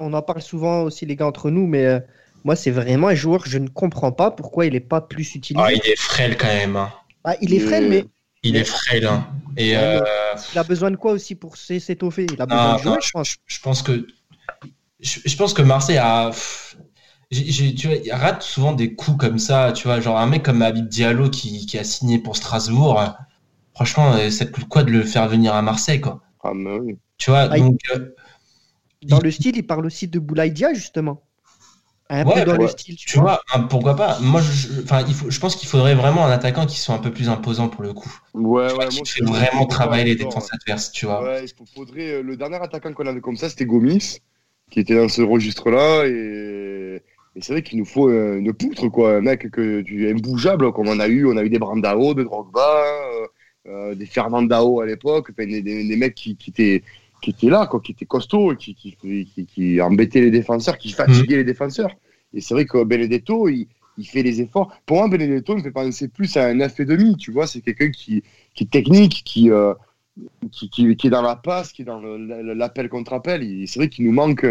On 0.00 0.12
en 0.12 0.22
parle 0.22 0.42
souvent 0.42 0.82
aussi, 0.82 1.06
les 1.06 1.14
gars, 1.14 1.26
entre 1.26 1.50
nous, 1.50 1.68
mais 1.68 1.84
euh, 1.86 2.00
moi, 2.44 2.56
c'est 2.56 2.70
vraiment 2.70 3.08
un 3.08 3.14
joueur 3.14 3.42
que 3.42 3.50
je 3.50 3.58
ne 3.58 3.68
comprends 3.68 4.12
pas 4.12 4.30
pourquoi 4.30 4.66
il 4.66 4.72
n'est 4.72 4.80
pas 4.80 5.00
plus 5.00 5.34
utilisé. 5.34 5.64
Ah, 5.64 5.72
il 5.72 5.86
est 5.86 5.98
frêle 5.98 6.36
quand 6.36 6.46
même. 6.46 6.76
Hein. 6.76 6.92
Ah, 7.24 7.36
il 7.40 7.54
est 7.54 7.60
frêle, 7.60 7.88
mais. 7.88 8.04
Il 8.42 8.56
est 8.56 8.64
frêle. 8.64 9.06
Hein. 9.06 9.26
Et, 9.56 9.76
euh... 9.76 10.00
Il 10.54 10.58
a 10.58 10.64
besoin 10.64 10.90
de 10.90 10.96
quoi 10.96 11.12
aussi 11.12 11.34
pour 11.34 11.56
s'étoffer? 11.56 12.26
Il 12.32 12.40
a 12.40 12.46
besoin 12.46 12.76
de 12.76 12.82
jouer, 12.82 12.98
je 13.02 13.10
pense. 13.10 13.36
Je, 13.46 13.60
pense 13.60 13.82
que. 13.82 14.06
Je, 15.00 15.36
pense 15.36 15.52
que 15.52 15.62
Marseille 15.62 15.98
a. 15.98 16.30
tu 17.30 17.86
vois, 17.86 17.96
il 17.96 18.12
rate 18.12 18.42
souvent 18.42 18.72
des 18.72 18.94
coups 18.94 19.18
comme 19.18 19.38
ça. 19.38 19.72
Tu 19.72 19.86
vois, 19.86 20.00
genre 20.00 20.18
un 20.18 20.26
mec 20.26 20.42
comme 20.42 20.62
Habib 20.62 20.88
Diallo 20.88 21.28
qui, 21.28 21.66
qui 21.66 21.78
a 21.78 21.84
signé 21.84 22.18
pour 22.18 22.36
Strasbourg. 22.36 23.14
Franchement, 23.74 24.30
ça 24.30 24.46
coûte 24.46 24.68
quoi 24.68 24.82
de 24.82 24.90
le 24.90 25.02
faire 25.02 25.28
venir 25.28 25.54
à 25.54 25.62
Marseille, 25.62 26.00
quoi? 26.00 26.22
Ah, 26.42 26.52
mais 26.54 26.78
oui. 26.78 26.98
Tu 27.18 27.30
vois, 27.30 27.48
ah, 27.50 27.58
donc. 27.58 27.78
Euh, 27.94 28.14
dans 29.02 29.20
le 29.20 29.30
style, 29.30 29.56
il 29.56 29.66
parle 29.66 29.86
aussi 29.86 30.08
de 30.08 30.18
Boulaïdia, 30.18 30.74
justement. 30.74 31.22
Un 32.12 32.24
peu 32.24 32.44
dans 32.44 32.56
le 32.56 32.66
style, 32.66 32.96
tu, 32.96 33.20
vois. 33.20 33.40
Hein, 33.54 33.62
pourquoi 33.70 33.94
pas 33.94 34.18
Moi, 34.20 34.40
je, 34.40 34.82
enfin, 34.82 35.04
il 35.06 35.14
faut, 35.14 35.30
je 35.30 35.38
pense 35.38 35.54
qu'il 35.54 35.68
faudrait 35.68 35.94
vraiment 35.94 36.26
un 36.26 36.30
attaquant 36.30 36.66
qui 36.66 36.76
soit 36.76 36.96
un 36.96 36.98
peu 36.98 37.12
plus 37.12 37.28
imposant 37.28 37.68
pour 37.68 37.84
le 37.84 37.92
coup. 37.92 38.12
Ouais, 38.34 38.72
ouais. 38.72 38.88
Qui 38.88 39.06
fait 39.06 39.24
vraiment 39.24 39.64
travailler 39.66 40.04
les 40.04 40.16
défenses 40.16 40.52
adverses, 40.52 40.90
tu 40.90 41.06
vois. 41.06 41.22
Ouais, 41.22 41.44
il 41.44 41.66
faudrait. 41.72 42.14
Euh, 42.14 42.22
le 42.22 42.36
dernier 42.36 42.56
attaquant 42.56 42.92
qu'on 42.92 43.06
avait 43.06 43.20
comme 43.20 43.36
ça, 43.36 43.48
c'était 43.48 43.64
Gomis, 43.64 44.18
qui 44.72 44.80
était 44.80 44.96
dans 44.96 45.08
ce 45.08 45.22
registre-là, 45.22 46.04
et, 46.06 47.00
c'est 47.40 47.52
vrai 47.52 47.62
qu'il 47.62 47.78
nous 47.78 47.84
faut 47.84 48.08
euh, 48.08 48.38
une 48.38 48.52
poutre, 48.52 48.88
quoi, 48.88 49.18
un 49.18 49.20
mec 49.20 49.48
que 49.48 49.82
tu 49.82 50.10
imbougeable, 50.10 50.72
comme 50.72 50.88
on 50.88 50.98
a 50.98 51.06
eu. 51.06 51.26
On 51.26 51.36
a 51.36 51.44
eu 51.44 51.48
des 51.48 51.60
Brandao, 51.60 52.12
des 52.12 52.24
Drogba, 52.24 52.82
euh, 53.68 53.94
des 53.94 54.06
Fernandao 54.06 54.80
à 54.80 54.86
l'époque, 54.86 55.30
des, 55.36 55.62
des, 55.62 55.96
mecs 55.96 56.16
qui, 56.16 56.36
qui 56.36 56.50
étaient 56.50 56.82
qui 57.20 57.30
était 57.30 57.48
là, 57.48 57.66
quoi, 57.66 57.80
qui 57.80 57.92
était 57.92 58.06
costaud, 58.06 58.54
qui, 58.56 58.74
qui, 58.74 58.96
qui, 58.96 59.46
qui 59.46 59.80
embêtait 59.80 60.20
les 60.20 60.30
défenseurs, 60.30 60.78
qui 60.78 60.90
fatiguait 60.90 61.34
mhm. 61.34 61.40
les 61.40 61.44
défenseurs. 61.44 61.90
Et 62.32 62.40
c'est 62.40 62.54
vrai 62.54 62.64
que 62.64 62.82
Benedetto, 62.84 63.48
il, 63.48 63.66
il, 63.98 64.06
fait 64.06 64.22
les 64.22 64.40
efforts. 64.40 64.72
Pour 64.86 64.98
moi, 64.98 65.08
Benedetto 65.08 65.56
me 65.56 65.62
fait 65.62 65.70
penser 65.70 66.08
plus 66.08 66.36
à 66.36 66.46
un 66.46 66.54
demi 66.56 67.16
tu 67.16 67.32
vois. 67.32 67.46
C'est 67.46 67.60
quelqu'un 67.60 67.90
qui, 67.90 68.22
qui 68.54 68.64
est 68.64 68.70
technique, 68.70 69.22
qui, 69.24 69.50
euh, 69.50 69.74
qui, 70.52 70.70
qui, 70.70 71.06
est 71.06 71.10
dans 71.10 71.22
la 71.22 71.36
passe, 71.36 71.72
qui 71.72 71.82
est 71.82 71.84
dans 71.84 72.00
l'appel 72.00 72.88
contre 72.88 73.12
appel. 73.12 73.42
C'est 73.66 73.80
vrai 73.80 73.88
qu'il 73.88 74.06
nous 74.06 74.12
manque 74.12 74.44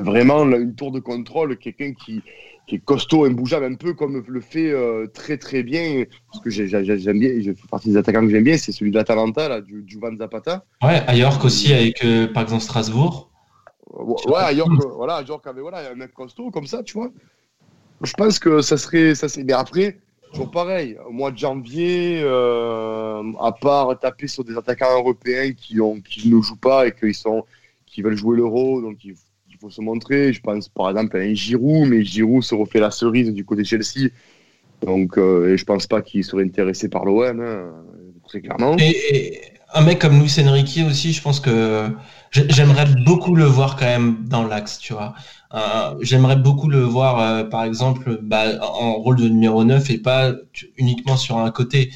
vraiment 0.00 0.44
une 0.44 0.74
tour 0.74 0.92
de 0.92 1.00
contrôle, 1.00 1.56
quelqu'un 1.56 1.92
qui, 1.92 2.22
qui 2.66 2.76
est 2.76 2.84
costaud, 2.84 3.24
imbougeable, 3.24 3.66
un 3.66 3.74
peu 3.74 3.94
comme 3.94 4.22
le 4.26 4.40
fait 4.40 4.70
euh, 4.70 5.06
très 5.06 5.36
très 5.36 5.62
bien, 5.62 6.04
parce 6.30 6.42
que 6.42 6.50
j'aime 6.50 7.18
bien, 7.18 7.30
je 7.40 7.52
fais 7.52 7.68
partie 7.70 7.90
des 7.90 7.96
attaquants 7.96 8.22
que 8.22 8.30
j'aime 8.30 8.44
bien, 8.44 8.56
c'est 8.56 8.72
celui 8.72 8.90
de 8.90 8.96
l'Atalanta, 8.96 9.60
du, 9.60 9.82
du 9.82 9.98
Van 9.98 10.16
Zapata. 10.16 10.64
Ouais, 10.82 11.02
à 11.06 11.14
York 11.14 11.44
aussi, 11.44 11.72
avec 11.72 12.04
euh, 12.04 12.26
par 12.26 12.44
exemple 12.44 12.62
Strasbourg. 12.62 13.30
Ouais, 14.26 14.40
à 14.40 14.52
York, 14.52 14.72
voilà, 14.96 15.16
à 15.16 15.22
York 15.22 15.46
avait 15.46 15.60
voilà, 15.60 15.90
un 15.90 15.94
mec 15.94 16.12
costaud 16.12 16.50
comme 16.50 16.66
ça, 16.66 16.82
tu 16.82 16.94
vois. 16.94 17.10
Je 18.02 18.12
pense 18.14 18.38
que 18.38 18.60
ça 18.60 18.76
serait. 18.76 19.14
Ça 19.14 19.28
serait... 19.28 19.44
Mais 19.44 19.52
après, 19.52 19.98
toujours 20.32 20.50
pareil, 20.50 20.96
au 21.06 21.12
mois 21.12 21.30
de 21.30 21.38
janvier, 21.38 22.20
euh, 22.22 23.22
à 23.40 23.52
part 23.52 23.96
taper 24.00 24.26
sur 24.26 24.42
des 24.42 24.56
attaquants 24.56 24.98
européens 24.98 25.52
qui, 25.52 25.80
ont, 25.80 26.00
qui 26.00 26.28
ne 26.28 26.40
jouent 26.42 26.56
pas 26.56 26.88
et 26.88 26.92
qui, 26.92 27.14
sont, 27.14 27.44
qui 27.86 28.02
veulent 28.02 28.16
jouer 28.16 28.36
l'euro, 28.38 28.82
donc 28.82 29.04
il, 29.04 29.14
faut 29.64 29.70
se 29.70 29.80
montrer. 29.80 30.32
Je 30.32 30.40
pense 30.40 30.68
par 30.68 30.90
exemple 30.90 31.16
à 31.16 31.20
un 31.20 31.34
Giroud, 31.34 31.88
mais 31.88 32.04
Giroud 32.04 32.42
se 32.42 32.54
refait 32.54 32.80
la 32.80 32.90
cerise 32.90 33.32
du 33.32 33.44
côté 33.44 33.64
Chelsea. 33.64 34.10
Donc, 34.84 35.16
euh, 35.16 35.52
et 35.52 35.56
je 35.56 35.64
pense 35.64 35.86
pas 35.86 36.02
qu'il 36.02 36.22
serait 36.24 36.44
intéressé 36.44 36.88
par 36.88 37.04
l'OM, 37.04 37.40
hein, 37.40 37.72
très 38.28 38.40
clairement. 38.40 38.76
Et, 38.78 39.40
un 39.76 39.80
mec 39.80 39.98
comme 39.98 40.20
Luis 40.20 40.36
Enrique 40.38 40.78
aussi, 40.88 41.12
je 41.12 41.20
pense 41.20 41.40
que 41.40 41.88
j'aimerais 42.30 42.86
beaucoup 43.04 43.34
le 43.34 43.44
voir 43.44 43.74
quand 43.74 43.86
même 43.86 44.18
dans 44.28 44.46
l'axe, 44.46 44.78
tu 44.78 44.92
vois. 44.92 45.14
Euh, 45.52 45.96
j'aimerais 46.00 46.36
beaucoup 46.36 46.68
le 46.68 46.80
voir, 46.80 47.18
euh, 47.18 47.42
par 47.42 47.64
exemple, 47.64 48.20
bah, 48.22 48.44
en 48.60 48.92
rôle 48.92 49.16
de 49.16 49.28
numéro 49.28 49.64
9 49.64 49.90
et 49.90 49.98
pas 49.98 50.32
uniquement 50.76 51.16
sur 51.16 51.38
un 51.38 51.50
côté. 51.50 51.90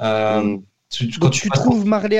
Euh, 0.00 0.42
mm. 0.42 0.62
tu, 0.88 1.10
quand 1.18 1.28
tu, 1.28 1.50
trouves 1.50 1.84
Marley 1.84 2.18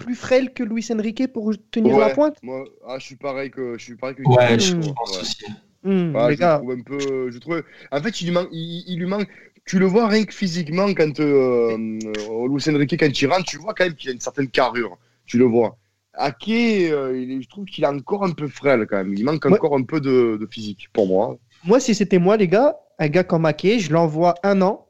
plus 0.00 0.14
frêle 0.14 0.52
que 0.52 0.62
Luis 0.62 0.86
Enrique 0.90 1.32
pour 1.32 1.52
tenir 1.70 1.98
la 1.98 2.10
pointe? 2.10 2.36
Moi, 2.42 2.64
ah, 2.86 2.96
je 2.98 3.04
suis 3.04 3.16
pareil 3.16 3.50
que 3.50 3.78
je 3.78 3.84
suis 3.84 3.96
pareil 3.96 4.16
que. 4.16 4.22
Ouais, 4.22 4.58
je 4.58 4.74
pense 4.74 5.20
aussi. 5.20 5.44
Mm, 5.82 6.12
je 6.12 6.56
trouve 6.56 6.72
un 6.72 6.82
peu. 6.82 7.30
Je 7.30 7.38
trouve. 7.38 7.62
En 7.92 8.02
fait, 8.02 8.20
il 8.20 8.26
lui 8.26 8.34
manque. 8.34 8.48
Il, 8.52 8.98
lui 8.98 9.06
manque. 9.06 9.28
Tu 9.66 9.78
le 9.78 9.86
vois 9.86 10.08
rien 10.08 10.24
que 10.24 10.34
physiquement 10.34 10.92
quand 10.94 11.18
Luis 11.20 12.68
Enrique 12.68 12.98
quand 12.98 13.22
il 13.22 13.26
rentre, 13.26 13.44
tu 13.44 13.58
vois 13.58 13.74
quand 13.74 13.84
même 13.84 13.94
qu'il 13.94 14.10
a 14.10 14.12
une 14.12 14.20
certaine 14.20 14.48
carrure. 14.48 14.98
Tu 15.26 15.38
le 15.38 15.44
vois. 15.44 15.78
Ake, 16.14 16.48
euh, 16.48 17.40
je 17.40 17.48
trouve 17.48 17.64
qu'il 17.66 17.84
est 17.84 17.88
encore 17.88 18.24
un 18.24 18.32
peu 18.32 18.48
frêle 18.48 18.86
quand 18.88 18.96
même. 18.96 19.14
Il 19.14 19.24
manque 19.24 19.46
encore 19.46 19.76
un 19.76 19.84
peu 19.84 20.00
de, 20.00 20.46
physique 20.50 20.88
pour 20.92 21.06
moi. 21.06 21.38
Moi, 21.64 21.78
si 21.78 21.94
c'était 21.94 22.18
moi, 22.18 22.36
les 22.36 22.48
gars, 22.48 22.76
un 22.98 23.08
gars 23.08 23.24
comme 23.24 23.46
Ake, 23.46 23.78
je 23.78 23.92
l'envoie 23.92 24.34
un 24.42 24.60
an, 24.62 24.86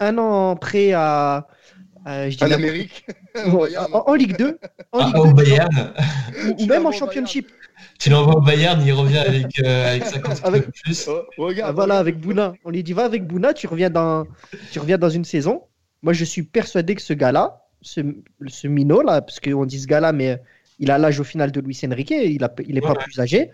un 0.00 0.18
an 0.18 0.56
prêt 0.56 0.92
à. 0.92 1.48
en 2.42 2.50
Amérique 2.50 3.06
en, 3.34 4.14
Ligue 4.14 4.36
2. 4.36 4.58
En 4.92 4.98
ah, 5.00 5.20
au 5.20 5.32
Bayern. 5.32 5.92
Ou, 6.58 6.66
même 6.66 6.86
en 6.86 6.92
Championship. 6.92 7.48
Tu 7.98 8.10
l'envoies 8.10 8.36
au 8.36 8.40
Bayern, 8.40 8.82
il 8.84 8.92
revient 8.92 9.18
avec, 9.18 9.58
euh, 9.60 9.90
avec 9.90 10.04
50 10.04 10.40
avec, 10.44 10.70
plus. 10.70 11.08
Oh, 11.08 11.22
regarde, 11.38 11.70
ah, 11.70 11.72
voilà, 11.72 11.98
avec 11.98 12.18
Bouna. 12.18 12.54
On 12.64 12.70
lui 12.70 12.82
dit 12.82 12.92
va 12.92 13.04
avec 13.04 13.26
Bouna, 13.26 13.54
tu 13.54 13.66
reviens 13.66 13.90
dans, 13.90 14.26
tu 14.70 14.78
reviens 14.78 14.98
dans 14.98 15.08
une 15.08 15.24
saison. 15.24 15.62
Moi, 16.02 16.12
je 16.12 16.24
suis 16.24 16.42
persuadé 16.42 16.94
que 16.94 17.02
ce 17.02 17.14
gars-là, 17.14 17.66
ce, 17.80 18.00
ce 18.46 18.68
minot 18.68 19.02
là, 19.02 19.22
parce 19.22 19.40
qu'on 19.40 19.64
dit 19.64 19.80
ce 19.80 19.86
gars-là, 19.86 20.12
mais 20.12 20.40
il 20.78 20.90
a 20.90 20.98
l'âge 20.98 21.20
au 21.20 21.24
final 21.24 21.50
de 21.52 21.60
Luis 21.60 21.80
Enrique, 21.86 22.10
il 22.10 22.40
n'est 22.40 22.48
il 22.68 22.76
est 22.76 22.80
pas 22.80 22.94
plus 22.94 23.18
âgé. 23.18 23.50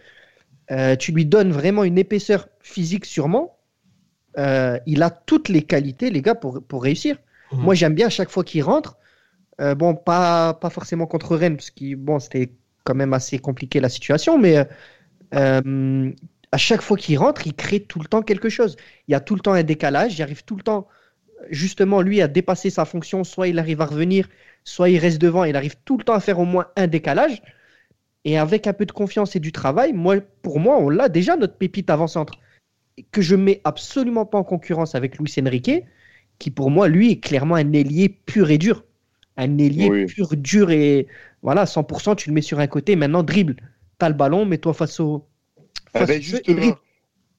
Euh, 0.70 0.96
tu 0.96 1.12
lui 1.12 1.26
donnes 1.26 1.52
vraiment 1.52 1.84
une 1.84 1.98
épaisseur 1.98 2.48
physique 2.60 3.04
sûrement. 3.04 3.58
Euh, 4.38 4.78
il 4.86 5.02
a 5.02 5.10
toutes 5.10 5.48
les 5.48 5.62
qualités, 5.62 6.10
les 6.10 6.22
gars, 6.22 6.34
pour, 6.34 6.62
pour 6.62 6.82
réussir. 6.82 7.16
Mhm. 7.52 7.62
Moi, 7.62 7.74
j'aime 7.74 7.94
bien 7.94 8.06
à 8.06 8.10
chaque 8.10 8.30
fois 8.30 8.44
qu'il 8.44 8.62
rentre. 8.62 8.96
Euh, 9.60 9.74
bon, 9.74 9.94
pas, 9.94 10.54
pas 10.54 10.70
forcément 10.70 11.06
contre 11.06 11.36
Rennes, 11.36 11.56
parce 11.56 11.70
que 11.70 11.94
bon, 11.94 12.18
c'était 12.18 12.52
quand 12.84 12.94
même 12.94 13.12
assez 13.12 13.38
compliqué 13.38 13.80
la 13.80 13.88
situation, 13.88 14.38
mais 14.38 14.66
à 15.32 16.56
chaque 16.56 16.82
fois 16.82 16.96
qu'il 16.96 17.18
rentre, 17.18 17.46
il 17.46 17.54
crée 17.54 17.80
tout 17.80 18.00
le 18.00 18.06
temps 18.06 18.22
quelque 18.22 18.48
chose. 18.48 18.76
Il 19.06 19.12
y 19.12 19.14
a 19.14 19.20
tout 19.20 19.34
le 19.34 19.40
temps 19.40 19.52
un 19.52 19.62
décalage, 19.62 20.18
il 20.18 20.22
arrive 20.22 20.44
tout 20.44 20.56
le 20.56 20.62
temps 20.62 20.88
justement, 21.48 22.02
lui, 22.02 22.20
a 22.20 22.28
dépassé 22.28 22.70
sa 22.70 22.84
fonction. 22.84 23.24
Soit 23.24 23.48
il 23.48 23.58
arrive 23.58 23.80
à 23.80 23.86
revenir, 23.86 24.28
soit 24.64 24.90
il 24.90 24.98
reste 24.98 25.20
devant. 25.20 25.44
Il 25.44 25.56
arrive 25.56 25.76
tout 25.84 25.96
le 25.96 26.04
temps 26.04 26.14
à 26.14 26.20
faire 26.20 26.38
au 26.38 26.44
moins 26.44 26.66
un 26.76 26.86
décalage. 26.86 27.42
Et 28.24 28.38
avec 28.38 28.66
un 28.66 28.72
peu 28.72 28.84
de 28.84 28.92
confiance 28.92 29.34
et 29.36 29.40
du 29.40 29.52
travail, 29.52 29.92
moi, 29.92 30.16
pour 30.42 30.60
moi, 30.60 30.78
on 30.78 30.90
l'a 30.90 31.08
déjà, 31.08 31.36
notre 31.36 31.56
pépite 31.56 31.88
avant-centre. 31.88 32.34
Que 33.12 33.22
je 33.22 33.34
mets 33.34 33.62
absolument 33.64 34.26
pas 34.26 34.38
en 34.38 34.44
concurrence 34.44 34.94
avec 34.94 35.18
Luis 35.18 35.34
Enrique, 35.40 35.84
qui 36.40 36.50
pour 36.50 36.70
moi, 36.72 36.88
lui, 36.88 37.12
est 37.12 37.20
clairement 37.20 37.54
un 37.54 37.72
ailier 37.72 38.08
pur 38.08 38.50
et 38.50 38.58
dur. 38.58 38.82
Un 39.36 39.58
ailier 39.58 40.06
pur, 40.06 40.34
dur 40.36 40.70
et 40.70 41.06
voilà, 41.42 41.64
100%, 41.64 42.16
tu 42.16 42.30
le 42.30 42.34
mets 42.34 42.42
sur 42.42 42.58
un 42.58 42.66
côté, 42.66 42.96
maintenant 42.96 43.22
dribble. 43.22 43.54
Tu 43.56 44.04
as 44.04 44.08
le 44.08 44.16
ballon, 44.16 44.44
mets-toi 44.44 44.74
face 44.74 44.98
au. 44.98 45.26
Face 45.92 46.10
ah 46.10 46.76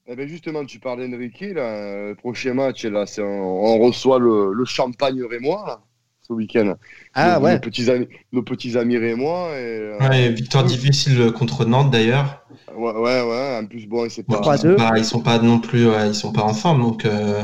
eh 0.08 0.16
ben 0.16 0.28
justement, 0.28 0.66
tu 0.66 0.80
parles 0.80 1.10
d'Enrique, 1.10 1.40
le 1.40 2.16
prochain 2.16 2.54
match, 2.54 2.84
là, 2.84 3.06
on, 3.20 3.80
reçoit 3.80 4.20
le, 4.20 4.52
le 4.52 4.66
champagne 4.66 5.24
rémois, 5.24 5.86
ce 6.28 6.34
week-end. 6.34 6.74
Ah 7.14 7.38
nos, 7.38 7.46
ouais. 7.46 7.54
Nos 7.54 7.60
petits 7.60 7.90
amis, 7.90 8.08
nos 8.34 8.44
petits 8.44 8.78
amis 8.78 8.98
rémois. 8.98 9.52
Et, 9.52 9.80
euh, 9.80 10.00
ouais, 10.00 10.30
victoire 10.30 10.66
difficile 10.66 11.32
contre 11.32 11.66
Nantes 11.66 11.92
d'ailleurs. 11.92 12.46
Ouais, 12.76 12.92
ouais, 12.92 13.22
ouais, 13.22 13.60
en 13.62 13.66
plus, 13.68 13.88
bon, 13.88 14.10
c'est 14.10 14.24
pas. 14.24 14.42
Ils 14.44 14.60
sont 14.60 14.76
pas, 14.76 14.98
ils 14.98 15.06
sont 15.06 15.22
pas 15.22 15.40
non 15.40 15.60
plus, 15.60 15.86
ils 15.86 16.16
sont 16.16 16.34
pas 16.34 16.44
en 16.44 16.54
forme, 16.54 16.82
donc. 16.82 17.06
Euh... 17.06 17.44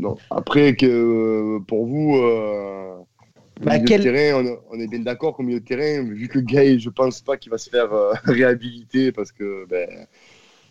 Non, 0.00 0.16
Après, 0.30 0.74
que, 0.74 0.86
euh, 0.86 1.60
pour 1.66 1.86
vous, 1.86 2.16
euh, 2.16 2.94
bah, 3.60 3.74
milieu 3.74 3.84
quel... 3.84 4.02
de 4.02 4.10
terrain, 4.10 4.44
on, 4.44 4.76
on, 4.76 4.80
est 4.80 4.86
bien 4.86 5.00
d'accord 5.00 5.36
qu'au 5.36 5.42
milieu 5.42 5.60
de 5.60 5.64
terrain, 5.64 6.02
vu 6.02 6.26
que 6.26 6.38
Gay, 6.38 6.78
je 6.78 6.88
pense 6.88 7.20
pas 7.20 7.36
qu'il 7.36 7.50
va 7.50 7.58
se 7.58 7.68
faire 7.68 7.92
euh, 7.92 8.14
réhabiliter 8.24 9.12
parce 9.12 9.30
que. 9.30 9.66
Ben, 9.68 10.06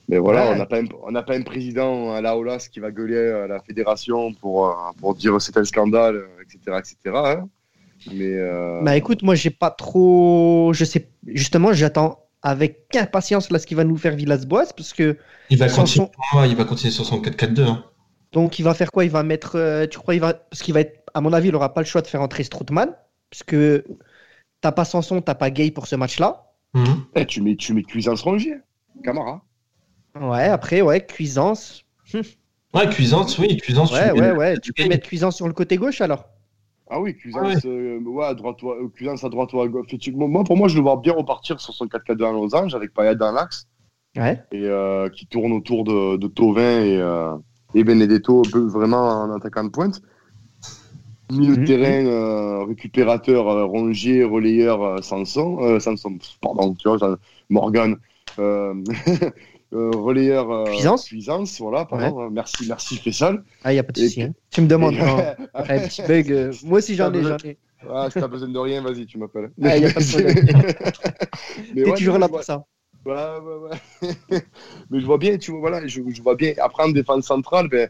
mais 0.08 0.18
voilà, 0.18 0.50
on 0.50 0.56
n'a 0.56 0.66
pas, 0.66 0.80
un, 0.80 1.22
pas 1.22 1.36
un 1.36 1.44
président 1.44 2.14
à 2.14 2.22
la 2.22 2.36
OLAS 2.36 2.68
qui 2.72 2.80
va 2.80 2.90
gueuler 2.90 3.30
à 3.30 3.46
la 3.46 3.60
fédération 3.60 4.34
pour, 4.34 4.76
pour 5.00 5.14
dire 5.14 5.40
c'est 5.40 5.56
un 5.56 5.64
scandale, 5.64 6.24
etc. 6.42 6.80
etc. 6.80 7.16
Hein. 7.16 7.50
Mais 8.12 8.34
euh... 8.34 8.82
Bah 8.82 8.98
écoute, 8.98 9.22
moi 9.22 9.36
j'ai 9.36 9.52
pas 9.52 9.70
trop. 9.70 10.72
Je 10.74 10.84
sais, 10.84 11.12
justement, 11.28 11.74
j'attends 11.74 12.26
avec 12.42 12.88
impatience 12.96 13.52
là 13.52 13.60
ce 13.60 13.68
qu'il 13.68 13.78
va 13.78 13.84
nous 13.84 13.98
faire 13.98 14.16
Villas-Boas 14.16 14.74
parce 14.76 14.94
que. 14.94 15.16
Il 15.52 15.60
va, 15.60 15.70
continuer, 15.70 16.08
il 16.48 16.56
va 16.56 16.64
continuer 16.64 16.92
sur 16.92 17.06
son 17.06 17.22
4-4-2. 17.22 17.62
Hein. 17.62 17.84
Donc 18.32 18.60
il 18.60 18.64
va 18.64 18.74
faire 18.74 18.92
quoi? 18.92 19.06
Il 19.06 19.12
va 19.12 19.24
mettre. 19.24 19.56
Euh, 19.56 19.88
tu 19.88 19.98
crois 19.98 20.16
il 20.16 20.22
va. 20.22 20.34
Parce 20.34 20.62
qu'il 20.62 20.74
va 20.74 20.82
être. 20.82 21.04
À 21.14 21.22
mon 21.22 21.34
avis, 21.34 21.48
il 21.50 21.52
n'aura 21.52 21.74
pas 21.74 21.82
le 21.82 21.88
choix 21.88 22.02
de 22.02 22.08
faire 22.08 22.22
entrer 22.22 22.44
Strootman. 22.44 22.96
Parce 23.30 23.44
que 23.44 23.84
t'as 24.62 24.72
pas 24.72 24.86
Sanson, 24.86 25.22
t'as 25.22 25.36
pas 25.36 25.50
Gay 25.50 25.72
pour 25.72 25.88
ce 25.88 25.96
match-là. 25.96 26.46
Mm 26.74 26.84
-hmm. 26.84 27.26
tu 27.26 27.42
mets, 27.42 27.56
tu 27.56 27.74
mets 27.74 27.84
Cuisance 27.84 28.22
Rongier, 28.22 28.58
Camara. 29.04 29.42
Ouais, 30.20 30.46
après, 30.46 30.82
ouais, 30.82 31.06
Cuisance. 31.06 31.86
Ouais, 32.74 32.88
Cuisance, 32.88 33.40
oui, 33.40 33.58
Cuisance. 33.58 33.92
Ouais, 33.92 34.12
ouais, 34.12 34.32
ouais. 34.32 34.60
Tu 34.60 34.74
peux 34.74 34.88
mettre 34.88 35.08
Cuisance 35.08 35.36
sur 35.36 35.48
le 35.48 35.54
côté 35.54 35.78
gauche 35.78 36.02
alors 36.02 36.26
Ah 36.88 37.00
oui, 37.02 37.16
Cuisance, 37.16 37.66
euh, 37.66 38.00
ouais. 38.00 38.26
à 38.26 38.36
droite, 38.36 38.58
euh, 38.64 38.88
Cuisance 38.90 39.24
à 39.24 39.30
droite 39.30 39.52
ou 39.54 39.62
à 39.62 39.68
gauche. 39.68 39.88
Moi, 40.14 40.44
pour 40.44 40.56
moi, 40.56 40.68
je 40.68 40.76
le 40.76 40.84
vois 40.84 40.98
bien 40.98 41.14
repartir 41.14 41.60
sur 41.60 41.74
son 41.74 41.88
4-4-2 41.88 42.26
à 42.28 42.32
losange 42.32 42.76
avec 42.76 42.94
Payet 42.94 43.16
dans 43.16 43.32
l'axe. 43.32 43.68
Ouais. 44.16 44.40
Et 44.52 44.66
euh, 44.66 45.10
qui 45.10 45.26
tourne 45.26 45.52
autour 45.52 45.84
de, 45.84 46.18
de 46.18 46.28
Tovin 46.28 46.84
et, 46.84 46.98
euh, 46.98 47.36
et 47.74 47.84
Benedetto, 47.84 48.44
vraiment 48.54 49.24
en 49.24 49.32
attaquant 49.36 49.64
de 49.64 49.70
pointe. 49.70 50.02
Milieu 51.32 51.56
de 51.56 51.62
mhm. 51.62 51.68
terrain, 51.68 52.06
euh, 52.08 52.64
récupérateur, 52.66 53.68
Rongier, 53.68 54.24
relayeur, 54.24 55.04
Sanson, 55.04 55.80
Sanson, 55.80 56.18
pardon, 56.42 56.74
tu 56.74 56.90
vois, 56.90 57.18
Morgan. 57.50 57.98
Euh, 59.72 59.92
relayeur 59.92 60.52
euh, 60.52 60.66
Cuisance. 60.66 61.06
Cuisance, 61.06 61.60
voilà, 61.60 61.86
pardon. 61.86 62.24
Ouais. 62.24 62.30
Merci, 62.32 62.66
merci 62.68 62.98
Fessal. 62.98 63.44
Ah, 63.64 63.72
il 63.72 63.76
n'y 63.76 63.80
a 63.80 63.84
pas 63.84 63.92
de 63.92 64.00
souci. 64.00 64.24
Hein. 64.24 64.34
Tu 64.50 64.62
me 64.62 64.68
demandes. 64.68 64.96
un 65.54 65.64
petit 65.64 66.02
bug. 66.02 66.32
Euh, 66.32 66.54
moi 66.64 66.80
aussi, 66.80 66.96
j'en 66.96 67.14
ai, 67.14 67.22
j'en 67.22 67.38
ai. 67.38 67.58
Ah, 67.88 68.08
si 68.12 68.20
t'as 68.20 68.28
besoin 68.28 68.50
de 68.50 68.58
rien, 68.58 68.82
vas-y, 68.82 69.06
tu 69.06 69.18
m'appelles. 69.20 69.52
Ah, 69.62 69.78
il 69.78 69.84
n'y 69.84 69.90
a 69.90 69.94
pas 69.94 70.00
de 70.00 70.06
problème. 70.06 70.74
T'es 71.76 71.86
ouais, 71.86 71.98
toujours 71.98 72.18
là 72.18 72.28
pour 72.28 72.44
ça. 72.44 72.66
Ouais, 73.06 73.14
ouais, 73.14 73.70
ouais. 74.02 74.42
mais 74.90 75.00
je 75.00 75.06
vois 75.06 75.18
bien, 75.18 75.38
tu 75.38 75.52
vois, 75.52 75.60
voilà, 75.62 75.88
je, 75.88 76.02
je 76.10 76.22
vois 76.22 76.36
bien. 76.36 76.54
Après, 76.62 76.84
en 76.84 76.90
défense 76.90 77.26
centrale, 77.26 77.68
ben, 77.70 77.90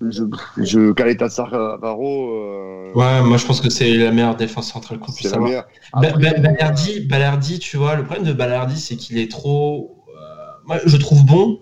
je, 0.00 0.24
je 0.56 0.92
Caleta 0.92 1.28
Sarraro. 1.28 2.34
Euh... 2.34 2.92
Ouais, 2.94 3.22
moi 3.22 3.36
je 3.36 3.46
pense 3.46 3.60
que 3.60 3.70
c'est 3.70 3.96
la 3.96 4.10
meilleure 4.10 4.36
défense 4.36 4.72
centrale 4.72 4.98
qu'on 4.98 5.12
puisse 5.12 5.32
avoir. 5.32 5.66
Après, 5.92 6.12
ba 6.12 6.38
Balerdi, 6.38 7.00
Balerdi, 7.00 7.58
tu 7.58 7.76
vois, 7.76 7.96
le 7.96 8.04
problème 8.04 8.26
de 8.26 8.32
Balerdi, 8.32 8.80
c'est 8.80 8.96
qu'il 8.96 9.18
est 9.18 9.30
trop 9.30 10.00
moi, 10.70 10.78
je 10.84 10.96
trouve 10.96 11.24
bon, 11.24 11.58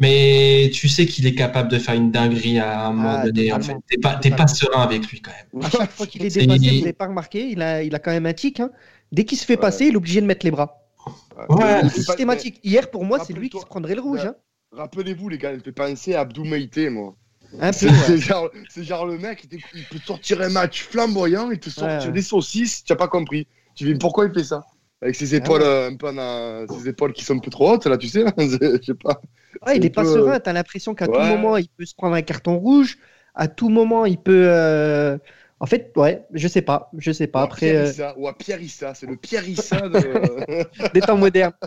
mais 0.00 0.70
tu 0.74 0.88
sais 0.88 1.06
qu'il 1.06 1.26
est 1.26 1.34
capable 1.34 1.70
de 1.70 1.78
faire 1.78 1.94
une 1.94 2.10
dinguerie 2.10 2.58
à 2.58 2.88
un 2.88 2.92
moment 2.92 3.18
ah, 3.20 3.24
donné. 3.24 3.52
En 3.52 3.60
fait. 3.60 3.74
T'es 3.88 3.96
pas, 3.96 4.16
pas 4.16 4.46
serein 4.46 4.82
avec 4.82 5.06
lui 5.08 5.22
quand 5.22 5.30
même. 5.30 5.64
À 5.64 5.70
chaque 5.70 5.90
fois 5.90 6.06
qu'il 6.06 6.24
est 6.24 6.34
dépassé, 6.34 6.70
vous 6.70 6.80
n'avez 6.80 6.92
pas 6.92 7.06
remarqué, 7.06 7.48
il 7.48 7.62
a, 7.62 7.82
il 7.82 7.94
a 7.94 7.98
quand 7.98 8.10
même 8.10 8.26
un 8.26 8.32
tic. 8.32 8.60
Hein. 8.60 8.70
Dès 9.12 9.24
qu'il 9.24 9.38
se 9.38 9.44
fait 9.44 9.56
passer, 9.56 9.86
il 9.86 9.94
est 9.94 9.96
obligé 9.96 10.20
de 10.20 10.26
mettre 10.26 10.44
les 10.44 10.50
bras. 10.50 10.83
Ouais. 11.48 11.88
Systématique. 11.88 12.60
Hier, 12.62 12.90
pour 12.90 13.04
moi, 13.04 13.18
c'est 13.24 13.32
lui 13.32 13.50
qui 13.50 13.58
se 13.58 13.66
prendrait 13.66 13.94
le 13.94 14.00
rouge. 14.00 14.24
Hein. 14.24 14.34
Rappelez-vous, 14.72 15.28
les 15.28 15.38
gars, 15.38 15.52
il 15.52 15.60
fait 15.60 15.72
penser 15.72 16.14
à 16.14 16.20
Abdou 16.20 16.44
moi. 16.44 16.58
C'est 17.72 17.88
ouais. 17.88 18.18
genre, 18.18 18.50
genre, 18.76 19.06
le 19.06 19.18
mec, 19.18 19.46
il 19.74 19.84
peut 19.84 19.98
sortir 20.04 20.40
un 20.40 20.48
match 20.48 20.82
flamboyant 20.82 21.50
et 21.50 21.58
te 21.58 21.70
sortir 21.70 22.08
ouais, 22.08 22.14
des 22.14 22.22
saucisses, 22.22 22.82
tu 22.82 22.92
n'as 22.92 22.96
pas 22.96 23.08
compris. 23.08 23.46
Tu 23.76 23.84
dis 23.84 23.94
pourquoi 23.94 24.26
il 24.26 24.32
fait 24.32 24.44
ça? 24.44 24.64
Avec 25.00 25.14
ses 25.14 25.34
épaules 25.34 25.62
un 25.62 25.96
peu 25.96 26.08
ses 26.74 26.88
épaules 26.88 27.12
qui 27.12 27.24
sont 27.24 27.36
un 27.36 27.38
peu 27.38 27.50
trop 27.50 27.72
hautes 27.72 27.86
là, 27.86 27.98
tu 27.98 28.08
sais, 28.08 28.24
je 28.38 28.78
sais 28.84 28.94
pas. 28.94 29.20
Il 29.74 29.84
est, 29.84 29.90
pas 29.90 30.04
serein. 30.04 30.40
T'as 30.40 30.52
l'impression 30.52 30.94
qu'à 30.94 31.06
tout 31.06 31.20
moment 31.20 31.56
il 31.56 31.68
peut 31.68 31.84
se 31.84 31.94
prendre 31.94 32.14
un 32.14 32.22
carton 32.22 32.56
rouge. 32.56 32.98
À 33.34 33.48
tout 33.48 33.68
moment 33.68 34.06
il 34.06 34.18
peut. 34.18 34.46
Euh, 34.48 35.18
en 35.60 35.66
fait, 35.66 35.92
ouais, 35.96 36.24
je 36.32 36.48
sais 36.48 36.62
pas, 36.62 36.90
je 36.98 37.12
sais 37.12 37.26
pas. 37.26 37.42
Après, 37.42 37.90
ou 38.16 38.28
à 38.28 38.34
Issa, 38.60 38.94
c'est 38.94 39.06
le 39.06 39.16
Pierre 39.16 39.48
Issa 39.48 39.88
de... 39.88 40.90
des 40.94 41.00
temps 41.00 41.16
modernes. 41.16 41.54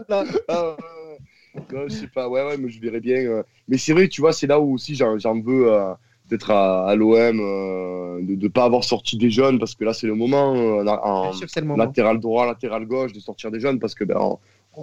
Ah, 1.70 1.84
je 1.90 1.94
sais 1.94 2.08
pas, 2.08 2.30
ouais, 2.30 2.44
ouais, 2.44 2.58
mais 2.58 2.70
je 2.70 2.80
verrais 2.80 3.00
bien. 3.00 3.18
Euh. 3.18 3.44
Mais 3.68 3.80
c'est 3.80 3.92
vrai, 3.92 4.08
tu 4.08 4.22
vois, 4.22 4.32
c'est 4.32 4.46
là 4.46 4.60
où 4.60 4.76
aussi 4.76 4.94
j'en 4.94 5.42
veux 5.42 5.74
euh, 5.74 5.94
d'être 6.30 6.52
à, 6.52 6.94
l'OM, 6.96 7.40
euh, 7.40 8.22
de 8.22 8.36
ne 8.36 8.48
pas 8.48 8.66
avoir 8.66 8.84
sorti 8.84 9.18
des 9.18 9.32
jeunes, 9.32 9.58
parce 9.58 9.74
que 9.74 9.84
là, 9.84 9.94
c'est 9.94 10.06
le 10.06 10.14
moment, 10.14 10.52
en, 10.52 11.32
latéral 11.76 12.20
droit, 12.20 12.46
latéral 12.46 12.86
gauche, 12.86 13.12
de 13.12 13.20
sortir 13.20 13.50
des 13.50 13.60
jeunes, 13.60 13.80
parce 13.80 13.96
que 13.96 14.04
ben, 14.04 14.38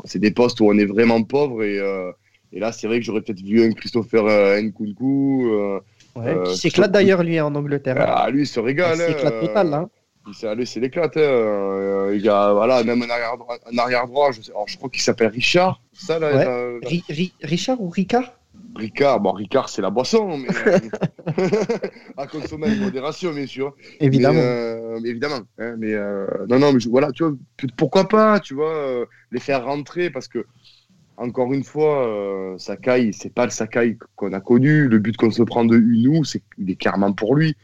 c'est 0.05 0.19
des 0.19 0.33
postes 0.33 0.61
où 0.61 0.67
on 0.67 0.77
est 0.77 0.87
vraiment 0.87 1.23
pauvre. 1.23 1.63
Et, 1.63 1.77
et 2.53 2.59
là, 2.59 2.73
c'est 2.73 2.89
vrai 2.89 2.99
que 2.99 3.05
j'aurais 3.05 3.21
peut-être 3.21 3.43
vu 3.43 3.63
un 3.63 3.71
Christopher 3.71 4.61
Nkunku. 4.61 5.81
Ouais, 6.17 6.37
qui 6.47 6.57
s'éclate 6.57 6.93
d'ailleurs, 6.93 7.23
lui, 7.23 7.41
en 7.41 7.55
Angleterre. 7.55 7.97
Ah, 7.99 8.31
lui, 8.31 8.43
il 8.43 8.47
se 8.47 8.61
régale. 8.61 8.97
Il 8.97 9.15
s'éclate 9.15 9.41
total, 9.41 9.71
là. 9.71 9.89
Lui, 10.55 10.67
c'est 10.67 10.81
l'éclate. 10.81 11.17
Hein. 11.17 12.11
il 12.13 12.23
y 12.23 12.29
a, 12.29 12.53
voilà, 12.53 12.83
même 12.83 13.03
un 13.03 13.11
arrière 13.11 13.37
droit, 13.37 13.57
un 13.71 13.79
arrière 13.79 14.07
-droit 14.07 14.33
je, 14.33 14.41
sais, 14.41 14.53
je 14.67 14.77
crois 14.77 14.89
qu'il 14.89 15.03
s'appelle 15.03 15.29
Richard. 15.29 15.81
Ça, 15.93 16.19
là, 16.19 16.79
Richard 17.43 17.81
ou 17.81 17.91
Ricard? 17.91 18.33
Ricard, 18.77 19.21
bon, 19.21 19.33
Ricard, 19.33 19.69
c'est 19.69 19.83
la 19.83 19.91
boisson, 19.91 20.37
mais 20.37 20.49
à 22.17 22.27
consommer 22.27 22.67
avec 22.67 22.81
modération, 22.81 23.33
bien 23.33 23.47
sûr. 23.47 23.75
Évidemment. 24.01 24.35
Mais, 24.35 24.45
euh, 24.45 25.01
évidemment. 25.05 25.41
Hein, 25.59 25.77
mais 25.79 25.93
euh, 25.93 26.27
non, 26.49 26.59
non, 26.59 26.73
mais 26.73 26.81
voilà, 26.89 27.13
tu 27.13 27.23
vois, 27.23 27.35
pourquoi 27.77 28.09
pas, 28.09 28.41
tu 28.41 28.55
vois, 28.55 28.75
euh, 28.75 29.07
les 29.31 29.41
faire 29.41 29.65
rentrer 29.65 30.11
parce 30.11 30.29
que, 30.29 30.45
encore 31.17 31.53
une 31.53 31.65
fois, 31.65 32.55
Sakai, 32.59 33.11
c'est 33.13 33.33
pas 33.33 33.45
le 33.45 33.51
Sakai 33.51 33.97
qu'on 34.17 34.33
a 34.33 34.41
connu. 34.41 34.89
Le 34.89 34.99
but 34.99 35.17
qu'on 35.17 35.31
se 35.31 35.43
prend 35.43 35.65
de 35.65 35.77
Unou, 35.77 36.25
c'est 36.25 36.43
qu'il 36.55 36.71
est 36.71 36.77
carrément 36.77 37.13
pour 37.13 37.35
lui. 37.35 37.57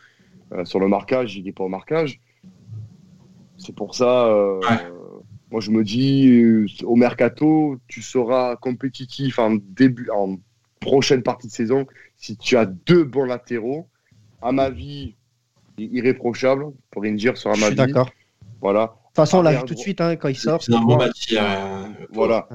sur 0.64 0.80
le 0.80 0.88
marquage, 0.88 1.36
il 1.36 1.44
n'est 1.44 1.52
pas 1.52 1.64
au 1.64 1.68
marquage. 1.68 2.20
C'est 3.58 3.74
pour 3.74 3.94
ça. 3.94 4.30
Moi, 5.50 5.60
je 5.60 5.70
me 5.70 5.82
dis, 5.82 6.30
euh, 6.30 6.66
au 6.84 6.94
mercato, 6.94 7.78
tu 7.88 8.02
seras 8.02 8.56
compétitif 8.56 9.38
en 9.38 9.56
début, 9.56 10.08
en 10.10 10.36
prochaine 10.78 11.22
partie 11.22 11.48
de 11.48 11.52
saison 11.52 11.86
si 12.16 12.36
tu 12.36 12.56
as 12.56 12.66
deux 12.66 13.04
bons 13.04 13.24
latéraux. 13.24 13.88
À 14.42 14.52
ma 14.52 14.70
vie, 14.70 15.16
irréprochable 15.76 16.66
pour 16.90 17.02
Rangers 17.02 17.36
sur 17.36 17.54
ma 17.58 17.70
vie. 17.70 17.76
d'accord. 17.76 18.10
Voilà. 18.60 18.86
De 18.86 18.86
toute 18.86 19.16
façon, 19.16 19.38
on 19.38 19.42
l'a 19.42 19.52
vu 19.52 19.64
tout 19.64 19.74
de 19.74 19.78
suite 19.78 20.00
hein, 20.00 20.16
quand 20.16 20.28
il 20.28 20.36
sort. 20.36 20.62
C'est 20.62 20.72
un 20.72 20.80
bon 20.80 20.96
match. 20.96 21.32
Euh, 21.32 21.88
voilà. 22.12 22.48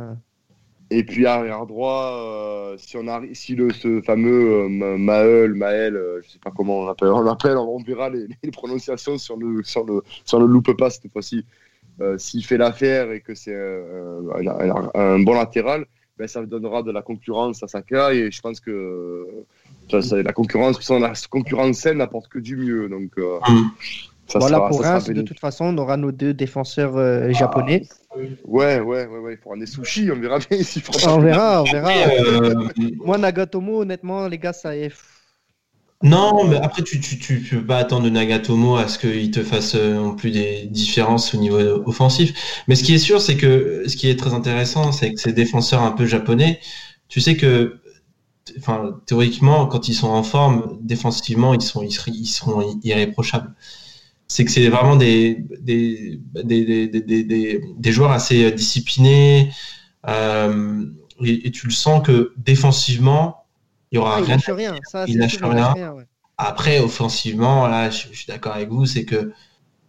Et 0.92 1.04
puis 1.04 1.26
arrière 1.26 1.66
droit, 1.66 2.12
euh, 2.14 2.76
si 2.78 2.96
on 2.96 3.08
arrive, 3.08 3.34
si 3.34 3.56
le 3.56 3.72
ce 3.74 4.02
fameux 4.02 4.68
Maël, 4.70 5.54
Maël, 5.56 6.00
je 6.24 6.30
sais 6.30 6.40
pas 6.40 6.52
comment 6.56 6.82
on 6.82 6.86
l'appelle, 6.86 7.10
on 7.10 7.22
l'appelle, 7.22 7.58
on 7.58 7.82
verra 7.82 8.10
les, 8.10 8.28
prononciations 8.52 9.18
sur 9.18 9.36
le 9.36 9.64
sur 9.64 9.84
le 9.84 10.04
sur 10.26 10.40
le 10.40 10.46
loupe 10.46 10.74
pas 10.74 10.92
cette 10.92 11.12
fois-ci. 11.12 11.44
Euh, 12.02 12.18
s'il 12.18 12.46
fait 12.46 12.58
l'affaire 12.58 13.12
et 13.12 13.22
que 13.22 13.34
c'est 13.36 13.56
euh, 13.56 14.90
un, 14.94 15.20
bon 15.20 15.34
latéral, 15.34 15.86
ben, 16.18 16.28
ça 16.28 16.46
donnera 16.46 16.84
de 16.84 16.92
la 16.92 17.02
concurrence 17.02 17.64
à 17.64 17.68
Saka 17.68 18.14
et 18.14 18.32
je 18.32 18.42
pense 18.42 18.60
que 18.60 19.26
la 19.92 20.34
concurrence, 20.34 20.90
la 20.90 21.14
concurrence 21.30 21.78
saine 21.78 22.00
n'apporte 22.00 22.28
que 22.28 22.40
du 22.40 22.58
mieux. 22.58 22.90
Donc, 22.90 23.12
euh, 23.18 23.40
mm. 23.48 23.72
ça 24.28 24.40
voilà 24.40 24.62
pour 24.68 24.82
Reims, 24.82 25.10
de 25.10 25.22
toute 25.22 25.40
façon, 25.40 25.66
on 25.66 25.78
aura 25.78 25.96
nos 25.96 26.12
deux 26.12 26.34
défenseurs 26.34 27.32
japonais. 27.34 27.84
Ah, 28.05 28.05
ouais, 28.16 28.80
ouais, 28.80 29.06
ouais, 29.06 29.18
ouais, 29.20 29.34
il 29.34 29.38
faudra 29.38 29.58
des 29.58 29.66
sushis, 29.66 30.10
on 30.12 30.20
verra 30.20 30.40
bien 30.40 30.62
s'il 30.64 30.84
On 31.08 31.20
verra, 31.20 31.62
on 31.62 31.66
verra. 31.66 31.92
Moi, 32.98 33.18
Nagatomo, 33.18 33.82
honnêtement, 33.82 34.28
les 34.28 34.38
gars, 34.38 34.54
ça 34.54 34.76
est 34.76 34.92
non, 36.04 36.48
mais 36.48 36.58
après, 36.58 36.84
tu, 36.84 37.00
tu, 37.00 37.40
peux 37.40 37.66
pas 37.66 37.78
attendre 37.78 38.04
de 38.04 38.10
Nagatomo 38.10 38.76
à 38.76 38.88
ce 38.88 39.00
qu'il 39.00 39.32
te 39.32 39.44
fasse 39.44 39.76
euh, 39.76 39.96
non 39.96 40.16
plus 40.16 40.30
des 40.30 40.68
différences 40.68 41.34
au 41.34 41.38
niveau 41.38 41.58
offensif. 41.86 42.64
Mais 42.68 42.76
ce 42.76 42.84
qui 42.84 42.94
est 42.94 43.00
sûr, 43.00 43.22
c'est 43.22 43.38
que 43.38 43.84
ce 43.88 43.96
qui 43.96 44.10
est 44.10 44.20
très 44.20 44.34
intéressant, 44.34 44.92
c'est 44.92 45.14
que 45.14 45.20
ces 45.20 45.34
défenseurs 45.34 45.82
un 45.82 45.92
peu 45.92 46.06
japonais, 46.06 46.60
tu 47.08 47.22
sais 47.22 47.38
que, 47.38 47.80
enfin, 48.60 49.00
théoriquement, 49.06 49.68
quand 49.68 49.88
ils 49.88 49.96
sont 49.96 50.10
en 50.10 50.22
forme, 50.22 50.78
défensivement, 50.82 51.54
ils 51.54 51.62
sont, 51.62 51.82
ils, 51.82 51.92
seront 52.28 52.80
irréprochables. 52.84 53.54
C'est 54.28 54.44
que 54.46 54.52
c'est 54.52 54.68
vraiment 54.70 54.96
des 54.96 55.46
des, 55.60 56.20
des, 56.44 56.88
des, 56.88 57.62
des, 57.78 57.92
joueurs 57.92 58.12
assez 58.12 58.52
disciplinés. 58.52 59.52
Euh, 60.08 60.86
et, 61.24 61.52
tu 61.52 61.68
le 61.68 61.72
sens 61.72 62.06
que 62.06 62.34
défensivement, 62.38 63.46
il 63.92 63.96
y 63.96 63.98
aura 64.00 64.18
ah, 64.18 64.22
rien. 64.22 64.38
Il 65.08 65.18
lâche 65.18 65.38
rien. 65.42 65.74
Après, 66.38 66.80
offensivement, 66.80 67.68
là, 67.68 67.90
je, 67.90 68.08
suis 68.12 68.26
d'accord 68.28 68.54
avec 68.54 68.70
vous, 68.70 68.86
c'est 68.86 69.06
que 69.06 69.32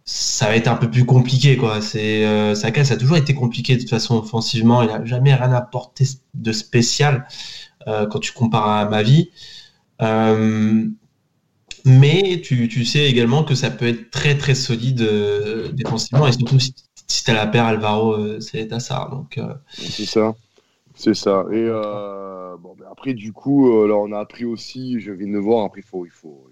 ça 0.05 0.47
va 0.47 0.55
être 0.55 0.69
un 0.69 0.77
peu 0.77 0.89
plus 0.89 1.05
compliqué, 1.05 1.57
quoi. 1.57 1.81
C'est 1.81 2.25
euh, 2.25 2.55
Saka, 2.55 2.85
ça 2.85 2.93
a 2.93 2.97
toujours 2.97 3.17
été 3.17 3.33
compliqué 3.33 3.75
de 3.75 3.81
toute 3.81 3.89
façon 3.89 4.17
offensivement. 4.17 4.81
Il 4.81 4.87
n'a 4.87 5.03
jamais 5.03 5.35
rien 5.35 5.51
apporté 5.51 6.05
de 6.33 6.51
spécial 6.53 7.27
euh, 7.87 8.07
quand 8.07 8.19
tu 8.19 8.31
compares 8.31 8.69
à 8.69 8.85
ma 8.85 9.03
vie. 9.03 9.31
Euh, 10.01 10.85
mais 11.87 12.41
tu, 12.43 12.67
tu, 12.67 12.85
sais 12.85 13.09
également 13.09 13.43
que 13.43 13.55
ça 13.55 13.69
peut 13.71 13.87
être 13.87 14.11
très 14.11 14.37
très 14.37 14.55
solide 14.55 15.01
euh, 15.01 15.71
défensivement 15.71 16.27
et 16.27 16.31
surtout 16.31 16.59
si, 16.59 16.73
si 17.07 17.23
tu 17.23 17.31
as 17.31 17.33
la 17.33 17.47
paire 17.47 17.65
Alvaro, 17.65 18.39
c'est 18.39 18.71
à 18.71 18.79
ça. 18.79 19.07
Donc 19.11 19.39
c'est 19.69 20.05
ça, 20.05 20.35
c'est 20.95 21.15
ça. 21.15 21.45
Et 21.51 21.69
bon, 22.57 22.75
ben 22.77 22.85
après, 22.91 23.13
du 23.13 23.33
coup, 23.33 23.71
euh, 23.71 23.87
là, 23.87 23.95
on 23.95 24.11
a 24.11 24.19
appris 24.19 24.45
aussi, 24.45 24.99
je 24.99 25.11
viens 25.11 25.31
de 25.31 25.37
voir, 25.37 25.65
après, 25.65 25.81
il 25.81 25.87
faut, 25.87 26.05
il 26.05 26.11
faut, 26.11 26.43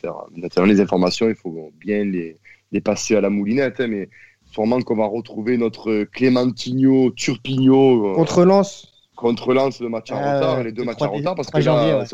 faire 0.00 0.66
les 0.66 0.80
informations, 0.80 1.28
il 1.28 1.34
faut 1.34 1.72
bien 1.80 2.04
les, 2.04 2.36
les 2.72 2.80
passer 2.80 3.16
à 3.16 3.20
la 3.20 3.30
moulinette, 3.30 3.80
hein, 3.80 3.88
mais 3.88 4.08
sûrement 4.50 4.80
qu'on 4.82 4.96
va 4.96 5.06
retrouver 5.06 5.56
notre 5.56 6.04
Clémentinho, 6.04 7.10
Turpigno. 7.10 8.10
Euh, 8.10 8.14
contre 8.14 8.44
Lens. 8.44 8.88
Contre 9.16 9.54
Lens, 9.54 9.80
le 9.80 9.88
match 9.88 10.10
en 10.10 10.18
retard, 10.18 10.62
les 10.62 10.72
deux 10.72 10.84
matchs 10.84 11.02
en 11.02 11.12
retard, 11.12 11.34
parce 11.34 11.50
que 11.50 11.58
là, 11.58 12.04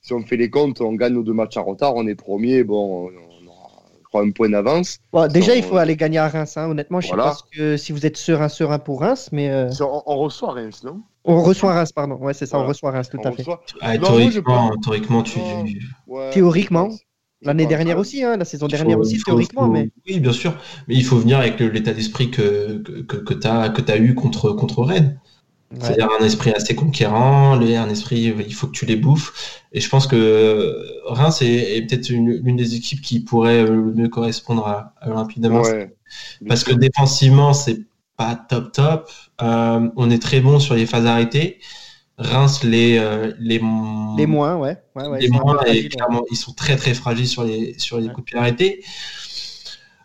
si, 0.00 0.12
on, 0.12 0.22
fait 0.22 0.36
les 0.36 0.50
comptes, 0.50 0.80
on 0.80 0.94
gagne 0.94 1.14
nos 1.14 1.22
deux 1.22 1.32
matchs 1.32 1.56
en 1.56 1.64
retard, 1.64 1.94
on 1.94 2.06
est 2.06 2.14
premier, 2.14 2.64
bon, 2.64 3.10
un 4.14 4.30
point 4.30 4.48
d'avance. 4.48 4.98
déjà, 5.30 5.54
il 5.54 5.62
faut 5.62 5.76
aller 5.76 5.96
gagner 5.96 6.18
à 6.18 6.28
Reims. 6.28 6.56
Hein. 6.56 6.68
Honnêtement, 6.70 7.00
je 7.00 7.08
sais 7.08 7.16
pas 7.16 7.36
que, 7.52 7.76
si 7.76 7.92
vous 7.92 8.06
êtes 8.06 8.16
serein, 8.16 8.48
serein 8.48 8.78
pour 8.78 9.00
Reims, 9.00 9.30
mais. 9.32 9.50
Euh, 9.50 9.70
on, 9.80 10.16
reçoit 10.18 10.52
Reims, 10.52 10.82
non? 10.84 11.02
On 11.24 11.42
reçoit 11.42 11.74
Reims, 11.74 11.92
pardon. 11.92 12.16
Ouais, 12.16 12.34
c'est 12.34 12.46
ça, 12.46 12.58
on 12.58 12.66
reçoit 12.66 12.90
Reims, 12.90 13.08
tout 13.10 13.20
à 13.22 13.32
fait. 13.32 13.44
Ah, 13.80 13.98
théoriquement, 13.98 14.70
théoriquement, 14.82 15.22
tu. 15.22 15.40
théoriquement. 16.32 16.90
L'année 17.40 17.66
dernière 17.66 17.98
aussi, 17.98 18.24
hein, 18.24 18.36
la 18.36 18.44
saison 18.44 18.66
dernière 18.66 18.98
aussi, 18.98 19.22
théoriquement. 19.22 19.68
Mais... 19.68 19.90
Oui, 20.08 20.18
bien 20.18 20.32
sûr. 20.32 20.56
Mais 20.88 20.96
il 20.96 21.04
faut 21.04 21.16
venir 21.16 21.38
avec 21.38 21.60
l'état 21.60 21.92
d'esprit 21.92 22.32
que, 22.32 22.78
que, 22.78 23.16
que 23.16 23.34
tu 23.34 23.46
as, 23.46 23.72
as, 23.72 23.96
eu 23.96 24.16
contre, 24.16 24.50
contre 24.50 24.82
Rennes. 24.82 25.20
C'est-à-dire 25.80 26.08
un 26.18 26.24
esprit 26.24 26.50
assez 26.52 26.74
conquérant, 26.74 27.52
un 27.52 27.88
esprit, 27.90 28.34
il 28.38 28.54
faut 28.54 28.68
que 28.68 28.72
tu 28.72 28.86
les 28.86 28.96
bouffes. 28.96 29.62
Et 29.72 29.80
je 29.80 29.88
pense 29.88 30.06
que 30.06 30.74
Reims 31.04 31.42
est, 31.42 31.86
peut-être 31.86 32.08
l'une 32.08 32.56
des 32.56 32.74
équipes 32.74 33.02
qui 33.02 33.20
pourrait 33.20 33.64
le 33.64 33.92
mieux 33.92 34.08
correspondre 34.08 34.66
à, 34.66 34.94
l'Olympique 35.06 35.40
de 35.40 35.48
Marseille. 35.48 35.90
Parce 36.46 36.64
que 36.64 36.72
défensivement, 36.72 37.52
c'est 37.52 37.80
pas 38.16 38.34
top 38.34 38.72
top. 38.72 39.10
Euh, 39.42 39.88
on 39.96 40.10
est 40.10 40.20
très 40.20 40.40
bon 40.40 40.58
sur 40.58 40.74
les 40.74 40.86
phases 40.86 41.06
arrêtées. 41.06 41.60
Reims 42.16 42.64
les 42.64 42.98
euh, 42.98 43.32
les, 43.38 43.60
les 44.16 44.26
moins, 44.26 44.56
ouais. 44.56 44.76
les 45.20 45.28
moins, 45.28 45.56
ils 46.30 46.36
sont 46.36 46.52
très 46.52 46.76
très 46.76 46.92
fragiles 46.94 47.28
sur 47.28 47.44
les 47.44 47.78
sur 47.78 48.00
les 48.00 48.08
coups 48.08 48.20
de 48.20 48.24
pied 48.24 48.38
arrêtés. 48.38 48.84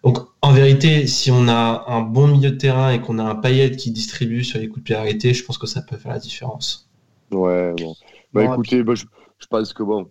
Donc, 0.04 0.18
en 0.42 0.52
vérité, 0.52 1.08
si 1.08 1.32
on 1.32 1.48
a 1.48 1.86
un 1.88 2.02
bon 2.02 2.28
milieu 2.28 2.52
de 2.52 2.58
terrain 2.58 2.92
et 2.92 3.00
qu'on 3.00 3.20
a 3.20 3.24
un 3.24 3.36
paillette 3.36 3.78
qui 3.78 3.92
distribue 3.92 4.44
sur 4.44 4.60
les 4.60 4.68
coups 4.68 4.80
de 4.80 4.84
pied 4.84 4.96
arrêtés, 4.96 5.34
je 5.34 5.46
pense 5.46 5.58
que 5.58 5.68
ça 5.68 5.82
peut 5.82 5.98
faire 5.98 6.12
la 6.12 6.20
différence. 6.20 6.90
Ouais, 7.32 7.74
bon. 7.78 7.96
Bah 8.34 8.44
écoutez, 8.44 8.84
bah, 8.84 8.96
je, 8.96 9.06
pense 9.50 9.74
que 9.74 9.84
bon, 9.84 10.10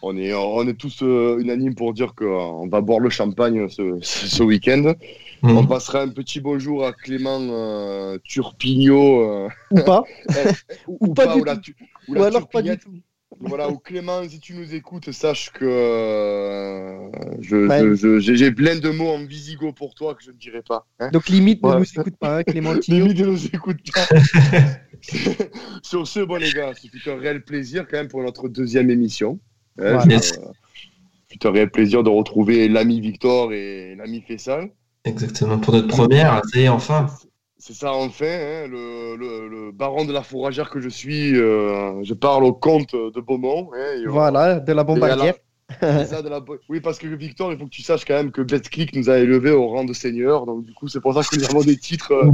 on 0.00 0.16
est, 0.16 0.32
on 0.32 0.66
est 0.66 0.78
tous 0.78 1.02
euh, 1.02 1.38
unanimes 1.40 1.74
pour 1.74 1.92
dire 1.92 2.14
qu'on 2.14 2.68
va 2.68 2.80
boire 2.80 3.00
le 3.00 3.10
champagne 3.10 3.68
ce, 3.68 3.98
ce 4.00 4.42
week-end. 4.42 4.94
Mhm. 5.42 5.58
On 5.58 5.66
passera 5.66 6.00
un 6.00 6.08
petit 6.08 6.40
bonjour 6.40 6.86
à 6.86 6.92
Clément 6.92 7.40
euh, 7.40 8.16
Turpigno. 8.24 9.20
Euh, 9.22 9.48
ou 9.72 9.80
pas. 9.82 10.04
ou, 10.88 11.12
pas, 11.12 11.36
ou, 11.36 11.44
ou, 12.08 12.22
alors 12.22 12.48
pas 12.48 12.62
du 12.62 12.78
tout. 12.78 12.92
Voilà, 13.40 13.68
ou 13.68 13.78
Clément, 13.78 14.26
si 14.28 14.40
tu 14.40 14.54
nous 14.54 14.74
écoutes, 14.74 15.10
sache 15.12 15.50
que 15.52 15.64
euh, 15.64 17.10
j'ai 17.40 18.52
plein 18.52 18.78
de 18.78 18.90
mots 18.90 19.10
en 19.10 19.24
visigo 19.24 19.72
pour 19.72 19.94
toi 19.94 20.14
que 20.14 20.22
je 20.22 20.30
ne 20.30 20.36
dirai 20.36 20.62
pas. 20.62 20.86
Hein. 21.00 21.10
Donc 21.10 21.28
limite 21.28 21.62
ne 21.62 21.78
nous 21.78 21.84
écoute 21.84 22.16
pas, 22.16 22.38
hein, 22.38 22.42
Clémentine. 22.46 22.94
limite 22.94 23.18
ne 23.18 23.26
nous 23.26 23.46
écoute 23.46 23.80
pas. 23.92 24.06
Sur 25.82 26.06
ce, 26.06 26.20
bon 26.20 26.36
les 26.36 26.52
gars, 26.52 26.72
c'est 26.74 27.10
un 27.10 27.16
réel 27.18 27.44
plaisir 27.44 27.86
quand 27.88 27.98
même 27.98 28.08
pour 28.08 28.22
notre 28.22 28.48
deuxième 28.48 28.90
émission. 28.90 29.38
Hein, 29.80 29.98
C'est 30.18 31.46
un 31.46 31.50
réel 31.50 31.70
plaisir 31.70 32.02
de 32.02 32.10
retrouver 32.10 32.68
l'ami 32.68 33.00
Victor 33.00 33.52
et 33.52 33.94
l'ami 33.96 34.22
Fessal. 34.22 34.70
Exactement, 35.04 35.58
pour 35.58 35.74
notre 35.74 35.88
première, 35.88 36.40
c'est 36.52 36.68
enfin. 36.68 37.06
C'est 37.56 37.72
ça, 37.72 37.92
enfin, 37.92 38.26
hein, 38.26 38.66
le, 38.66 39.16
le, 39.16 39.72
baron 39.72 40.04
de 40.04 40.12
la 40.12 40.22
fourragère 40.22 40.70
que 40.70 40.80
je 40.80 40.88
suis, 40.88 41.34
euh, 41.36 42.02
je 42.02 42.12
parle 42.12 42.44
au 42.44 42.52
comte 42.52 42.94
de 42.94 43.20
Beaumont. 43.20 43.70
Hein, 43.74 44.02
voilà, 44.06 44.60
de 44.60 44.72
la 44.72 44.84
bombardière. 44.84 45.34
Oui, 46.68 46.80
parce 46.80 46.98
que 46.98 47.06
Victor, 47.06 47.52
il 47.52 47.58
faut 47.58 47.64
que 47.64 47.70
tu 47.70 47.82
saches 47.82 48.04
quand 48.04 48.14
même 48.14 48.32
que 48.32 48.42
BetClick 48.42 48.94
nous 48.94 49.08
a 49.08 49.18
élevés 49.18 49.50
au 49.50 49.68
rang 49.68 49.84
de 49.84 49.92
seigneur. 49.92 50.46
Donc, 50.46 50.64
du 50.64 50.74
coup, 50.74 50.88
c'est 50.88 51.00
pour 51.00 51.14
ça 51.14 51.22
que 51.22 51.36
nous 51.36 51.44
avons 51.44 51.62
des 51.62 51.76
titres. 51.76 52.12
Euh, 52.12 52.30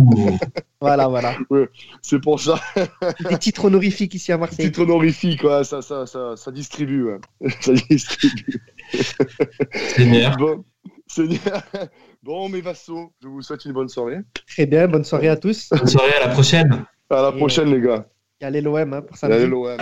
voilà, 0.80 1.08
voilà. 1.08 1.36
c'est 2.02 2.20
pour 2.20 2.40
ça. 2.40 2.60
des 3.28 3.38
titres 3.38 3.66
honorifiques 3.66 4.14
ici 4.14 4.32
à 4.32 4.38
Marseille. 4.38 4.66
Des 4.66 4.72
titres 4.72 4.82
honorifiques, 4.82 5.44
ouais, 5.44 5.64
ça, 5.64 5.80
ça, 5.82 6.06
ça, 6.06 6.36
ça 6.36 6.50
distribue. 6.50 7.08
ça 7.60 7.72
distribue. 7.72 8.60
Seigneur. 9.94 10.36
Bon, 10.36 10.64
Seigneur. 11.06 11.62
Bon, 12.22 12.50
mes 12.50 12.60
vassaux, 12.60 13.14
je 13.22 13.28
vous 13.28 13.40
souhaite 13.40 13.64
une 13.64 13.72
bonne 13.72 13.88
soirée. 13.88 14.18
Très 14.46 14.66
bien, 14.66 14.86
bonne 14.86 15.04
soirée 15.04 15.28
à 15.28 15.36
tous. 15.36 15.70
Bonne 15.70 15.86
soirée, 15.86 16.12
à 16.20 16.26
la 16.26 16.34
prochaine. 16.34 16.84
À 17.08 17.22
la 17.22 17.32
prochaine, 17.32 17.72
les 17.72 17.80
gars. 17.80 18.04
Et 18.42 18.44
allez 18.44 18.60
l'OM 18.60 18.92
hein, 18.92 19.00
pour 19.00 19.16
ça. 19.16 19.26
Allez 19.26 19.46
l'OM. 19.46 19.78